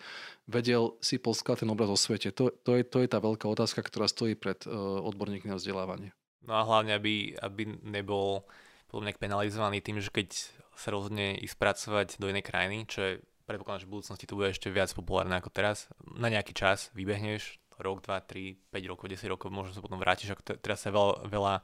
vedel 0.50 0.98
si 0.98 1.22
poskladať 1.22 1.62
ten 1.62 1.70
obraz 1.70 1.86
o 1.86 1.98
svete. 1.98 2.34
To, 2.34 2.50
to, 2.50 2.74
je, 2.74 2.82
to 2.82 2.98
je 2.98 3.08
tá 3.08 3.22
veľká 3.22 3.46
otázka, 3.46 3.86
ktorá 3.86 4.10
stojí 4.10 4.34
pred 4.34 4.58
uh, 4.66 4.98
odborníkmi 5.06 5.54
na 5.54 5.62
vzdelávanie. 5.62 6.10
No 6.42 6.58
a 6.58 6.66
hlavne, 6.66 6.98
aby, 6.98 7.38
aby 7.38 7.78
nebol 7.86 8.42
podľa 8.90 9.14
penalizovaný 9.22 9.78
tým, 9.78 10.02
že 10.02 10.10
keď 10.10 10.34
sa 10.74 10.90
rozhodne 10.90 11.38
ísť 11.38 11.56
pracovať 11.60 12.08
do 12.18 12.26
inej 12.26 12.42
krajiny, 12.42 12.88
čo 12.90 12.98
je 13.06 13.12
predpokladám, 13.46 13.82
že 13.82 13.88
v 13.90 13.94
budúcnosti 13.98 14.26
to 14.26 14.38
bude 14.38 14.54
ešte 14.54 14.70
viac 14.70 14.90
populárne 14.94 15.34
ako 15.34 15.50
teraz, 15.50 15.90
na 16.06 16.30
nejaký 16.30 16.54
čas 16.54 16.94
vybehneš, 16.94 17.58
rok, 17.82 18.04
2, 18.04 18.20
3, 18.24 18.72
5 18.72 18.90
rokov, 18.90 19.04
10 19.08 19.32
rokov, 19.32 19.48
možno 19.50 19.72
sa 19.76 19.84
potom 19.84 19.98
vrátiš, 19.98 20.32
ako 20.32 20.60
teraz 20.60 20.84
sa 20.84 20.92
veľa, 20.92 21.26
veľa 21.28 21.54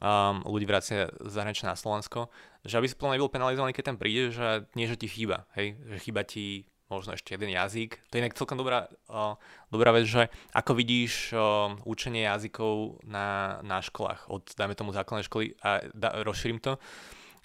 um, 0.00 0.42
ľudí 0.48 0.66
vracia 0.66 1.10
zahraničia 1.22 1.70
na 1.70 1.78
Slovensko, 1.78 2.32
že 2.64 2.80
aby 2.80 2.86
si 2.88 2.98
plne 2.98 3.20
nebol 3.20 3.30
penalizovaný, 3.30 3.76
keď 3.76 3.94
tam 3.94 3.98
príde, 4.00 4.34
že 4.34 4.66
nie, 4.74 4.90
že 4.90 4.98
ti 4.98 5.06
chýba, 5.06 5.46
hej, 5.54 5.78
že 5.78 5.96
chýba 6.02 6.26
ti 6.26 6.66
možno 6.92 7.16
ešte 7.16 7.34
jeden 7.34 7.50
jazyk. 7.50 7.96
To 8.08 8.12
je 8.14 8.22
inak 8.22 8.36
celkom 8.36 8.60
dobrá, 8.60 8.86
uh, 9.08 9.40
dobrá 9.72 9.90
vec, 9.90 10.04
že 10.04 10.28
ako 10.52 10.76
vidíš 10.76 11.32
uh, 11.32 11.74
učenie 11.88 12.28
jazykov 12.28 13.02
na, 13.08 13.58
na 13.64 13.80
školách, 13.80 14.28
od 14.28 14.52
dajme 14.54 14.76
tomu 14.76 14.92
základnej 14.92 15.26
školy 15.26 15.56
a 15.64 15.84
da, 15.96 16.22
rozšírim 16.22 16.60
to, 16.60 16.76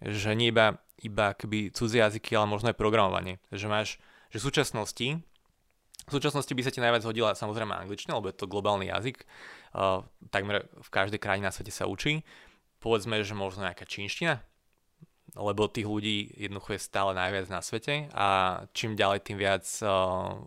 že 0.03 0.35
nie 0.35 0.51
iba, 0.51 0.79
iba 0.99 1.35
keby 1.35 1.71
cudzie 1.71 2.03
jazyky, 2.03 2.35
ale 2.35 2.51
možno 2.51 2.71
aj 2.71 2.79
programovanie. 2.79 3.39
Že 3.51 3.67
máš, 3.67 3.89
že 4.31 4.39
v 4.39 4.45
súčasnosti 4.47 5.07
v 6.09 6.15
súčasnosti 6.17 6.49
by 6.49 6.61
sa 6.65 6.73
ti 6.73 6.81
najviac 6.81 7.05
hodila 7.05 7.37
samozrejme 7.37 7.71
angličtina, 7.71 8.17
lebo 8.17 8.33
je 8.33 8.37
to 8.41 8.49
globálny 8.49 8.89
jazyk. 8.89 9.23
Uh, 9.69 10.01
takmer 10.33 10.65
v 10.65 10.89
každej 10.89 11.21
krajine 11.21 11.45
na 11.45 11.53
svete 11.53 11.69
sa 11.69 11.85
učí. 11.85 12.25
Povedzme, 12.81 13.21
že 13.21 13.37
možno 13.37 13.69
nejaká 13.69 13.85
čínština, 13.85 14.41
lebo 15.37 15.69
tých 15.69 15.85
ľudí 15.85 16.33
jednoducho 16.33 16.73
je 16.73 16.81
stále 16.81 17.13
najviac 17.13 17.45
na 17.53 17.61
svete 17.61 18.09
a 18.15 18.27
čím 18.73 18.97
ďalej, 18.97 19.19
tým 19.21 19.37
viac 19.37 19.67
uh, 19.85 20.41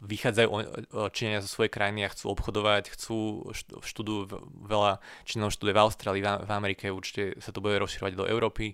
vychádzajú 0.00 0.48
Číňania 1.12 1.44
zo 1.44 1.50
svojej 1.52 1.72
krajiny 1.72 2.08
a 2.08 2.12
chcú 2.12 2.32
obchodovať, 2.32 2.96
chcú 2.96 3.52
študujú 3.84 4.32
veľa 4.64 4.96
Čínov 5.28 5.52
študuje 5.52 5.76
v 5.76 5.82
Austrálii, 5.84 6.22
v 6.24 6.50
Amerike, 6.50 6.88
určite 6.88 7.36
sa 7.38 7.52
to 7.52 7.60
bude 7.60 7.76
rozširovať 7.76 8.12
do 8.16 8.24
Európy. 8.24 8.72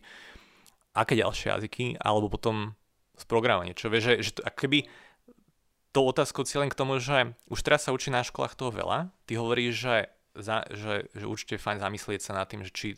Aké 0.95 1.19
ďalšie 1.19 1.51
jazyky? 1.53 1.99
Alebo 1.99 2.31
potom 2.31 2.79
programovanie, 3.27 3.73
čo 3.73 3.89
vie, 3.89 3.99
že, 3.99 4.21
že 4.21 4.37
to, 4.37 4.45
keby 4.45 4.87
tou 5.97 6.05
otázkou 6.05 6.45
cieľem 6.45 6.69
k 6.69 6.77
tomu, 6.77 7.01
že 7.01 7.33
už 7.49 7.65
teraz 7.65 7.89
sa 7.89 7.97
učí 7.97 8.13
na 8.13 8.21
školách 8.21 8.53
toho 8.53 8.69
veľa. 8.69 9.09
Ty 9.25 9.33
hovoríš, 9.41 9.73
že, 9.81 9.97
za, 10.37 10.69
že, 10.69 11.09
že 11.17 11.25
určite 11.25 11.57
je 11.57 11.65
fajn 11.65 11.81
zamyslieť 11.81 12.21
sa 12.21 12.37
nad 12.37 12.45
tým, 12.45 12.61
že 12.61 12.69
či 12.69 12.89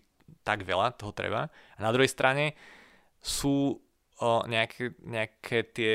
tak 0.42 0.66
veľa 0.66 0.98
toho 0.98 1.14
treba. 1.14 1.46
A 1.46 1.78
na 1.78 1.94
druhej 1.94 2.10
strane 2.10 2.58
sú 3.22 3.78
o, 4.18 4.42
nejaké, 4.50 4.98
nejaké 4.98 5.62
tie 5.70 5.94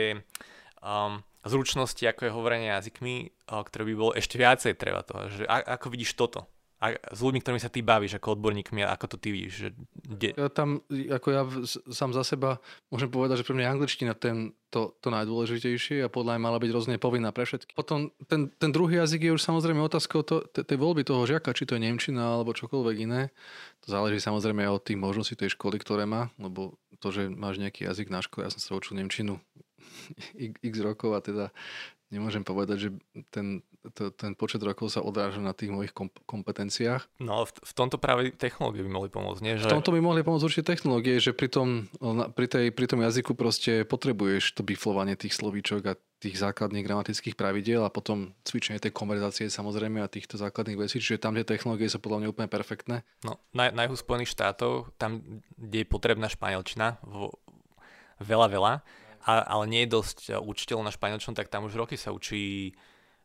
um, 0.79 1.19
zručnosti, 1.43 1.99
ako 2.07 2.23
je 2.23 2.35
hovorenie 2.35 2.71
jazykmi, 2.71 3.35
o, 3.51 3.59
ktoré 3.67 3.83
by 3.83 3.93
bolo 3.99 4.11
ešte 4.15 4.39
viacej 4.39 4.79
treba 4.79 5.03
toho. 5.03 5.27
Že, 5.27 5.43
a, 5.51 5.75
ako 5.75 5.91
vidíš 5.91 6.15
toto? 6.15 6.47
A 6.83 6.99
s 7.15 7.19
ľuďmi, 7.23 7.39
ktorými 7.39 7.63
sa 7.63 7.71
ty 7.71 7.79
bavíš 7.79 8.19
ako 8.19 8.35
odborníkmi, 8.35 8.83
ako 8.83 9.15
to 9.15 9.17
ty 9.17 9.31
vidíš? 9.31 9.53
Že, 9.55 9.69
kde... 10.03 10.29
ja 10.35 10.51
tam, 10.51 10.83
ako 10.91 11.27
ja 11.31 11.47
sám 11.87 12.11
za 12.11 12.27
seba 12.27 12.59
môžem 12.91 13.07
povedať, 13.07 13.39
že 13.39 13.47
pre 13.47 13.55
mňa 13.55 13.63
je 13.63 13.71
angličtina 13.71 14.13
ten, 14.19 14.51
to, 14.67 14.91
to 14.99 15.07
najdôležitejšie 15.07 16.03
a 16.03 16.11
podľa 16.11 16.35
mňa 16.35 16.43
mala 16.43 16.59
byť 16.59 16.71
rozne 16.75 16.99
povinná 16.99 17.31
pre 17.31 17.47
všetky. 17.47 17.71
Potom 17.71 18.11
ten, 18.27 18.51
ten 18.51 18.75
druhý 18.75 18.99
jazyk 18.99 19.31
je 19.31 19.35
už 19.39 19.39
samozrejme 19.39 19.79
otázkou 19.79 20.27
to, 20.27 20.43
tej 20.51 20.75
voľby 20.75 21.07
toho 21.07 21.23
žiaka, 21.23 21.55
či 21.55 21.63
to 21.63 21.79
je 21.79 21.87
Nemčina 21.87 22.35
alebo 22.35 22.51
čokoľvek 22.51 22.95
iné. 23.07 23.31
To 23.87 23.95
záleží 23.95 24.19
samozrejme 24.19 24.67
od 24.67 24.83
tých 24.83 24.99
možností 24.99 25.39
tej 25.39 25.55
školy, 25.55 25.79
ktoré 25.79 26.03
má, 26.03 26.35
lebo 26.35 26.75
to, 26.99 27.15
že 27.15 27.31
máš 27.31 27.63
nejaký 27.63 27.87
jazyk 27.87 28.11
na 28.11 28.19
škole, 28.19 28.43
ja 28.43 28.51
som 28.51 28.59
sa 28.59 28.75
učil 28.75 28.99
Nemčinu 28.99 29.39
x 30.67 30.75
rokov 30.83 31.15
a 31.15 31.23
teda 31.23 31.45
nemôžem 32.13 32.45
povedať, 32.45 32.77
že 32.77 32.89
ten, 33.33 33.65
to, 33.97 34.13
ten 34.13 34.37
počet 34.37 34.61
rokov 34.61 34.93
sa 34.93 35.01
odráža 35.01 35.41
na 35.41 35.51
tých 35.51 35.73
mojich 35.73 35.91
komp- 35.91 36.21
kompetenciách. 36.29 37.09
No 37.17 37.43
v, 37.43 37.51
v 37.51 37.73
tomto 37.73 37.97
práve 37.97 38.29
technológie 38.37 38.85
by 38.85 38.91
mohli 38.93 39.09
pomôcť, 39.09 39.41
nie? 39.41 39.57
Že... 39.57 39.67
V 39.67 39.75
tomto 39.81 39.91
by 39.91 39.99
mohli 39.99 40.21
pomôcť 40.21 40.45
určite 40.45 40.69
technológie, 40.69 41.17
že 41.17 41.33
pri 41.33 41.49
tom, 41.49 41.89
pri, 42.37 42.45
tej, 42.45 42.65
pri 42.69 42.85
tom 42.85 43.01
jazyku 43.01 43.33
proste 43.33 43.83
potrebuješ 43.83 44.53
to 44.53 44.61
biflovanie 44.61 45.17
tých 45.17 45.33
slovíčok 45.33 45.81
a 45.89 45.97
tých 46.23 46.39
základných 46.39 46.87
gramatických 46.87 47.35
pravidiel 47.35 47.83
a 47.83 47.91
potom 47.91 48.31
cvičenie 48.47 48.79
tej 48.79 48.95
konverzácie 48.95 49.51
samozrejme 49.51 49.99
a 49.99 50.07
týchto 50.07 50.39
základných 50.39 50.79
vecí, 50.79 51.03
čiže 51.03 51.19
tam 51.19 51.35
tie 51.35 51.43
technológie 51.43 51.91
sú 51.91 51.99
podľa 51.99 52.23
mňa 52.23 52.31
úplne 52.31 52.47
perfektné. 52.47 53.03
No, 53.27 53.43
na, 53.51 53.75
na 53.75 53.83
juhu 53.83 53.99
Spojených 53.99 54.31
štátov, 54.31 54.95
tam, 54.95 55.19
kde 55.59 55.83
je 55.83 55.87
potrebná 55.91 56.31
španielčina, 56.31 57.03
vo, 57.03 57.35
veľa, 58.23 58.47
veľa, 58.47 58.73
a, 59.23 59.43
ale 59.43 59.65
nie 59.71 59.81
je 59.87 59.95
dosť 59.95 60.17
e, 60.29 60.31
učiteľov 60.37 60.83
na 60.83 60.93
španielčom, 60.93 61.33
tak 61.33 61.47
tam 61.47 61.65
už 61.67 61.79
roky 61.79 61.95
sa 61.95 62.11
učí 62.11 62.75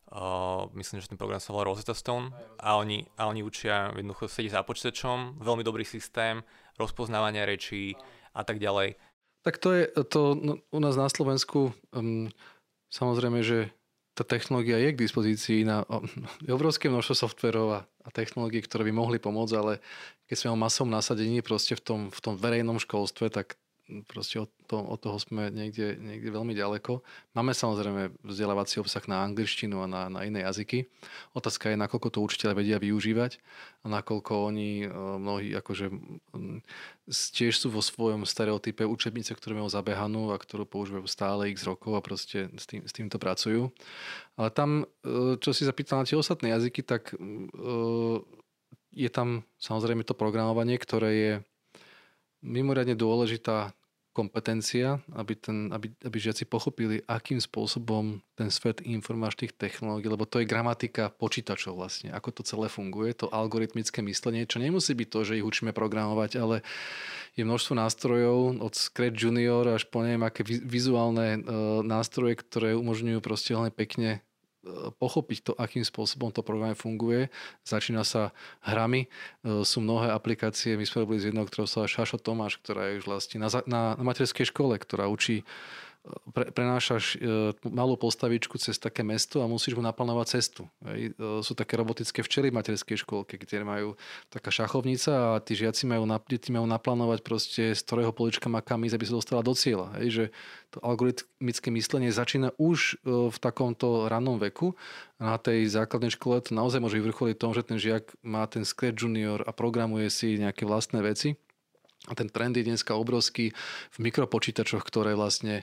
Uh, 0.09 0.65
myslím, 0.73 1.05
že 1.05 1.13
ten 1.13 1.21
program 1.21 1.37
sa 1.37 1.53
volá 1.53 1.69
Rosetta 1.69 1.93
Stone 1.93 2.33
a 2.57 2.81
oni, 2.81 3.05
a 3.13 3.29
oni 3.29 3.45
učia 3.45 3.93
jednoducho 3.93 4.25
sedieť 4.25 4.57
za 4.57 4.65
počítačom, 4.65 5.37
veľmi 5.37 5.61
dobrý 5.61 5.85
systém, 5.85 6.41
rozpoznávania 6.81 7.45
rečí 7.45 7.93
a 8.33 8.41
tak 8.41 8.57
ďalej. 8.57 8.97
Tak 9.45 9.61
to 9.61 9.69
je 9.69 9.83
to 10.09 10.33
no, 10.33 10.65
u 10.73 10.79
nás 10.81 10.97
na 10.97 11.05
Slovensku 11.13 11.77
um, 11.93 12.25
samozrejme, 12.89 13.45
že 13.45 13.69
tá 14.17 14.25
technológia 14.25 14.81
je 14.81 14.97
k 14.97 15.01
dispozícii 15.05 15.61
na 15.61 15.85
o, 15.85 16.01
obrovské 16.57 16.89
množstvo 16.89 17.29
softverov 17.29 17.67
a, 17.69 17.79
a 17.85 18.09
technológií, 18.09 18.65
ktoré 18.65 18.89
by 18.89 18.93
mohli 18.97 19.21
pomôcť, 19.21 19.55
ale 19.61 19.77
keď 20.25 20.35
sme 20.41 20.57
o 20.57 20.57
masovom 20.57 20.89
nasadení 20.89 21.45
proste 21.45 21.77
v 21.77 21.85
tom, 21.85 22.01
v 22.09 22.19
tom 22.19 22.33
verejnom 22.33 22.81
školstve, 22.81 23.29
tak 23.29 23.61
proste 24.05 24.45
od, 24.45 24.49
to, 24.69 24.77
od 24.77 24.99
toho 25.01 25.17
sme 25.17 25.49
niekde, 25.49 25.97
niekde 25.97 26.29
veľmi 26.29 26.53
ďaleko. 26.53 27.01
Máme 27.33 27.57
samozrejme 27.57 28.13
vzdelávací 28.21 28.77
obsah 28.79 29.01
na 29.09 29.25
angličtinu 29.25 29.81
a 29.83 29.87
na, 29.89 30.01
na 30.07 30.21
iné 30.23 30.45
jazyky. 30.45 30.85
Otázka 31.33 31.73
je, 31.73 31.81
nakoľko 31.81 32.09
to 32.13 32.19
učiteľe 32.21 32.53
vedia 32.61 32.77
využívať 32.77 33.41
a 33.83 33.85
nakoľko 33.89 34.31
oni, 34.53 34.85
e, 34.85 34.87
mnohí 34.93 35.49
akože 35.57 35.89
tiež 37.09 37.53
sú 37.57 37.73
vo 37.73 37.81
svojom 37.81 38.23
stereotype 38.29 38.85
učebnice, 38.85 39.33
ktorú 39.33 39.65
majú 39.65 39.69
zabehanú 39.73 40.31
a 40.31 40.41
ktorú 40.41 40.69
používajú 40.69 41.09
stále 41.09 41.49
x 41.49 41.65
rokov 41.65 41.97
a 41.97 42.05
proste 42.05 42.53
s, 42.53 42.69
tým, 42.69 42.85
s 42.85 42.93
týmto 42.93 43.17
pracujú. 43.17 43.73
Ale 44.37 44.49
tam, 44.53 44.85
e, 45.01 45.35
čo 45.41 45.49
si 45.51 45.65
zapýtal 45.65 46.01
na 46.01 46.07
tie 46.07 46.19
ostatné 46.19 46.53
jazyky, 46.53 46.85
tak 46.85 47.11
je 48.89 49.09
tam 49.09 49.45
samozrejme 49.61 50.03
to 50.03 50.17
programovanie, 50.17 50.77
ktoré 50.77 51.09
je 51.13 51.33
mimoriadne 52.41 52.95
dôležitá 52.95 53.75
kompetencia, 54.11 54.99
aby, 55.13 55.33
ten, 55.37 55.69
aby, 55.69 55.93
aby 56.01 56.17
žiaci 56.17 56.49
pochopili, 56.49 57.05
akým 57.05 57.37
spôsobom 57.37 58.19
ten 58.33 58.49
svet 58.49 58.81
informačných 58.81 59.53
technológií, 59.53 60.09
lebo 60.09 60.25
to 60.25 60.41
je 60.41 60.49
gramatika 60.49 61.13
počítačov 61.13 61.77
vlastne, 61.77 62.09
ako 62.11 62.39
to 62.39 62.41
celé 62.41 62.67
funguje, 62.67 63.13
to 63.13 63.29
algoritmické 63.29 64.01
myslenie, 64.01 64.49
čo 64.49 64.57
nemusí 64.57 64.97
byť 64.97 65.07
to, 65.07 65.19
že 65.23 65.37
ich 65.39 65.45
učíme 65.45 65.71
programovať, 65.71 66.31
ale 66.41 66.55
je 67.37 67.43
množstvo 67.45 67.73
nástrojov 67.77 68.59
od 68.59 68.73
Scratch 68.73 69.15
Junior 69.15 69.63
až 69.69 69.87
po 69.87 70.01
neviem 70.01 70.25
aké 70.25 70.43
vizuálne 70.43 71.37
e, 71.37 71.39
nástroje, 71.85 72.35
ktoré 72.41 72.73
umožňujú 72.75 73.19
proste 73.21 73.53
veľmi 73.55 73.71
pekne 73.71 74.25
pochopiť 74.99 75.39
to, 75.39 75.51
akým 75.55 75.87
spôsobom 75.87 76.35
to 76.35 76.43
program 76.43 76.75
funguje. 76.75 77.31
Začína 77.63 78.03
sa 78.03 78.35
hrami. 78.59 79.07
E, 79.07 79.63
sú 79.63 79.79
mnohé 79.79 80.11
aplikácie, 80.11 80.75
my 80.75 80.83
sme 80.83 81.07
robili 81.07 81.23
z 81.23 81.31
jednou, 81.31 81.47
ktorou 81.47 81.63
sa 81.63 81.87
Šašo 81.87 82.19
Tomáš, 82.19 82.59
ktorá 82.59 82.91
je 82.91 82.99
už 82.99 83.05
vlastne 83.07 83.39
na, 83.39 83.47
na, 83.63 83.95
na 83.95 84.03
materskej 84.03 84.51
škole, 84.51 84.75
ktorá 84.75 85.07
učí 85.07 85.47
pre, 86.31 86.49
prenášaš 86.49 87.15
e, 87.15 87.51
malú 87.67 87.99
postavičku 87.99 88.55
cez 88.55 88.79
také 88.79 89.03
mesto 89.03 89.43
a 89.43 89.51
musíš 89.51 89.75
mu 89.75 89.83
naplánovať 89.83 90.39
cestu. 90.39 90.63
Hej. 90.87 91.13
E, 91.15 91.43
sú 91.43 91.53
také 91.53 91.75
robotické 91.75 92.23
včely 92.23 92.49
v 92.49 92.57
materskej 92.57 93.03
školke, 93.03 93.35
kde 93.35 93.67
majú 93.67 93.99
taká 94.31 94.49
šachovnica 94.49 95.11
a 95.11 95.43
tí 95.43 95.59
žiaci 95.59 95.85
majú, 95.85 96.07
deti 96.25 96.55
majú 96.55 96.65
naplánovať 96.65 97.19
proste, 97.21 97.63
z 97.75 97.81
ktorého 97.83 98.15
polička 98.15 98.47
má 98.47 98.63
kam 98.63 98.87
ísť, 98.87 98.95
aby 98.95 99.05
sa 99.05 99.17
dostala 99.19 99.41
do 99.43 99.51
cieľa. 99.51 99.91
Hej. 99.99 100.07
Že 100.09 100.25
to 100.71 100.77
algoritmické 100.85 101.67
myslenie 101.73 102.09
začína 102.15 102.55
už 102.55 103.01
e, 103.03 103.29
v 103.29 103.37
takomto 103.37 104.07
rannom 104.07 104.39
veku. 104.39 104.79
Na 105.19 105.35
tej 105.35 105.67
základnej 105.67 106.15
škole 106.15 106.39
to 106.39 106.55
naozaj 106.55 106.79
môže 106.79 106.95
vyvrcholiť 106.95 107.35
tom, 107.35 107.51
že 107.51 107.67
ten 107.67 107.75
žiak 107.75 108.15
má 108.23 108.47
ten 108.47 108.63
Scratch 108.63 109.03
Junior 109.03 109.43
a 109.43 109.51
programuje 109.51 110.07
si 110.07 110.39
nejaké 110.39 110.63
vlastné 110.63 111.03
veci 111.03 111.35
a 112.09 112.13
ten 112.17 112.27
trend 112.27 112.57
je 112.57 112.65
dneska 112.65 112.97
obrovský 112.97 113.53
v 113.93 113.97
mikropočítačoch, 114.01 114.81
ktoré 114.81 115.13
vlastne 115.13 115.61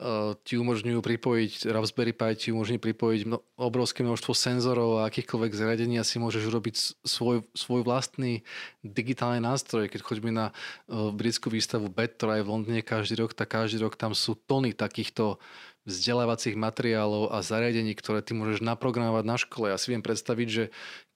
uh, 0.00 0.32
ti 0.42 0.56
umožňujú 0.56 1.04
pripojiť, 1.04 1.68
Raspberry 1.68 2.16
Pi 2.16 2.32
ti 2.32 2.48
umožní 2.48 2.80
pripojiť 2.80 3.20
mno, 3.28 3.44
obrovské 3.60 4.00
množstvo 4.00 4.32
senzorov 4.32 5.04
a 5.04 5.06
akýchkoľvek 5.12 5.52
zariadení 5.52 6.00
si 6.02 6.16
môžeš 6.16 6.48
urobiť 6.48 6.74
svoj, 7.04 7.44
svoj 7.52 7.84
vlastný 7.84 8.40
digitálny 8.80 9.44
nástroj. 9.44 9.92
Keď 9.92 10.00
choďme 10.00 10.32
na 10.32 10.46
uh, 10.50 11.12
britskú 11.12 11.52
výstavu 11.52 11.92
BED, 11.92 12.16
ktorá 12.16 12.40
je 12.40 12.46
v 12.48 12.52
Londýne 12.56 12.80
každý 12.80 13.20
rok, 13.20 13.36
tak 13.36 13.52
každý 13.52 13.84
rok 13.84 14.00
tam 14.00 14.16
sú 14.16 14.32
tony 14.34 14.72
takýchto 14.72 15.36
vzdelávacích 15.82 16.54
materiálov 16.54 17.34
a 17.34 17.42
zariadení, 17.42 17.98
ktoré 17.98 18.22
ty 18.22 18.38
môžeš 18.38 18.62
naprogramovať 18.62 19.24
na 19.26 19.34
škole. 19.34 19.66
Ja 19.66 19.78
si 19.78 19.90
viem 19.90 20.02
predstaviť, 20.02 20.48
že 20.48 20.64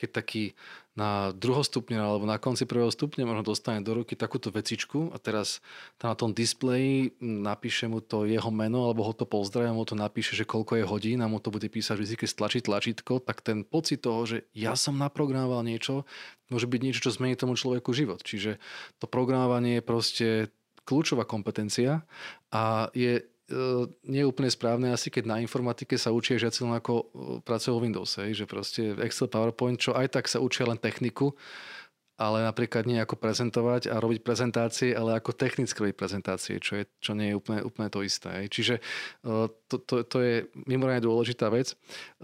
keď 0.03 0.11
taký 0.11 0.59
na 0.97 1.31
druhostupne 1.37 2.01
alebo 2.01 2.25
na 2.25 2.41
konci 2.41 2.65
prvého 2.65 2.89
stupňa 2.89 3.29
možno 3.29 3.45
dostane 3.45 3.85
do 3.85 3.93
ruky 3.93 4.17
takúto 4.17 4.49
vecičku 4.49 5.13
a 5.13 5.21
teraz 5.21 5.61
tam 6.01 6.11
na 6.13 6.17
tom 6.17 6.33
displeji 6.33 7.13
napíše 7.21 7.85
mu 7.85 8.01
to 8.01 8.25
jeho 8.25 8.49
meno 8.49 8.89
alebo 8.89 9.05
ho 9.05 9.13
to 9.13 9.29
pozdravia, 9.29 9.77
mu 9.77 9.85
to 9.85 9.93
napíše, 9.93 10.33
že 10.33 10.49
koľko 10.49 10.81
je 10.81 10.89
hodín 10.89 11.21
a 11.21 11.29
mu 11.29 11.37
to 11.37 11.53
bude 11.53 11.69
písať 11.69 12.01
vždy, 12.01 12.15
keď 12.17 12.29
stlačí 12.33 12.59
tlačítko, 12.65 13.21
tak 13.21 13.45
ten 13.45 13.61
pocit 13.63 14.01
toho, 14.01 14.25
že 14.25 14.49
ja 14.57 14.73
som 14.73 14.97
naprogramoval 14.97 15.61
niečo, 15.69 16.09
môže 16.49 16.65
byť 16.65 16.81
niečo, 16.81 17.05
čo 17.05 17.13
zmení 17.13 17.37
tomu 17.37 17.61
človeku 17.61 17.93
život. 17.93 18.25
Čiže 18.25 18.57
to 18.97 19.05
programovanie 19.05 19.79
je 19.79 19.85
proste 19.85 20.29
kľúčová 20.89 21.29
kompetencia 21.29 22.09
a 22.49 22.89
je 22.97 23.21
nie 24.11 24.21
je 24.23 24.27
úplne 24.27 24.51
správne 24.51 24.91
asi, 24.91 25.07
keď 25.07 25.25
na 25.31 25.37
informatike 25.39 25.95
sa 25.95 26.11
učia 26.11 26.35
žiaci 26.35 26.67
len 26.67 26.75
ako 26.75 26.93
e, 26.99 27.05
pracujú 27.47 27.79
vo 27.79 27.85
Windows, 27.87 28.19
že 28.19 28.43
proste 28.43 28.99
Excel, 28.99 29.31
PowerPoint, 29.31 29.79
čo 29.79 29.95
aj 29.95 30.19
tak 30.19 30.27
sa 30.27 30.43
učia 30.43 30.67
len 30.67 30.79
techniku, 30.79 31.31
ale 32.17 32.49
napríklad 32.49 32.89
nie 32.89 32.97
ako 32.97 33.21
prezentovať 33.21 33.93
a 33.93 34.01
robiť 34.01 34.25
prezentácie, 34.25 34.97
ale 34.97 35.21
ako 35.21 35.37
technické 35.37 35.85
robiť 35.85 35.97
prezentácie, 35.97 36.57
čo, 36.65 36.81
je, 36.81 36.85
čo 36.97 37.13
nie 37.13 37.33
je 37.33 37.37
úplne, 37.37 37.61
úplne 37.61 37.93
to 37.93 38.01
isté. 38.01 38.49
Čiže 38.49 38.81
e, 38.81 38.83
to, 39.69 39.77
to, 39.85 40.01
to 40.09 40.19
je 40.25 40.35
mimoriadne 40.65 41.05
dôležitá 41.05 41.53
vec, 41.53 41.77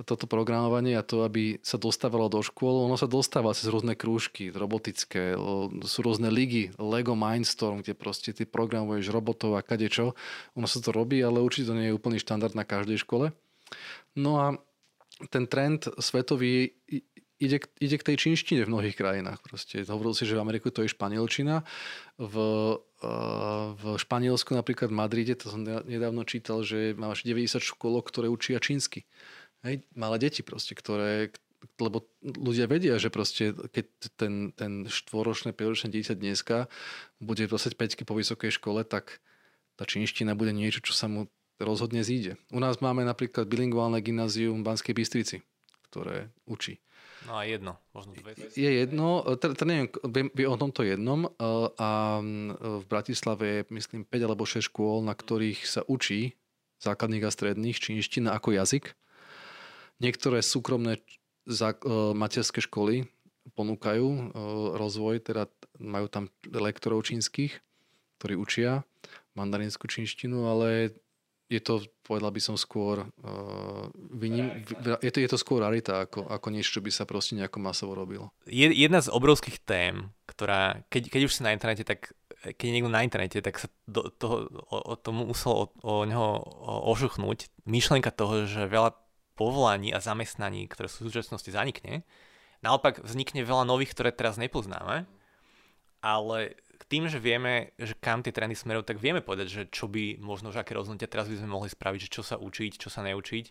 toto 0.09 0.25
programovanie 0.25 0.97
a 0.97 1.05
to, 1.05 1.29
aby 1.29 1.61
sa 1.61 1.77
dostávalo 1.77 2.33
do 2.33 2.41
škôl, 2.41 2.89
ono 2.89 2.97
sa 2.97 3.05
dostáva 3.05 3.53
cez 3.53 3.69
rôzne 3.69 3.93
krúžky, 3.93 4.49
robotické, 4.49 5.37
sú 5.85 5.99
rôzne 6.01 6.33
ligy, 6.33 6.73
Lego 6.81 7.13
Mindstorm, 7.13 7.85
kde 7.85 7.93
proste 7.93 8.33
ty 8.33 8.49
programuješ 8.49 9.13
robotov 9.13 9.61
a 9.61 9.63
kadečo. 9.63 10.17
Ono 10.57 10.65
sa 10.65 10.81
to 10.81 10.89
robí, 10.89 11.21
ale 11.21 11.45
určite 11.45 11.69
to 11.69 11.77
nie 11.77 11.93
je 11.93 11.97
úplný 11.97 12.17
štandard 12.17 12.57
na 12.57 12.65
každej 12.65 13.05
škole. 13.05 13.37
No 14.17 14.41
a 14.41 14.47
ten 15.29 15.47
trend 15.47 15.87
svetový 16.01 16.73
ide, 17.43 17.59
ide 17.83 17.97
k 17.99 18.07
tej 18.07 18.17
čínštine 18.23 18.63
v 18.63 18.71
mnohých 18.71 18.95
krajinách. 18.97 19.43
Proste. 19.43 19.83
Hovoril 19.83 20.15
si, 20.15 20.23
že 20.23 20.39
v 20.39 20.45
Ameriku 20.47 20.71
to 20.71 20.87
je 20.87 20.95
španielčina. 20.95 21.67
V, 22.17 22.35
uh, 22.79 23.67
v 23.75 23.85
Španielsku, 23.99 24.55
napríklad 24.55 24.95
v 24.95 24.99
Madride, 25.03 25.35
to 25.35 25.51
som 25.51 25.67
nedávno 25.67 26.23
čítal, 26.23 26.63
že 26.63 26.95
máš 26.95 27.27
90 27.27 27.59
škôlok, 27.59 28.07
ktoré 28.07 28.31
učia 28.31 28.63
čínsky. 28.63 29.03
Hej, 29.67 29.83
malé 29.99 30.23
deti 30.23 30.47
proste, 30.47 30.79
ktoré, 30.79 31.35
lebo 31.79 32.07
ľudia 32.23 32.67
vedia, 32.71 32.99
že 32.99 33.11
proste 33.11 33.55
keď 33.55 33.87
ten, 34.19 34.35
ten 34.55 34.87
štvoročné, 34.87 35.55
5 35.55 35.87
dieťa 35.87 36.15
dneska 36.19 36.67
bude 37.23 37.47
25 37.47 37.79
po 38.07 38.15
vysokej 38.19 38.51
škole, 38.55 38.83
tak 38.87 39.23
tá 39.79 39.87
čínština 39.87 40.35
bude 40.35 40.51
niečo, 40.51 40.83
čo 40.83 40.95
sa 40.95 41.07
mu 41.07 41.31
rozhodne 41.63 42.03
zíde. 42.03 42.39
U 42.51 42.59
nás 42.59 42.83
máme 42.83 43.07
napríklad 43.07 43.47
bilingválne 43.47 44.03
gymnázium 44.03 44.63
v 44.63 44.67
Banskej 44.67 44.95
Bystrici, 44.99 45.47
ktoré 45.87 46.35
učí 46.43 46.83
No 47.27 47.39
a 47.39 47.47
jedno, 47.47 47.79
možno 47.95 48.19
dve. 48.19 48.35
Je 48.35 48.71
jedno, 48.83 49.23
teda, 49.39 49.55
teda 49.55 49.69
neviem, 49.69 49.89
viem 50.35 50.51
o 50.51 50.59
tomto 50.59 50.83
jednom 50.83 51.27
e, 51.27 51.31
a 51.79 52.19
v 52.59 52.85
Bratislave 52.91 53.47
je 53.47 53.61
myslím 53.79 54.03
5 54.03 54.27
alebo 54.27 54.43
6 54.43 54.67
škôl, 54.67 55.07
na 55.07 55.15
ktorých 55.15 55.63
sa 55.63 55.87
učí 55.87 56.35
základných 56.83 57.23
a 57.23 57.31
stredných 57.31 57.79
čínština 57.79 58.35
ako 58.35 58.59
jazyk. 58.59 58.99
Niektoré 60.03 60.43
súkromné 60.43 60.99
zá, 61.47 61.79
e, 61.79 62.15
materské 62.15 62.59
školy 62.59 63.07
ponúkajú 63.55 64.07
e, 64.07 64.23
rozvoj, 64.79 65.23
teda 65.23 65.47
majú 65.79 66.07
tam 66.11 66.27
lektorov 66.51 67.07
čínskych, 67.07 67.63
ktorí 68.19 68.35
učia 68.35 68.83
mandarínsku 69.39 69.89
čínštinu, 69.89 70.45
ale 70.47 70.93
je 71.53 71.61
to, 71.61 71.85
povedal 72.01 72.33
by 72.33 72.41
som 72.41 72.57
skôr, 72.57 73.05
uh, 73.05 73.85
vyním, 74.17 74.65
je, 75.05 75.13
to, 75.13 75.21
je 75.21 75.29
to 75.29 75.37
skôr 75.37 75.61
rarita 75.61 76.09
ako, 76.09 76.25
ako 76.25 76.49
niečo, 76.49 76.81
čo 76.81 76.85
by 76.85 76.89
sa 76.89 77.05
proste 77.05 77.37
nejako 77.37 77.61
masovo 77.61 77.93
robilo. 77.93 78.33
Jedna 78.49 79.05
z 79.05 79.13
obrovských 79.13 79.61
tém, 79.61 80.09
ktorá, 80.25 80.81
keď, 80.89 81.13
keď 81.13 81.21
už 81.29 81.33
si 81.37 81.45
na 81.45 81.53
internete, 81.53 81.85
tak 81.85 82.17
keď 82.43 82.65
je 82.65 82.75
niekto 82.75 82.91
na 82.91 83.05
internete, 83.07 83.39
tak 83.39 83.61
sa 83.61 83.69
do, 83.87 84.09
toho, 84.11 84.51
o, 84.73 84.77
o 84.91 84.95
tomu 84.99 85.29
muselo 85.29 85.71
o, 85.85 86.03
o 86.03 86.09
neho 86.09 86.43
ožuchnúť. 86.91 87.53
Myšlenka 87.69 88.11
toho, 88.11 88.49
že 88.49 88.67
veľa 88.67 88.99
povolaní 89.39 89.95
a 89.95 90.03
zamestnaní, 90.03 90.67
ktoré 90.67 90.91
sú 90.91 91.05
v 91.05 91.13
súčasnosti 91.13 91.49
zanikne, 91.53 92.03
naopak 92.63 93.03
vznikne 93.03 93.47
veľa 93.47 93.67
nových, 93.67 93.95
ktoré 93.95 94.11
teraz 94.11 94.39
nepoznáme, 94.39 95.07
ale 96.03 96.59
tým, 96.89 97.11
že 97.11 97.19
vieme, 97.19 97.75
že 97.77 97.95
kam 97.99 98.23
tie 98.23 98.35
trendy 98.35 98.57
smerujú, 98.57 98.87
tak 98.87 99.03
vieme 99.03 99.21
povedať, 99.25 99.47
že 99.49 99.63
čo 99.69 99.87
by 99.91 100.19
možno, 100.23 100.51
že 100.55 100.63
aké 100.63 100.73
rozhodnutia 100.77 101.11
teraz 101.11 101.29
by 101.29 101.39
sme 101.39 101.51
mohli 101.51 101.69
spraviť, 101.69 102.09
že 102.09 102.13
čo 102.13 102.23
sa 102.23 102.37
učiť, 102.39 102.79
čo 102.79 102.89
sa 102.89 103.05
neučiť. 103.05 103.45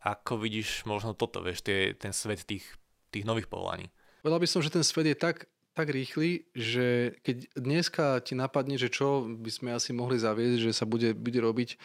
Ako 0.00 0.40
vidíš 0.40 0.88
možno 0.88 1.12
toto, 1.12 1.44
vieš, 1.44 1.66
tie, 1.66 1.92
ten 1.92 2.14
svet 2.14 2.46
tých, 2.46 2.64
tých 3.12 3.24
nových 3.28 3.50
povolaní? 3.50 3.92
Povedal 4.24 4.40
by 4.40 4.48
som, 4.48 4.60
že 4.64 4.72
ten 4.72 4.84
svet 4.84 5.06
je 5.08 5.16
tak 5.16 5.48
tak 5.80 5.96
rýchly, 5.96 6.44
že 6.52 7.16
keď 7.24 7.56
dneska 7.56 8.20
ti 8.20 8.36
napadne, 8.36 8.76
že 8.76 8.92
čo 8.92 9.24
by 9.24 9.48
sme 9.48 9.70
asi 9.72 9.96
mohli 9.96 10.20
zaviesť, 10.20 10.60
že 10.60 10.76
sa 10.76 10.84
bude, 10.84 11.16
bude 11.16 11.40
robiť 11.40 11.80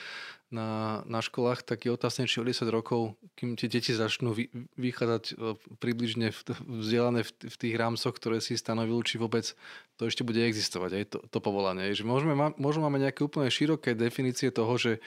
na, 0.52 1.00
na 1.08 1.24
školách, 1.24 1.64
tak 1.64 1.88
je 1.88 1.96
otázne, 1.96 2.28
či 2.28 2.44
o 2.44 2.46
10 2.46 2.68
rokov, 2.68 3.16
kým 3.40 3.56
tie 3.56 3.72
deti 3.72 3.96
začnú 3.96 4.36
vy, 4.36 4.52
vychádzať 4.76 5.24
e, 5.32 5.34
približne 5.80 6.36
v, 6.36 6.40
vzdelané 6.84 7.24
v, 7.24 7.32
v 7.48 7.56
tých 7.56 7.76
rámcoch, 7.80 8.12
ktoré 8.12 8.44
si 8.44 8.60
stanovil, 8.60 9.00
či 9.08 9.16
vôbec 9.16 9.56
to 9.96 10.12
ešte 10.12 10.28
bude 10.28 10.44
existovať, 10.44 10.92
aj 10.92 11.06
to, 11.16 11.20
to 11.32 11.40
povolanie. 11.40 11.96
Že 11.96 12.04
môžeme, 12.04 12.36
môžeme 12.60 12.92
mať 12.92 13.02
nejaké 13.10 13.22
úplne 13.24 13.48
široké 13.48 13.96
definície 13.96 14.52
toho, 14.52 14.76
že 14.76 15.00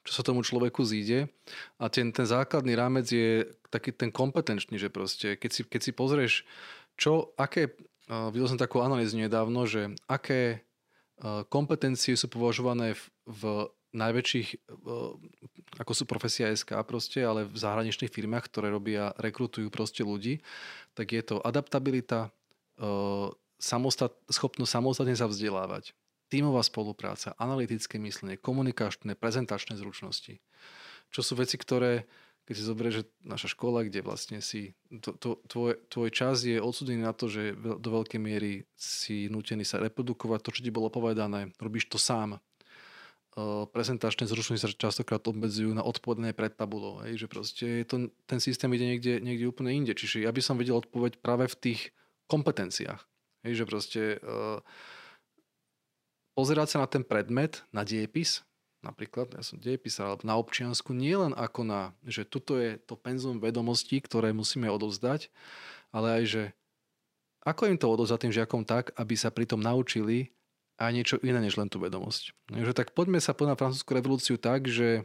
čo 0.00 0.16
sa 0.16 0.24
tomu 0.24 0.40
človeku 0.40 0.80
zíde. 0.80 1.28
A 1.76 1.92
ten, 1.92 2.08
ten 2.08 2.24
základný 2.24 2.72
rámec 2.72 3.04
je 3.04 3.44
taký 3.68 3.92
ten 3.92 4.08
kompetenčný, 4.08 4.80
že 4.80 4.88
proste, 4.88 5.36
keď 5.36 5.50
si, 5.52 5.62
keď 5.68 5.80
si 5.84 5.92
pozrieš, 5.92 6.32
čo, 6.96 7.32
aké 7.36 7.72
videl 8.34 8.50
som 8.50 8.58
takú 8.58 8.82
analýzu 8.82 9.14
nedávno, 9.14 9.70
že 9.70 9.94
aké 10.10 10.66
kompetencie 11.52 12.16
sú 12.16 12.26
považované 12.26 12.96
v, 12.96 13.02
v 13.28 13.42
najväčších, 13.94 14.48
ako 15.78 15.92
sú 15.94 16.04
profesia 16.06 16.50
SK 16.50 16.82
proste, 16.86 17.22
ale 17.22 17.46
v 17.46 17.56
zahraničných 17.58 18.10
firmách, 18.10 18.50
ktoré 18.50 18.70
robia, 18.70 19.14
rekrutujú 19.18 19.70
proste 19.70 20.06
ľudí, 20.06 20.42
tak 20.94 21.10
je 21.14 21.22
to 21.22 21.42
adaptabilita, 21.42 22.30
samostat, 23.60 24.16
schopnosť 24.32 24.72
samostatne 24.72 25.14
sa 25.18 25.28
vzdelávať, 25.28 25.92
tímová 26.32 26.64
spolupráca, 26.64 27.36
analytické 27.36 28.00
myslenie, 28.00 28.40
komunikačné, 28.40 29.18
prezentačné 29.18 29.76
zručnosti. 29.76 30.40
Čo 31.10 31.20
sú 31.20 31.34
veci, 31.36 31.58
ktoré, 31.58 32.06
keď 32.50 32.58
si 32.58 32.66
zoberieš, 32.66 32.96
že 32.98 33.04
naša 33.22 33.54
škola, 33.54 33.86
kde 33.86 34.02
vlastne 34.02 34.42
si, 34.42 34.74
to, 34.98 35.14
to, 35.14 35.38
tvoj, 35.46 35.78
tvoj 35.86 36.10
čas 36.10 36.42
je 36.42 36.58
odsudený 36.58 37.06
na 37.06 37.14
to, 37.14 37.30
že 37.30 37.54
do 37.54 37.88
veľkej 37.94 38.18
miery 38.18 38.66
si 38.74 39.30
nutený 39.30 39.62
sa 39.62 39.78
reprodukovať 39.78 40.42
to, 40.42 40.50
čo 40.58 40.64
ti 40.66 40.74
bolo 40.74 40.90
povedané, 40.90 41.54
robíš 41.62 41.86
to 41.86 41.94
sám, 41.94 42.42
prezentačné 43.70 44.26
zručnosti 44.26 44.66
sa 44.66 44.74
častokrát 44.74 45.22
obmedzujú 45.22 45.70
na 45.70 45.86
odpovedanie 45.86 46.34
pred 46.34 46.50
tabulou. 46.50 47.06
Hej, 47.06 47.22
že 47.22 47.26
proste 47.30 47.64
je 47.82 47.86
to, 47.86 47.96
ten 48.26 48.42
systém 48.42 48.66
ide 48.74 48.82
niekde, 48.82 49.22
niekde 49.22 49.46
úplne 49.46 49.70
inde. 49.70 49.94
Čiže 49.94 50.26
ja 50.26 50.34
by 50.34 50.42
som 50.42 50.58
vedel 50.58 50.82
odpoveď 50.82 51.22
práve 51.22 51.46
v 51.46 51.54
tých 51.54 51.80
kompetenciách. 52.26 52.98
Hej, 53.46 53.62
že 53.62 53.64
proste 53.70 54.02
uh, 54.18 54.58
pozerať 56.34 56.74
sa 56.74 56.78
na 56.82 56.88
ten 56.90 57.06
predmet, 57.06 57.62
na 57.70 57.86
diepis, 57.86 58.42
napríklad, 58.80 59.32
ja 59.36 59.44
som 59.44 59.60
diepisár, 59.60 60.12
alebo 60.12 60.24
na 60.24 60.36
občiansku, 60.40 60.96
nie 60.96 61.12
len 61.12 61.36
ako 61.36 61.60
na, 61.64 61.80
že 62.04 62.24
tuto 62.24 62.56
je 62.56 62.80
to 62.80 62.96
penzum 62.96 63.40
vedomostí, 63.40 64.00
ktoré 64.00 64.32
musíme 64.32 64.68
odovzdať, 64.72 65.28
ale 65.92 66.20
aj, 66.20 66.24
že 66.26 66.42
ako 67.44 67.72
im 67.72 67.78
to 67.80 67.88
odovzdať 67.88 68.18
tým 68.28 68.36
žiakom 68.36 68.62
tak, 68.68 68.92
aby 68.96 69.14
sa 69.16 69.32
pritom 69.32 69.60
naučili 69.60 70.32
a 70.80 70.88
niečo 70.88 71.20
iné 71.20 71.40
než 71.40 71.60
len 71.60 71.68
tú 71.68 71.80
vedomosť. 71.80 72.32
Takže 72.48 72.72
tak 72.72 72.96
poďme 72.96 73.20
sa 73.20 73.36
na 73.36 73.56
francúzsku 73.56 73.92
revolúciu 73.92 74.36
tak, 74.40 74.64
že 74.64 75.04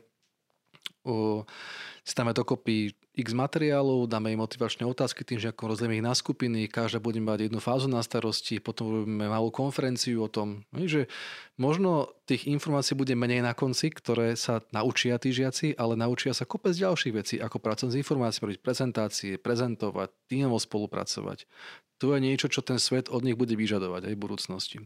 si 2.06 2.14
dáme 2.14 2.34
dokopy 2.34 2.94
x 3.16 3.32
materiálov, 3.32 4.12
dáme 4.12 4.34
im 4.34 4.42
motivačné 4.42 4.84
otázky 4.84 5.24
tým, 5.24 5.40
ako 5.40 5.72
rozdielime 5.74 6.02
ich 6.02 6.06
na 6.06 6.12
skupiny, 6.12 6.68
každá 6.68 7.00
bude 7.00 7.18
mať 7.24 7.48
jednu 7.48 7.64
fázu 7.64 7.88
na 7.88 8.04
starosti, 8.04 8.60
potom 8.60 8.92
robíme 8.92 9.30
malú 9.30 9.50
konferenciu 9.50 10.26
o 10.26 10.30
tom, 10.30 10.68
že 10.76 11.08
možno 11.56 12.12
tých 12.28 12.50
informácií 12.52 12.98
bude 12.98 13.16
menej 13.16 13.42
na 13.46 13.56
konci, 13.56 13.94
ktoré 13.94 14.36
sa 14.36 14.62
naučia 14.76 15.16
tí 15.18 15.32
žiaci, 15.32 15.80
ale 15.80 15.96
naučia 15.96 16.36
sa 16.36 16.44
kopec 16.44 16.76
ďalších 16.76 17.14
vecí, 17.16 17.36
ako 17.40 17.58
pracovať 17.62 17.92
s 17.96 18.00
informáciami, 18.02 18.44
robiť 18.52 18.62
prezentácie, 18.62 19.32
prezentovať, 19.40 20.12
tímovo 20.28 20.60
spolupracovať, 20.60 21.48
to 21.96 22.12
je 22.12 22.20
niečo, 22.20 22.52
čo 22.52 22.60
ten 22.60 22.76
svet 22.76 23.08
od 23.08 23.24
nich 23.24 23.40
bude 23.40 23.56
vyžadovať 23.56 24.12
aj 24.12 24.14
v 24.14 24.24
budúcnosti. 24.24 24.78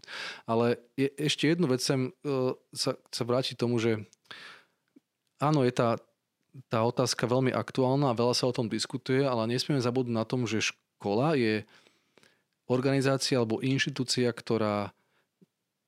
Ale 0.46 0.78
je, 0.94 1.10
ešte 1.18 1.50
jednu 1.50 1.66
vec 1.66 1.82
sem 1.82 2.14
uh, 2.14 2.54
sa, 2.70 3.02
sa 3.10 3.24
vráti 3.26 3.58
tomu, 3.58 3.82
že 3.82 4.06
áno, 5.40 5.64
je 5.64 5.74
tá, 5.74 5.98
tá 6.68 6.84
otázka 6.84 7.26
veľmi 7.26 7.56
aktuálna 7.56 8.12
a 8.12 8.18
veľa 8.18 8.36
sa 8.36 8.46
o 8.48 8.56
tom 8.56 8.68
diskutuje, 8.68 9.24
ale 9.24 9.50
nesmieme 9.50 9.82
zabudnúť 9.82 10.16
na 10.16 10.28
tom, 10.28 10.46
že 10.46 10.62
škola 10.62 11.36
je 11.40 11.64
organizácia 12.70 13.42
alebo 13.42 13.64
inštitúcia, 13.64 14.30
ktorá 14.30 14.94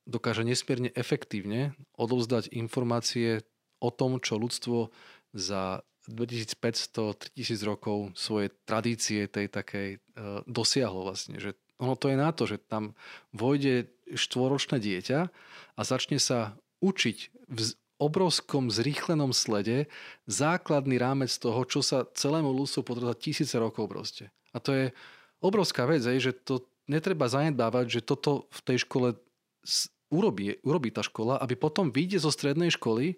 dokáže 0.02 0.42
nesmierne 0.42 0.90
efektívne 0.98 1.78
odovzdať 1.94 2.50
informácie 2.50 3.46
o 3.78 3.94
tom, 3.94 4.18
čo 4.18 4.34
ľudstvo 4.34 4.90
za 5.30 5.86
2500-3000 6.10 7.38
rokov 7.62 8.10
svoje 8.18 8.50
tradície 8.66 9.30
tej 9.30 9.46
takej 9.46 9.88
uh, 9.98 10.42
dosiahlo 10.50 11.06
vlastne. 11.06 11.38
Že 11.38 11.54
ono 11.78 11.94
to 11.94 12.10
je 12.10 12.18
na 12.18 12.30
to, 12.34 12.50
že 12.50 12.58
tam 12.66 12.98
vojde 13.30 13.86
štvoročné 14.10 14.82
dieťa 14.82 15.20
a 15.78 15.80
začne 15.86 16.18
sa 16.18 16.58
učiť 16.82 17.18
v 17.46 17.58
obrovskom 18.02 18.66
zrýchlenom 18.68 19.30
slede 19.30 19.86
základný 20.26 20.98
rámec 20.98 21.30
toho, 21.38 21.62
čo 21.62 21.80
sa 21.80 22.02
celému 22.10 22.50
ľudstvu 22.50 22.82
potrebuje 22.82 23.22
tisíce 23.22 23.54
rokov 23.54 23.86
proste. 23.86 24.34
A 24.50 24.58
to 24.58 24.74
je 24.74 24.86
obrovská 25.38 25.86
vec, 25.86 26.02
že 26.02 26.34
to 26.34 26.66
netreba 26.90 27.30
zanedbávať, 27.30 27.86
že 27.88 28.00
toto 28.02 28.50
v 28.50 28.60
tej 28.66 28.78
škole 28.82 29.14
urobí, 30.12 30.58
urobí 30.66 30.90
tá 30.90 31.00
škola, 31.00 31.38
aby 31.38 31.54
potom 31.54 31.94
vyjde 31.94 32.20
zo 32.20 32.34
strednej 32.34 32.74
školy 32.74 33.16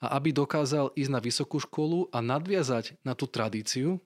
a 0.00 0.16
aby 0.16 0.32
dokázal 0.32 0.92
ísť 0.96 1.10
na 1.12 1.20
vysokú 1.20 1.60
školu 1.60 2.10
a 2.12 2.18
nadviazať 2.20 3.00
na 3.06 3.12
tú 3.12 3.28
tradíciu 3.28 4.00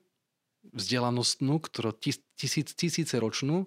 vzdelanostnú, 0.71 1.57
ktorú 1.57 1.97
tisíc, 2.37 2.77
tisíce 2.77 3.15
ročnú 3.17 3.65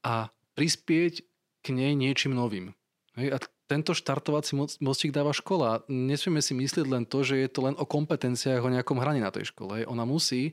a 0.00 0.32
prispieť 0.56 1.22
k 1.62 1.66
nej 1.70 1.92
niečím 1.94 2.34
novým. 2.34 2.72
Hej? 3.14 3.36
A 3.36 3.38
tento 3.72 3.96
štartovací 3.96 4.52
mostík 4.84 5.16
dáva 5.16 5.32
škola. 5.32 5.80
Nesmieme 5.88 6.44
si 6.44 6.52
myslieť 6.52 6.84
len 6.84 7.08
to, 7.08 7.24
že 7.24 7.40
je 7.40 7.48
to 7.48 7.64
len 7.64 7.74
o 7.80 7.88
kompetenciách, 7.88 8.60
o 8.60 8.68
nejakom 8.68 9.00
hraní 9.00 9.24
na 9.24 9.32
tej 9.32 9.48
škole. 9.48 9.88
Ona 9.88 10.04
musí 10.04 10.52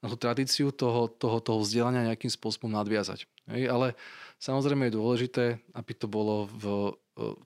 na 0.00 0.08
tú 0.08 0.16
tradíciu 0.16 0.72
toho, 0.72 1.12
toho, 1.12 1.44
toho 1.44 1.60
vzdelania 1.60 2.08
nejakým 2.08 2.32
spôsobom 2.32 2.72
nadviazať. 2.72 3.28
Hej? 3.52 3.68
Ale 3.68 3.92
samozrejme 4.40 4.88
je 4.88 4.96
dôležité, 4.96 5.44
aby 5.76 5.92
to 5.92 6.08
bolo 6.08 6.48
v, 6.48 6.96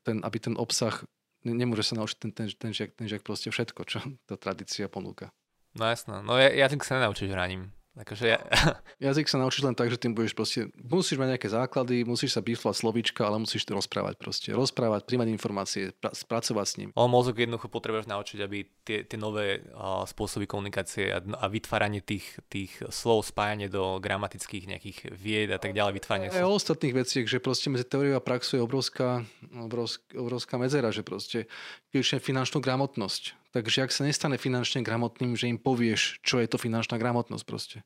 ten, 0.06 0.22
aby 0.22 0.38
ten 0.38 0.54
obsah 0.54 1.02
nemôže 1.42 1.84
sa 1.84 1.98
naučiť 1.98 2.18
ten, 2.22 2.30
ten, 2.30 2.46
ten, 2.54 2.70
žiak, 2.70 2.94
ten 2.94 3.10
žiak 3.10 3.26
proste 3.26 3.50
všetko, 3.50 3.80
čo 3.84 3.98
tá 4.30 4.38
tradícia 4.38 4.86
ponúka. 4.86 5.34
No 5.74 5.90
jasno, 5.90 6.22
no 6.22 6.38
ja, 6.38 6.48
jazyk 6.54 6.86
sa 6.86 7.02
nenaučíš 7.02 7.34
hraním. 7.34 7.74
Akože 7.94 8.26
ja... 8.26 8.42
Jazyk 9.06 9.30
sa 9.30 9.38
naučíš 9.38 9.62
len 9.70 9.78
tak, 9.78 9.86
že 9.86 10.02
tým 10.02 10.18
budeš 10.18 10.34
proste, 10.34 10.66
musíš 10.74 11.14
mať 11.14 11.38
nejaké 11.38 11.46
základy, 11.46 12.02
musíš 12.02 12.34
sa 12.34 12.42
biflovať 12.42 12.82
slovíčka, 12.82 13.22
ale 13.22 13.38
musíš 13.38 13.62
to 13.62 13.78
rozprávať 13.78 14.18
proste. 14.18 14.50
Rozprávať, 14.50 15.06
príjmať 15.06 15.28
informácie, 15.30 15.94
pra, 15.94 16.10
spracovať 16.10 16.66
s 16.66 16.74
ním. 16.82 16.90
Ale 16.98 17.06
mozog 17.06 17.38
jednoducho 17.38 17.70
potrebuješ 17.70 18.10
naučiť, 18.10 18.38
aby 18.42 18.58
tie, 18.82 19.06
tie 19.06 19.14
nové 19.14 19.62
uh, 19.62 20.02
spôsoby 20.02 20.50
komunikácie 20.50 21.14
a, 21.14 21.22
a 21.22 21.46
vytváranie 21.46 22.02
tých, 22.02 22.26
tých 22.50 22.82
slov, 22.90 23.30
spájanie 23.30 23.70
do 23.70 24.02
gramatických 24.02 24.74
nejakých 24.74 24.98
vied 25.14 25.54
a 25.54 25.62
tak 25.62 25.70
ďalej, 25.70 25.94
vytváranie 25.94 26.34
Aj 26.34 26.42
o 26.42 26.58
ostatných 26.58 26.98
veciach, 26.98 27.30
že 27.30 27.38
proste 27.38 27.70
medzi 27.70 27.86
teóriou 27.86 28.18
a 28.18 28.22
praxou 28.22 28.58
je 28.58 28.62
obrovská, 28.66 29.22
obrovská, 29.54 30.02
obrovská 30.18 30.54
medzera, 30.58 30.90
že 30.90 31.06
proste 31.06 31.46
keď 31.94 32.18
finančnú 32.18 32.58
gramotnosť, 32.58 33.43
Takže 33.54 33.86
ak 33.86 33.94
sa 33.94 34.02
nestane 34.02 34.34
finančne 34.34 34.82
gramotným, 34.82 35.38
že 35.38 35.46
im 35.46 35.62
povieš, 35.62 36.18
čo 36.26 36.42
je 36.42 36.50
to 36.50 36.58
finančná 36.58 36.98
gramotnosť 36.98 37.44
proste. 37.46 37.78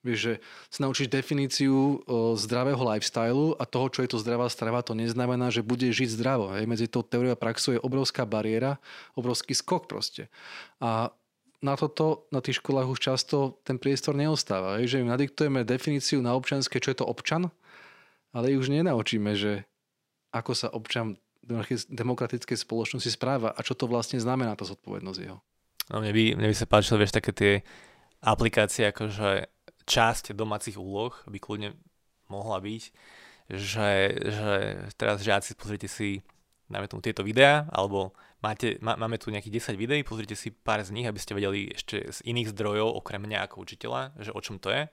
Vieš, 0.00 0.16
že 0.16 0.34
sa 0.72 0.88
naučíš 0.88 1.12
definíciu 1.12 2.00
zdravého 2.40 2.80
lifestylu 2.80 3.52
a 3.60 3.68
toho, 3.68 3.92
čo 3.92 4.00
je 4.00 4.16
to 4.16 4.22
zdravá 4.24 4.48
strava, 4.48 4.80
to 4.80 4.96
neznamená, 4.96 5.52
že 5.52 5.60
bude 5.60 5.84
žiť 5.92 6.08
zdravo. 6.16 6.56
Hej. 6.56 6.64
Medzi 6.64 6.88
tou 6.88 7.04
teóriou 7.04 7.36
a 7.36 7.38
praxou 7.38 7.76
je 7.76 7.84
obrovská 7.84 8.24
bariéra, 8.24 8.80
obrovský 9.12 9.52
skok 9.52 9.92
proste. 9.92 10.32
A 10.80 11.12
na 11.60 11.76
toto 11.76 12.24
na 12.32 12.40
tých 12.40 12.64
školách 12.64 12.88
už 12.88 13.00
často 13.12 13.60
ten 13.60 13.76
priestor 13.76 14.16
neostáva. 14.16 14.80
Hej. 14.80 14.96
Že 14.96 15.04
im 15.04 15.12
nadiktujeme 15.12 15.68
definíciu 15.68 16.24
na 16.24 16.32
občanské, 16.32 16.80
čo 16.80 16.96
je 16.96 17.04
to 17.04 17.04
občan, 17.04 17.52
ale 18.32 18.56
ich 18.56 18.60
už 18.60 18.72
nenaučíme, 18.72 19.36
že 19.36 19.68
ako 20.32 20.56
sa 20.56 20.72
občan 20.72 21.20
demokratickej 21.88 22.56
spoločnosti 22.56 23.10
správa 23.10 23.50
a 23.50 23.60
čo 23.64 23.72
to 23.74 23.88
vlastne 23.88 24.20
znamená 24.20 24.54
tá 24.54 24.68
zodpovednosť 24.68 25.18
jeho. 25.20 25.38
No 25.90 25.98
mne 25.98 26.12
by, 26.14 26.24
mne 26.38 26.48
by 26.52 26.56
sa 26.56 26.70
páčilo, 26.70 27.02
vieš, 27.02 27.16
také 27.16 27.32
tie 27.34 27.52
aplikácie, 28.22 28.86
akože 28.92 29.50
časť 29.88 30.36
domácich 30.36 30.78
úloh 30.78 31.10
by 31.26 31.38
kľudne 31.40 31.74
mohla 32.30 32.62
byť, 32.62 32.82
že, 33.50 33.90
že 34.22 34.54
teraz 34.94 35.26
žiaci, 35.26 35.58
pozrite 35.58 35.90
si 35.90 36.22
dáme 36.70 36.86
tomu 36.86 37.02
tieto 37.02 37.26
videá, 37.26 37.66
alebo 37.74 38.14
máte, 38.38 38.78
má, 38.78 38.94
máme 38.94 39.18
tu 39.18 39.34
nejakých 39.34 39.74
10 39.74 39.74
videí, 39.74 40.00
pozrite 40.06 40.38
si 40.38 40.54
pár 40.54 40.78
z 40.86 40.94
nich, 40.94 41.04
aby 41.10 41.18
ste 41.18 41.34
vedeli 41.34 41.74
ešte 41.74 41.98
z 42.06 42.18
iných 42.22 42.54
zdrojov, 42.54 42.94
okrem 43.02 43.26
mňa 43.26 43.50
ako 43.50 43.66
učiteľa, 43.66 44.14
že 44.22 44.30
o 44.30 44.38
čom 44.38 44.62
to 44.62 44.70
je. 44.70 44.86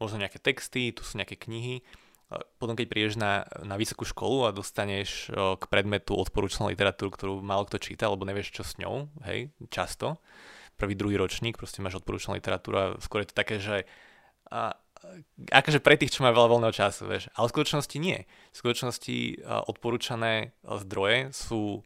Možno 0.00 0.16
nejaké 0.16 0.40
texty, 0.40 0.96
tu 0.96 1.04
sú 1.04 1.20
nejaké 1.20 1.36
knihy 1.36 1.84
potom 2.30 2.78
keď 2.78 2.86
prídeš 2.86 3.14
na, 3.18 3.42
na 3.66 3.74
vysokú 3.74 4.06
školu 4.06 4.46
a 4.46 4.54
dostaneš 4.54 5.34
k 5.34 5.64
predmetu 5.66 6.14
odporúčanú 6.14 6.70
literatúru, 6.70 7.10
ktorú 7.10 7.34
málo 7.42 7.66
kto 7.66 7.82
číta, 7.82 8.06
alebo 8.06 8.22
nevieš 8.22 8.54
čo 8.54 8.62
s 8.62 8.78
ňou, 8.78 9.10
hej, 9.26 9.50
často, 9.66 10.22
prvý, 10.78 10.94
druhý 10.94 11.18
ročník, 11.18 11.58
proste 11.58 11.82
máš 11.82 11.98
odporúčanú 11.98 12.38
literatúru 12.38 12.76
a 12.78 12.86
skôr 13.02 13.26
je 13.26 13.34
to 13.34 13.36
také, 13.36 13.58
že 13.58 13.76
a, 14.46 14.78
akože 15.50 15.82
pre 15.82 15.98
tých, 15.98 16.14
čo 16.14 16.22
majú 16.22 16.38
veľa 16.38 16.50
voľného 16.54 16.74
času, 16.74 17.10
vieš. 17.10 17.26
Ale 17.34 17.50
v 17.50 17.54
skutočnosti 17.58 17.96
nie. 17.98 18.18
V 18.54 18.56
skutočnosti 18.56 19.16
odporúčané 19.66 20.54
zdroje 20.62 21.34
sú 21.34 21.82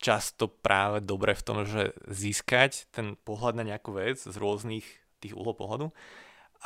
často 0.00 0.48
práve 0.48 1.00
dobré 1.00 1.32
v 1.32 1.44
tom, 1.44 1.58
že 1.64 1.96
získať 2.08 2.88
ten 2.92 3.16
pohľad 3.16 3.60
na 3.60 3.64
nejakú 3.64 3.96
vec 3.96 4.20
z 4.20 4.36
rôznych 4.36 4.84
tých 5.20 5.32
uhlov 5.32 5.56
pohľadu 5.56 5.88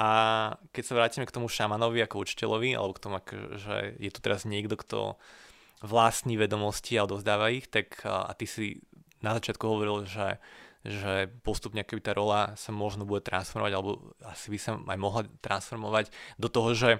a 0.00 0.10
keď 0.72 0.82
sa 0.82 0.96
vrátime 0.96 1.28
k 1.28 1.34
tomu 1.36 1.52
šamanovi 1.52 2.00
ako 2.00 2.24
učiteľovi, 2.24 2.72
alebo 2.72 2.96
k 2.96 3.02
tomu, 3.04 3.20
že 3.60 4.00
je 4.00 4.08
tu 4.08 4.24
teraz 4.24 4.48
niekto, 4.48 4.80
kto 4.80 5.20
vlastní 5.84 6.40
vedomosti 6.40 6.96
a 6.96 7.04
odovzdáva 7.04 7.52
ich, 7.52 7.68
tak 7.68 8.00
a 8.08 8.32
ty 8.32 8.48
si 8.48 8.80
na 9.20 9.36
začiatku 9.36 9.60
hovoril, 9.60 10.08
že, 10.08 10.40
že 10.88 11.28
postupne 11.44 11.84
keby 11.84 12.00
tá 12.00 12.16
rola 12.16 12.56
sa 12.56 12.72
možno 12.72 13.04
bude 13.04 13.20
transformovať, 13.20 13.72
alebo 13.76 14.16
asi 14.24 14.48
by 14.48 14.58
sa 14.58 14.80
aj 14.80 14.98
mohla 14.98 15.28
transformovať 15.44 16.08
do 16.40 16.48
toho, 16.48 16.72
že, 16.72 16.90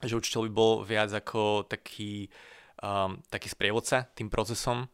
že 0.00 0.16
učiteľ 0.16 0.48
by 0.48 0.52
bol 0.52 0.72
viac 0.80 1.12
ako 1.12 1.68
taký 1.68 2.32
um, 2.80 3.20
taký 3.28 3.52
sprievodca 3.52 4.08
tým 4.16 4.32
procesom. 4.32 4.88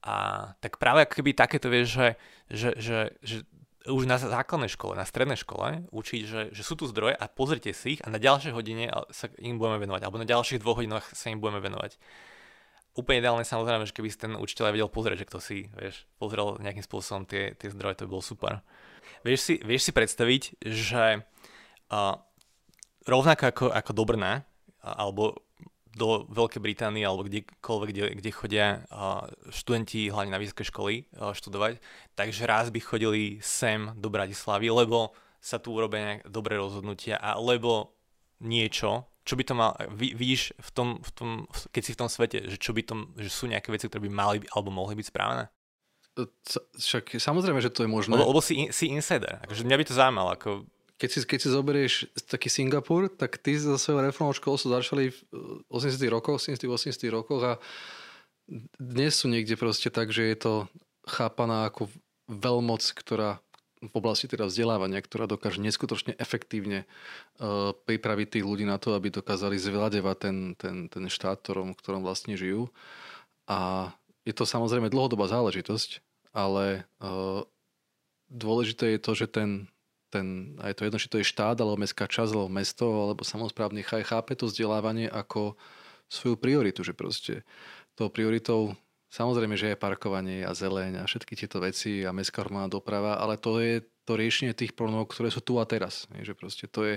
A 0.00 0.48
tak 0.62 0.80
práve 0.80 1.04
ako 1.04 1.20
keby 1.20 1.36
takéto 1.36 1.68
vieš, 1.68 1.98
že, 1.98 2.08
že, 2.48 2.70
že, 2.78 2.98
že 3.20 3.36
už 3.88 4.04
na 4.04 4.20
základnej 4.20 4.68
škole, 4.68 4.92
na 4.92 5.08
strednej 5.08 5.40
škole 5.40 5.88
učiť, 5.88 6.22
že, 6.28 6.40
že 6.52 6.62
sú 6.64 6.76
tu 6.76 6.84
zdroje 6.84 7.16
a 7.16 7.24
pozrite 7.32 7.72
si 7.72 7.96
ich 7.96 8.00
a 8.04 8.12
na 8.12 8.20
ďalšej 8.20 8.52
hodine 8.52 8.92
sa 9.08 9.32
im 9.40 9.56
budeme 9.56 9.80
venovať, 9.80 10.04
alebo 10.04 10.20
na 10.20 10.28
ďalších 10.28 10.60
dvoch 10.60 10.84
hodinách 10.84 11.08
sa 11.16 11.32
im 11.32 11.40
budeme 11.40 11.64
venovať. 11.64 11.96
Úplne 12.98 13.22
ideálne 13.22 13.46
samozrejme, 13.46 13.86
že 13.88 13.96
keby 13.96 14.08
si 14.12 14.18
ten 14.18 14.34
učiteľ 14.36 14.74
vedel 14.74 14.90
pozrieť, 14.90 15.24
že 15.24 15.28
kto 15.30 15.38
si, 15.40 15.58
vieš, 15.72 16.04
pozrel 16.20 16.60
nejakým 16.60 16.84
spôsobom 16.84 17.24
tie, 17.24 17.56
tie 17.56 17.72
zdroje, 17.72 18.02
to 18.02 18.04
by 18.04 18.18
bolo 18.18 18.24
super. 18.26 18.52
Vieš 19.24 19.40
si, 19.40 19.54
vieš 19.62 19.88
si 19.88 19.92
predstaviť, 19.94 20.42
že 20.60 21.22
uh, 21.22 22.14
rovnako 23.06 23.44
ako, 23.48 23.64
ako 23.72 23.90
do 23.94 24.04
Brna, 24.04 24.32
alebo 24.82 25.40
do 25.90 26.22
Veľkej 26.30 26.62
Británie 26.62 27.02
alebo 27.02 27.26
kdekoľvek, 27.26 27.88
kde, 27.90 28.04
kde 28.22 28.30
chodia 28.30 28.66
študenti 29.50 30.06
hlavne 30.06 30.30
na 30.30 30.38
vysoké 30.38 30.62
školy 30.62 31.10
študovať, 31.14 31.82
takže 32.14 32.46
raz 32.46 32.70
by 32.70 32.78
chodili 32.78 33.42
sem 33.42 33.90
do 33.98 34.06
Bratislavy, 34.06 34.70
lebo 34.70 35.10
sa 35.42 35.58
tu 35.58 35.74
urobia 35.74 36.20
nejaké 36.20 36.30
dobré 36.30 36.60
rozhodnutia 36.60 37.18
a 37.18 37.34
lebo 37.40 37.96
niečo, 38.44 39.08
čo 39.24 39.34
by 39.34 39.44
to 39.44 39.54
mal, 39.56 39.72
vid, 39.92 40.16
vidíš 40.16 40.54
v 40.56 40.70
tom, 40.70 40.88
v 41.00 41.10
tom, 41.12 41.28
keď 41.74 41.82
si 41.82 41.92
v 41.92 42.00
tom 42.00 42.08
svete, 42.08 42.38
že 42.48 42.56
čo 42.56 42.70
by 42.72 42.82
to, 42.86 42.94
že 43.20 43.30
sú 43.32 43.44
nejaké 43.48 43.72
veci, 43.72 43.88
ktoré 43.88 44.04
by 44.04 44.12
mali 44.12 44.36
alebo 44.52 44.70
mohli 44.70 44.94
byť 44.96 45.06
správne? 45.08 45.50
Však 46.76 47.16
samozrejme, 47.16 47.62
že 47.64 47.72
to 47.72 47.86
je 47.86 47.90
možné. 47.90 48.12
Lebo, 48.12 48.36
lebo 48.36 48.42
si, 48.44 48.68
si 48.74 48.92
insider. 48.92 49.40
Akože 49.46 49.64
mňa 49.64 49.76
by 49.78 49.84
to 49.86 49.94
zaujímalo, 49.96 50.30
ako 50.36 50.48
keď 51.00 51.08
si, 51.08 51.18
keď 51.24 51.38
si 51.40 51.48
zoberieš 51.48 51.94
taký 52.28 52.52
Singapur, 52.52 53.08
tak 53.08 53.40
ty 53.40 53.56
za 53.56 53.80
svojou 53.80 54.04
reformou 54.04 54.36
školu 54.36 54.60
sú 54.60 54.68
začali 54.68 55.08
v 55.08 55.18
80 55.72 55.96
rokoch, 56.12 56.36
70 56.36 56.68
80 56.68 57.08
rokoch 57.08 57.40
a 57.40 57.52
dnes 58.76 59.16
sú 59.16 59.32
niekde 59.32 59.56
proste 59.56 59.88
tak, 59.88 60.12
že 60.12 60.28
je 60.28 60.36
to 60.36 60.52
chápaná 61.08 61.72
ako 61.72 61.88
veľmoc, 62.28 62.84
ktorá 62.84 63.40
v 63.80 63.94
oblasti 63.96 64.28
teda 64.28 64.44
vzdelávania, 64.44 65.00
ktorá 65.00 65.24
dokáže 65.24 65.64
neskutočne 65.64 66.12
efektívne 66.20 66.84
uh, 66.84 67.72
pripraviť 67.88 68.36
tých 68.36 68.44
ľudí 68.44 68.68
na 68.68 68.76
to, 68.76 68.92
aby 68.92 69.08
dokázali 69.08 69.56
zvladevať 69.56 70.16
ten, 70.20 70.36
ten, 70.60 70.76
ten 70.92 71.08
štát, 71.08 71.40
ktorom, 71.40 71.72
ktorom 71.72 72.04
vlastne 72.04 72.36
žijú. 72.36 72.68
A 73.48 73.88
je 74.28 74.36
to 74.36 74.44
samozrejme 74.44 74.92
dlhodobá 74.92 75.32
záležitosť, 75.32 76.04
ale 76.36 76.84
uh, 77.00 77.40
dôležité 78.28 78.94
je 78.94 79.00
to, 79.00 79.12
že 79.16 79.32
ten, 79.32 79.64
ten, 80.10 80.58
aj 80.58 80.76
to 80.76 80.84
jedno, 80.84 80.98
či 80.98 81.10
to 81.10 81.18
je 81.22 81.30
štát, 81.30 81.56
alebo 81.62 81.78
mestská 81.78 82.10
časť, 82.10 82.34
alebo 82.34 82.50
mesto, 82.50 82.86
alebo 82.86 83.22
samozprávny 83.22 83.86
chaj, 83.86 84.10
chápe 84.10 84.34
to 84.34 84.50
vzdelávanie 84.50 85.06
ako 85.06 85.54
svoju 86.10 86.36
prioritu, 86.36 86.82
že 86.82 86.92
proste 86.92 87.46
tou 87.94 88.10
prioritou 88.10 88.74
samozrejme, 89.10 89.54
že 89.54 89.74
je 89.74 89.78
parkovanie 89.78 90.42
a 90.46 90.54
zeleň 90.54 91.02
a 91.02 91.08
všetky 91.08 91.34
tieto 91.38 91.62
veci 91.62 92.02
a 92.06 92.14
mestská 92.14 92.42
hromadná 92.46 92.70
doprava, 92.70 93.18
ale 93.18 93.38
to 93.38 93.62
je 93.62 93.82
to 94.06 94.18
riešenie 94.18 94.54
tých 94.54 94.74
problémov, 94.74 95.10
ktoré 95.10 95.30
sú 95.30 95.42
tu 95.42 95.58
a 95.62 95.66
teraz. 95.66 96.10
Je, 96.18 96.26
že 96.26 96.34
proste 96.34 96.66
to 96.66 96.82
je, 96.86 96.96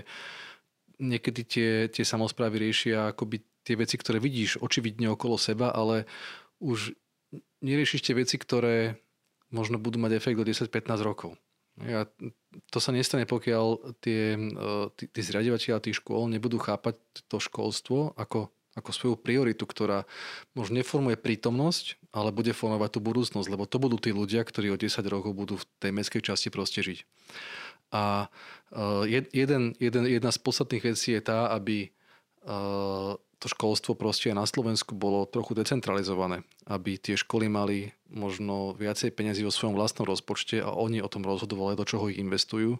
niekedy 1.02 1.42
tie, 1.46 1.72
tie 1.90 2.06
samozprávy 2.06 2.70
riešia 2.70 3.14
akoby 3.14 3.42
tie 3.64 3.76
veci, 3.80 3.96
ktoré 3.98 4.22
vidíš 4.22 4.62
očividne 4.62 5.10
okolo 5.14 5.40
seba, 5.40 5.72
ale 5.74 6.06
už 6.60 6.94
neriešiš 7.64 8.02
tie 8.04 8.16
veci, 8.18 8.36
ktoré 8.38 9.00
možno 9.50 9.78
budú 9.78 10.02
mať 10.02 10.18
efekt 10.18 10.38
do 10.38 10.46
10-15 10.46 10.70
rokov. 11.02 11.38
Ja, 11.82 12.06
to 12.70 12.78
sa 12.78 12.94
nestane, 12.94 13.26
pokiaľ 13.26 13.98
tie, 13.98 14.38
e, 14.38 14.78
tí, 14.94 15.10
tí 15.10 15.20
zriadovateľa 15.26 15.82
tých 15.82 15.98
škôl 15.98 16.30
nebudú 16.30 16.62
chápať 16.62 17.02
to 17.26 17.42
školstvo 17.42 18.14
ako, 18.14 18.54
ako 18.78 18.90
svoju 18.94 19.16
prioritu, 19.18 19.66
ktorá 19.66 20.06
možno 20.54 20.78
neformuje 20.78 21.18
prítomnosť, 21.18 21.98
ale 22.14 22.30
bude 22.30 22.54
formovať 22.54 22.90
tú 22.94 23.00
budúcnosť, 23.02 23.48
lebo 23.50 23.66
to 23.66 23.82
budú 23.82 23.98
tí 23.98 24.14
ľudia, 24.14 24.46
ktorí 24.46 24.70
o 24.70 24.78
10 24.78 25.02
rokov 25.10 25.34
budú 25.34 25.58
v 25.58 25.66
tej 25.82 25.92
mestskej 25.98 26.22
časti 26.22 26.54
proste 26.54 26.86
žiť. 26.86 27.10
A 27.90 28.30
e, 28.70 29.22
jeden, 29.34 29.74
jeden, 29.82 30.04
jedna 30.06 30.30
z 30.30 30.38
podstatných 30.46 30.94
vecí 30.94 31.18
je 31.18 31.22
tá, 31.26 31.50
aby 31.50 31.90
e, 31.90 31.90
to 33.44 33.52
školstvo 33.52 34.00
proste 34.00 34.32
na 34.32 34.48
Slovensku 34.48 34.96
bolo 34.96 35.28
trochu 35.28 35.52
decentralizované, 35.52 36.48
aby 36.64 36.96
tie 36.96 37.20
školy 37.20 37.52
mali 37.52 37.92
možno 38.08 38.72
viacej 38.80 39.12
peniazy 39.12 39.44
vo 39.44 39.52
svojom 39.52 39.76
vlastnom 39.76 40.08
rozpočte 40.08 40.64
a 40.64 40.72
oni 40.72 41.04
o 41.04 41.12
tom 41.12 41.28
rozhodovali, 41.28 41.76
do 41.76 41.84
čoho 41.84 42.08
ich 42.08 42.24
investujú 42.24 42.80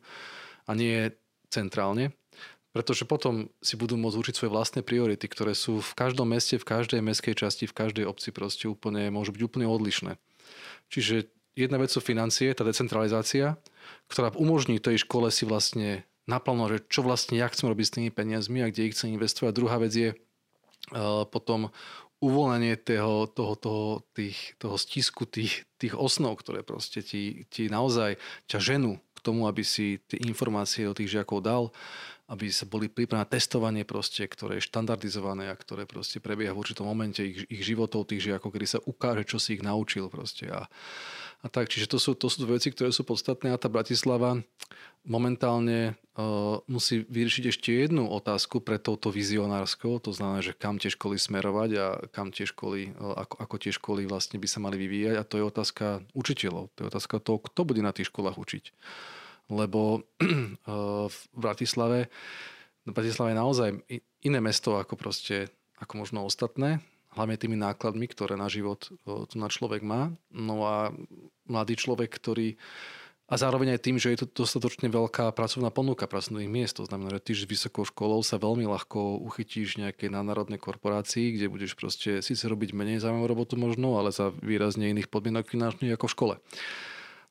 a 0.64 0.72
nie 0.72 1.12
centrálne, 1.52 2.16
pretože 2.72 3.04
potom 3.04 3.52
si 3.60 3.76
budú 3.76 4.00
môcť 4.00 4.16
určiť 4.16 4.36
svoje 4.40 4.56
vlastné 4.56 4.82
priority, 4.88 5.28
ktoré 5.28 5.52
sú 5.52 5.84
v 5.84 5.92
každom 6.00 6.32
meste, 6.32 6.56
v 6.56 6.64
každej 6.64 7.04
mestskej 7.04 7.36
časti, 7.36 7.68
v 7.68 7.76
každej 7.76 8.08
obci 8.08 8.32
proste 8.32 8.72
úplne, 8.72 9.12
môžu 9.12 9.36
byť 9.36 9.44
úplne 9.44 9.68
odlišné. 9.68 10.16
Čiže 10.88 11.28
jedna 11.60 11.76
vec 11.76 11.92
sú 11.92 12.00
financie, 12.00 12.56
tá 12.56 12.64
decentralizácia, 12.64 13.60
ktorá 14.08 14.32
umožní 14.40 14.80
tej 14.80 15.04
škole 15.04 15.28
si 15.28 15.44
vlastne 15.44 16.08
naplánovať, 16.24 16.80
že 16.80 16.84
čo 16.88 17.02
vlastne 17.04 17.36
ja 17.36 17.52
chcem 17.52 17.68
robiť 17.68 17.86
s 17.86 17.96
tými 18.00 18.10
peniazmi 18.16 18.64
a 18.64 18.72
kde 18.72 18.88
ich 18.88 18.96
chcem 18.96 19.12
investovať. 19.12 19.52
Druhá 19.52 19.76
vec 19.76 19.92
je 19.92 20.16
potom 21.32 21.72
uvoľnenie 22.24 22.80
toho, 22.80 23.28
toho, 23.28 23.54
toho, 23.60 23.86
tých, 24.16 24.56
toho 24.56 24.80
stisku 24.80 25.28
tých, 25.28 25.68
tých 25.76 25.92
osnov, 25.92 26.40
ktoré 26.40 26.64
proste 26.64 27.04
ti, 27.04 27.44
ti 27.52 27.68
naozaj 27.68 28.16
ťa 28.48 28.60
ženú 28.64 28.96
k 28.96 29.20
tomu, 29.20 29.52
aby 29.52 29.64
si 29.68 30.00
tie 30.08 30.24
informácie 30.24 30.88
do 30.88 30.96
tých 30.96 31.20
žiakov 31.20 31.44
dal, 31.44 31.64
aby 32.32 32.48
sa 32.48 32.64
boli 32.64 32.88
pripravené 32.88 33.28
testovanie 33.28 33.84
proste, 33.84 34.24
ktoré 34.24 34.64
je 34.64 34.68
štandardizované 34.72 35.52
a 35.52 35.60
ktoré 35.60 35.84
proste 35.84 36.24
prebieha 36.24 36.56
v 36.56 36.64
určitom 36.64 36.88
momente 36.88 37.20
ich, 37.20 37.44
ich 37.52 37.62
životov 37.68 38.08
tých 38.08 38.32
žiakov, 38.32 38.56
kedy 38.56 38.68
sa 38.68 38.80
ukáže, 38.88 39.28
čo 39.28 39.38
si 39.44 39.60
ich 39.60 39.64
naučil 39.64 40.08
proste. 40.08 40.48
A, 40.48 40.72
a 41.44 41.48
tak. 41.52 41.68
Čiže 41.68 41.92
to 41.92 41.98
sú, 42.00 42.16
to 42.16 42.32
sú 42.32 42.48
veci, 42.48 42.72
ktoré 42.72 42.96
sú 42.96 43.04
podstatné 43.04 43.52
a 43.52 43.60
tá 43.60 43.68
Bratislava 43.68 44.40
momentálne 45.04 46.00
uh, 46.16 46.64
musí 46.72 47.04
vyriešiť 47.04 47.44
ešte 47.52 47.70
jednu 47.76 48.08
otázku 48.08 48.64
pre 48.64 48.80
touto 48.80 49.12
vizionárskou, 49.12 50.00
to 50.00 50.16
znamená, 50.16 50.40
že 50.40 50.56
kam 50.56 50.80
tie 50.80 50.88
školy 50.88 51.20
smerovať 51.20 51.70
a 51.76 51.86
kam 52.08 52.32
tie 52.32 52.48
školy, 52.48 52.96
uh, 52.96 53.28
ako, 53.28 53.36
ako 53.44 53.56
tie 53.60 53.72
školy 53.76 54.08
vlastne 54.08 54.40
by 54.40 54.48
sa 54.48 54.64
mali 54.64 54.80
vyvíjať 54.80 55.16
a 55.20 55.28
to 55.28 55.36
je 55.36 55.44
otázka 55.44 55.86
učiteľov. 56.16 56.72
To 56.80 56.88
je 56.88 56.90
otázka 56.96 57.20
toho, 57.20 57.44
kto 57.44 57.68
bude 57.68 57.84
na 57.84 57.92
tých 57.92 58.08
školách 58.08 58.40
učiť. 58.40 58.64
Lebo 59.52 60.00
uh, 60.00 61.12
v 61.12 61.18
Bratislave 61.36 62.08
Bratislava 62.88 63.32
je 63.32 63.42
naozaj 63.44 63.70
iné 64.24 64.40
mesto 64.40 64.80
ako 64.80 64.96
proste 64.96 65.52
ako 65.84 66.00
možno 66.00 66.24
ostatné 66.24 66.80
hlavne 67.14 67.38
tými 67.38 67.58
nákladmi, 67.58 68.06
ktoré 68.10 68.36
na 68.36 68.50
život 68.50 68.90
tu 69.06 69.36
na 69.38 69.50
človek 69.50 69.86
má. 69.86 70.14
No 70.34 70.66
a 70.66 70.92
mladý 71.46 71.78
človek, 71.78 72.10
ktorý 72.10 72.58
a 73.24 73.40
zároveň 73.40 73.80
aj 73.80 73.82
tým, 73.88 73.98
že 73.98 74.12
je 74.14 74.28
to 74.28 74.44
dostatočne 74.44 74.92
veľká 74.92 75.32
pracovná 75.32 75.72
ponuka 75.72 76.06
pracovných 76.12 76.52
miest. 76.52 76.78
To 76.78 76.86
znamená, 76.86 77.18
že 77.18 77.24
ty 77.24 77.32
s 77.34 77.48
vysokou 77.48 77.88
školou 77.88 78.20
sa 78.20 78.36
veľmi 78.36 78.68
ľahko 78.68 79.24
uchytíš 79.24 79.80
nejakej 79.80 80.12
národnej 80.12 80.60
korporácii, 80.60 81.40
kde 81.40 81.48
budeš 81.48 81.74
proste 81.80 82.20
síce 82.20 82.44
robiť 82.46 82.76
menej 82.76 83.00
zaujímavú 83.00 83.32
robotu 83.32 83.56
možno, 83.56 83.96
ale 83.96 84.12
za 84.12 84.36
výrazne 84.44 84.92
iných 84.92 85.08
podmienok 85.08 85.50
finančných 85.50 85.96
ako 85.96 86.06
v 86.06 86.14
škole. 86.14 86.36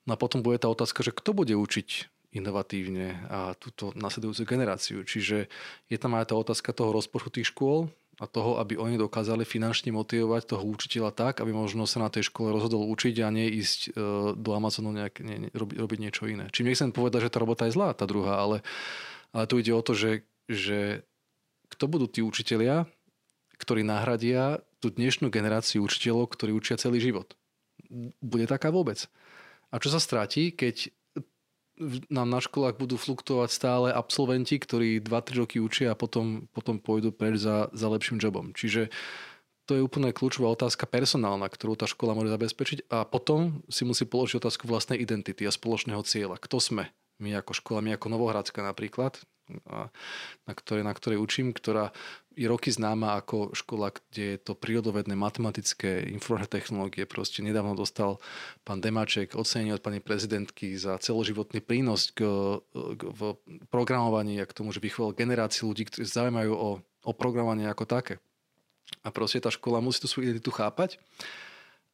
No 0.08 0.16
a 0.16 0.18
potom 0.18 0.40
bude 0.40 0.58
tá 0.58 0.66
otázka, 0.72 1.04
že 1.04 1.12
kto 1.14 1.36
bude 1.36 1.54
učiť 1.54 2.08
inovatívne 2.32 3.28
a 3.28 3.52
túto 3.60 3.92
nasledujúcu 3.92 4.48
generáciu. 4.48 5.04
Čiže 5.04 5.52
je 5.92 5.98
tam 6.00 6.16
aj 6.16 6.32
tá 6.32 6.34
otázka 6.34 6.72
toho 6.72 6.90
rozpočtu 6.96 7.28
tých 7.38 7.52
škôl, 7.52 7.92
a 8.20 8.28
toho, 8.28 8.60
aby 8.60 8.76
oni 8.76 9.00
dokázali 9.00 9.48
finančne 9.48 9.88
motivovať 9.88 10.42
toho 10.44 10.64
učiteľa 10.68 11.16
tak, 11.16 11.40
aby 11.40 11.48
možno 11.56 11.88
sa 11.88 12.04
na 12.04 12.12
tej 12.12 12.28
škole 12.28 12.52
rozhodol 12.52 12.84
učiť 12.92 13.24
a 13.24 13.32
nie 13.32 13.48
ísť 13.56 13.80
e, 13.88 13.90
do 14.36 14.50
Amazonu 14.52 14.92
nejak, 14.92 15.24
nie, 15.24 15.48
nie, 15.48 15.50
robiť, 15.56 15.76
robiť 15.80 15.98
niečo 15.98 16.28
iné. 16.28 16.52
Čím 16.52 16.68
nechcem 16.68 16.92
povedať, 16.92 17.28
že 17.28 17.32
tá 17.32 17.38
robota 17.40 17.64
je 17.64 17.72
zlá, 17.72 17.96
tá 17.96 18.04
druhá, 18.04 18.36
ale, 18.36 18.60
ale 19.32 19.48
tu 19.48 19.56
ide 19.56 19.72
o 19.72 19.80
to, 19.80 19.96
že, 19.96 20.28
že 20.44 21.08
kto 21.72 21.88
budú 21.88 22.04
tí 22.04 22.20
učitelia, 22.20 22.84
ktorí 23.56 23.80
nahradia 23.80 24.60
tú 24.82 24.92
dnešnú 24.92 25.32
generáciu 25.32 25.80
učiteľov, 25.86 26.36
ktorí 26.36 26.52
učia 26.52 26.76
celý 26.76 27.00
život. 27.00 27.32
Bude 28.20 28.44
taká 28.44 28.68
vôbec. 28.68 29.08
A 29.72 29.80
čo 29.80 29.88
sa 29.88 30.02
stratí, 30.02 30.52
keď 30.52 30.92
nám 32.08 32.28
na 32.30 32.40
školách 32.40 32.78
budú 32.78 32.94
fluktuovať 32.96 33.50
stále 33.50 33.88
absolventi, 33.90 34.56
ktorí 34.56 35.02
2-3 35.02 35.42
roky 35.42 35.56
učia 35.58 35.92
a 35.92 35.98
potom, 35.98 36.46
potom 36.54 36.78
pôjdu 36.78 37.10
preč 37.10 37.42
za, 37.42 37.68
za 37.74 37.86
lepším 37.90 38.22
jobom. 38.22 38.54
Čiže 38.54 38.88
to 39.66 39.78
je 39.78 39.84
úplne 39.84 40.10
kľúčová 40.10 40.50
otázka 40.50 40.90
personálna, 40.90 41.46
ktorú 41.46 41.78
tá 41.78 41.86
škola 41.86 42.18
môže 42.18 42.34
zabezpečiť 42.34 42.90
a 42.90 43.06
potom 43.06 43.62
si 43.70 43.86
musí 43.86 44.04
položiť 44.04 44.42
otázku 44.42 44.66
vlastnej 44.66 44.98
identity 44.98 45.46
a 45.46 45.54
spoločného 45.54 46.02
cieľa. 46.02 46.36
Kto 46.42 46.58
sme? 46.58 46.90
My 47.22 47.38
ako 47.38 47.54
škola, 47.54 47.78
my 47.84 47.94
ako 47.94 48.10
Novohradská 48.10 48.66
napríklad, 48.66 49.22
na 50.46 50.52
ktorej, 50.52 50.84
na 50.86 50.94
ktorej 50.94 51.18
učím, 51.20 51.52
ktorá 51.52 51.90
je 52.32 52.48
roky 52.48 52.72
známa 52.72 53.20
ako 53.20 53.52
škola, 53.52 53.92
kde 53.92 54.36
je 54.36 54.38
to 54.40 54.56
prírodovedné, 54.56 55.12
matematické, 55.12 56.08
informačné 56.08 56.48
technológie. 56.48 57.04
Proste 57.04 57.44
nedávno 57.44 57.76
dostal 57.76 58.16
pán 58.64 58.80
Demáček 58.80 59.36
ocenenie 59.36 59.76
od 59.76 59.84
pani 59.84 60.00
prezidentky 60.00 60.72
za 60.80 60.96
celoživotný 60.96 61.60
prínos 61.60 62.08
k, 62.16 62.24
k, 62.72 63.02
v 63.04 63.36
programovaní 63.68 64.40
a 64.40 64.48
k 64.48 64.56
tomu, 64.56 64.72
že 64.72 64.80
vychoval 64.80 65.12
generácii 65.12 65.68
ľudí, 65.68 65.84
ktorí 65.88 66.08
zaujímajú 66.08 66.52
o, 66.56 66.68
o 66.80 67.12
programovanie 67.12 67.68
ako 67.68 67.84
také. 67.84 68.16
A 69.04 69.12
proste 69.12 69.40
tá 69.40 69.52
škola 69.52 69.84
musí 69.84 70.00
tú 70.00 70.08
svoju 70.08 70.32
identitu 70.32 70.52
chápať 70.52 70.96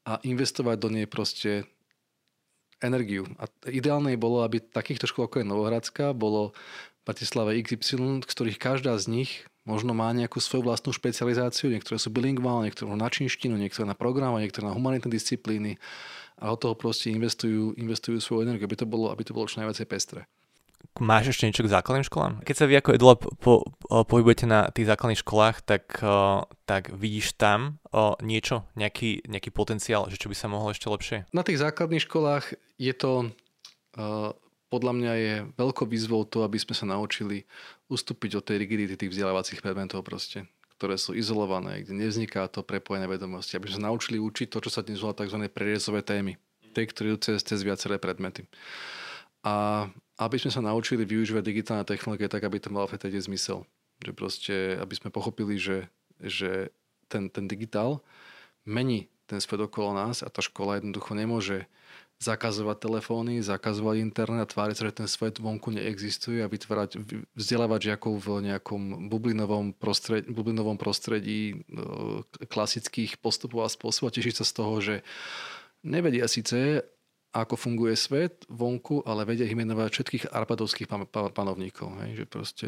a 0.07 0.23
investovať 0.23 0.77
do 0.79 0.89
nej 0.89 1.07
proste 1.11 1.67
energiu. 2.79 3.27
A 3.43 3.51
ideálne 3.67 4.15
bolo, 4.15 4.47
aby 4.47 4.63
takýchto 4.63 5.11
škôl 5.11 5.27
ako 5.27 5.43
je 5.43 5.51
Novohradská 5.51 6.15
bolo 6.15 6.55
Bratislave 7.09 7.57
XY, 7.65 8.21
z 8.21 8.29
ktorých 8.29 8.61
každá 8.61 8.93
z 9.01 9.09
nich 9.09 9.31
možno 9.65 9.97
má 9.97 10.13
nejakú 10.13 10.45
svoju 10.45 10.69
vlastnú 10.69 10.93
špecializáciu, 10.93 11.73
niektoré 11.73 11.97
sú 11.97 12.13
bilingválne, 12.13 12.69
niektoré 12.69 12.93
na 12.93 13.09
čínštinu, 13.09 13.57
niektoré 13.57 13.89
na 13.89 13.97
program, 13.97 14.37
niektoré 14.37 14.69
na 14.69 14.77
humanitné 14.77 15.09
disciplíny 15.09 15.81
a 16.37 16.53
od 16.53 16.61
toho 16.61 16.77
proste 16.77 17.09
investujú, 17.09 17.73
investujú 17.81 18.21
svoju 18.21 18.45
energiu, 18.45 18.69
aby 18.69 18.77
to 18.77 18.85
bolo, 18.85 19.09
aby 19.09 19.25
to 19.25 19.33
bolo 19.33 19.49
čo 19.49 19.65
najviac 19.65 19.89
pestre. 19.89 20.29
Máš 21.01 21.33
ešte 21.33 21.49
niečo 21.49 21.65
k 21.65 21.73
základným 21.73 22.07
školám? 22.07 22.35
Keď 22.45 22.55
sa 22.55 22.69
vy 22.69 22.75
ako 22.77 22.91
Edula 22.95 23.15
po, 23.17 23.29
po, 23.41 23.55
pohybujete 24.05 24.45
na 24.45 24.69
tých 24.69 24.87
základných 24.93 25.23
školách, 25.25 25.65
tak, 25.65 25.99
tak 26.69 26.83
vidíš 26.93 27.41
tam 27.41 27.81
niečo, 28.21 28.69
nejaký, 28.77 29.27
nejaký 29.27 29.49
potenciál, 29.49 30.07
že 30.13 30.21
čo 30.21 30.29
by 30.29 30.37
sa 30.37 30.53
mohlo 30.53 30.71
ešte 30.71 30.93
lepšie? 30.93 31.17
Na 31.33 31.41
tých 31.41 31.59
základných 31.65 32.05
školách 32.05 32.53
je 32.77 32.95
to 32.95 33.33
podľa 34.69 34.93
mňa 34.95 35.13
je 35.17 35.35
veľkou 35.57 35.89
výzvou 35.89 36.25
to, 36.29 36.45
aby 36.45 36.61
sme 36.61 36.77
sa 36.77 36.87
naučili 36.89 37.49
ustúpiť 37.89 38.41
od 38.41 38.45
tej 38.45 38.57
rigidity 38.61 38.95
tých 38.97 39.13
vzdelávacích 39.13 39.65
predmetov 39.65 40.05
proste 40.05 40.49
ktoré 40.79 40.95
sú 40.95 41.11
izolované, 41.11 41.83
kde 41.83 42.07
nevzniká 42.07 42.47
to 42.47 42.63
prepojené 42.63 43.11
vedomosti, 43.11 43.59
aby 43.59 43.67
sme 43.67 43.83
sa 43.83 43.87
naučili 43.91 44.23
učiť 44.23 44.47
to, 44.47 44.63
čo 44.63 44.71
sa 44.71 44.87
dnes 44.87 45.03
volá 45.03 45.11
tzv. 45.11 45.51
prerezové 45.51 46.07
témy, 46.07 46.39
tie, 46.71 46.87
ktoré 46.87 47.11
idú 47.11 47.19
cez, 47.19 47.43
cez 47.43 47.67
viaceré 47.67 47.99
predmety. 47.99 48.47
A 49.43 49.91
aby 50.23 50.39
sme 50.39 50.55
sa 50.55 50.63
naučili 50.63 51.03
využívať 51.03 51.43
digitálne 51.43 51.83
technológie 51.83 52.31
tak, 52.31 52.47
aby 52.47 52.63
to 52.63 52.71
malo 52.71 52.87
v 52.87 52.95
zmysel. 52.95 53.67
Že 54.07 54.13
proste, 54.15 54.55
aby 54.79 54.95
sme 54.95 55.11
pochopili, 55.11 55.59
že, 55.59 55.91
že 56.23 56.71
ten, 57.11 57.27
ten 57.27 57.51
digitál 57.51 57.99
mení 58.63 59.11
ten 59.29 59.45
svet 59.45 59.61
okolo 59.61 59.93
nás 59.93 60.25
a 60.25 60.33
tá 60.33 60.41
škola 60.41 60.81
jednoducho 60.81 61.13
nemôže 61.13 61.69
zakazovať 62.19 62.83
telefóny, 62.83 63.39
zakazovať 63.47 64.03
internet 64.03 64.51
tváriť 64.51 64.75
sa, 64.75 64.87
že 64.91 64.99
ten 64.99 65.09
svet 65.09 65.39
vonku 65.39 65.71
neexistuje 65.71 66.43
a 66.43 66.51
vytvárať, 66.51 66.99
vzdelávať 67.39 67.95
žiakov 67.95 68.19
v 68.19 68.29
nejakom 68.51 69.07
bublinovom 69.07 69.71
prostredí, 69.71 70.27
bublinovom 70.27 70.75
prostredí 70.75 71.55
e, 71.55 71.57
klasických 72.51 73.23
postupov 73.23 73.63
a 73.63 73.71
spôsobov 73.71 74.11
a 74.11 74.17
tešiť 74.19 74.35
sa 74.43 74.45
z 74.45 74.53
toho, 74.53 74.75
že 74.83 74.95
nevedia 75.87 76.27
síce, 76.27 76.83
ako 77.31 77.55
funguje 77.55 77.95
svet 77.95 78.43
vonku, 78.51 79.07
ale 79.07 79.23
vedia 79.23 79.47
ich 79.47 79.55
menovať 79.55 79.87
všetkých 79.87 80.25
arpadovských 80.35 80.91
pan, 80.91 81.07
pan, 81.07 81.31
panovníkov. 81.31 82.03
Hej, 82.03 82.11
že 82.19 82.25
proste 82.27 82.67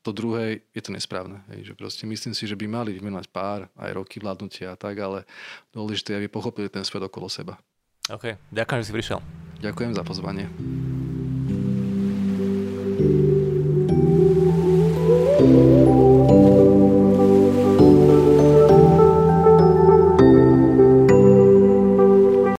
to 0.00 0.16
druhé 0.16 0.64
je 0.72 0.80
to 0.80 0.96
nesprávne. 0.96 1.44
Hej, 1.52 1.72
že 1.72 1.74
proste 1.76 2.04
myslím 2.08 2.32
si, 2.32 2.48
že 2.48 2.56
by 2.56 2.66
mali 2.72 2.96
vymenovať 2.96 3.28
pár 3.28 3.68
aj 3.76 3.90
roky 3.92 4.16
vládnutia 4.16 4.72
a 4.72 4.80
tak, 4.80 4.96
ale 4.96 5.28
dôležité 5.76 6.16
je, 6.16 6.24
aby 6.24 6.28
pochopili 6.32 6.72
ten 6.72 6.82
svet 6.88 7.04
okolo 7.04 7.28
seba. 7.28 7.60
OK, 8.10 8.34
ďakujem, 8.50 8.78
že 8.82 8.86
si 8.90 8.96
prišiel. 8.98 9.20
Ďakujem 9.62 9.94
za 9.94 10.02
pozvanie. 10.02 10.50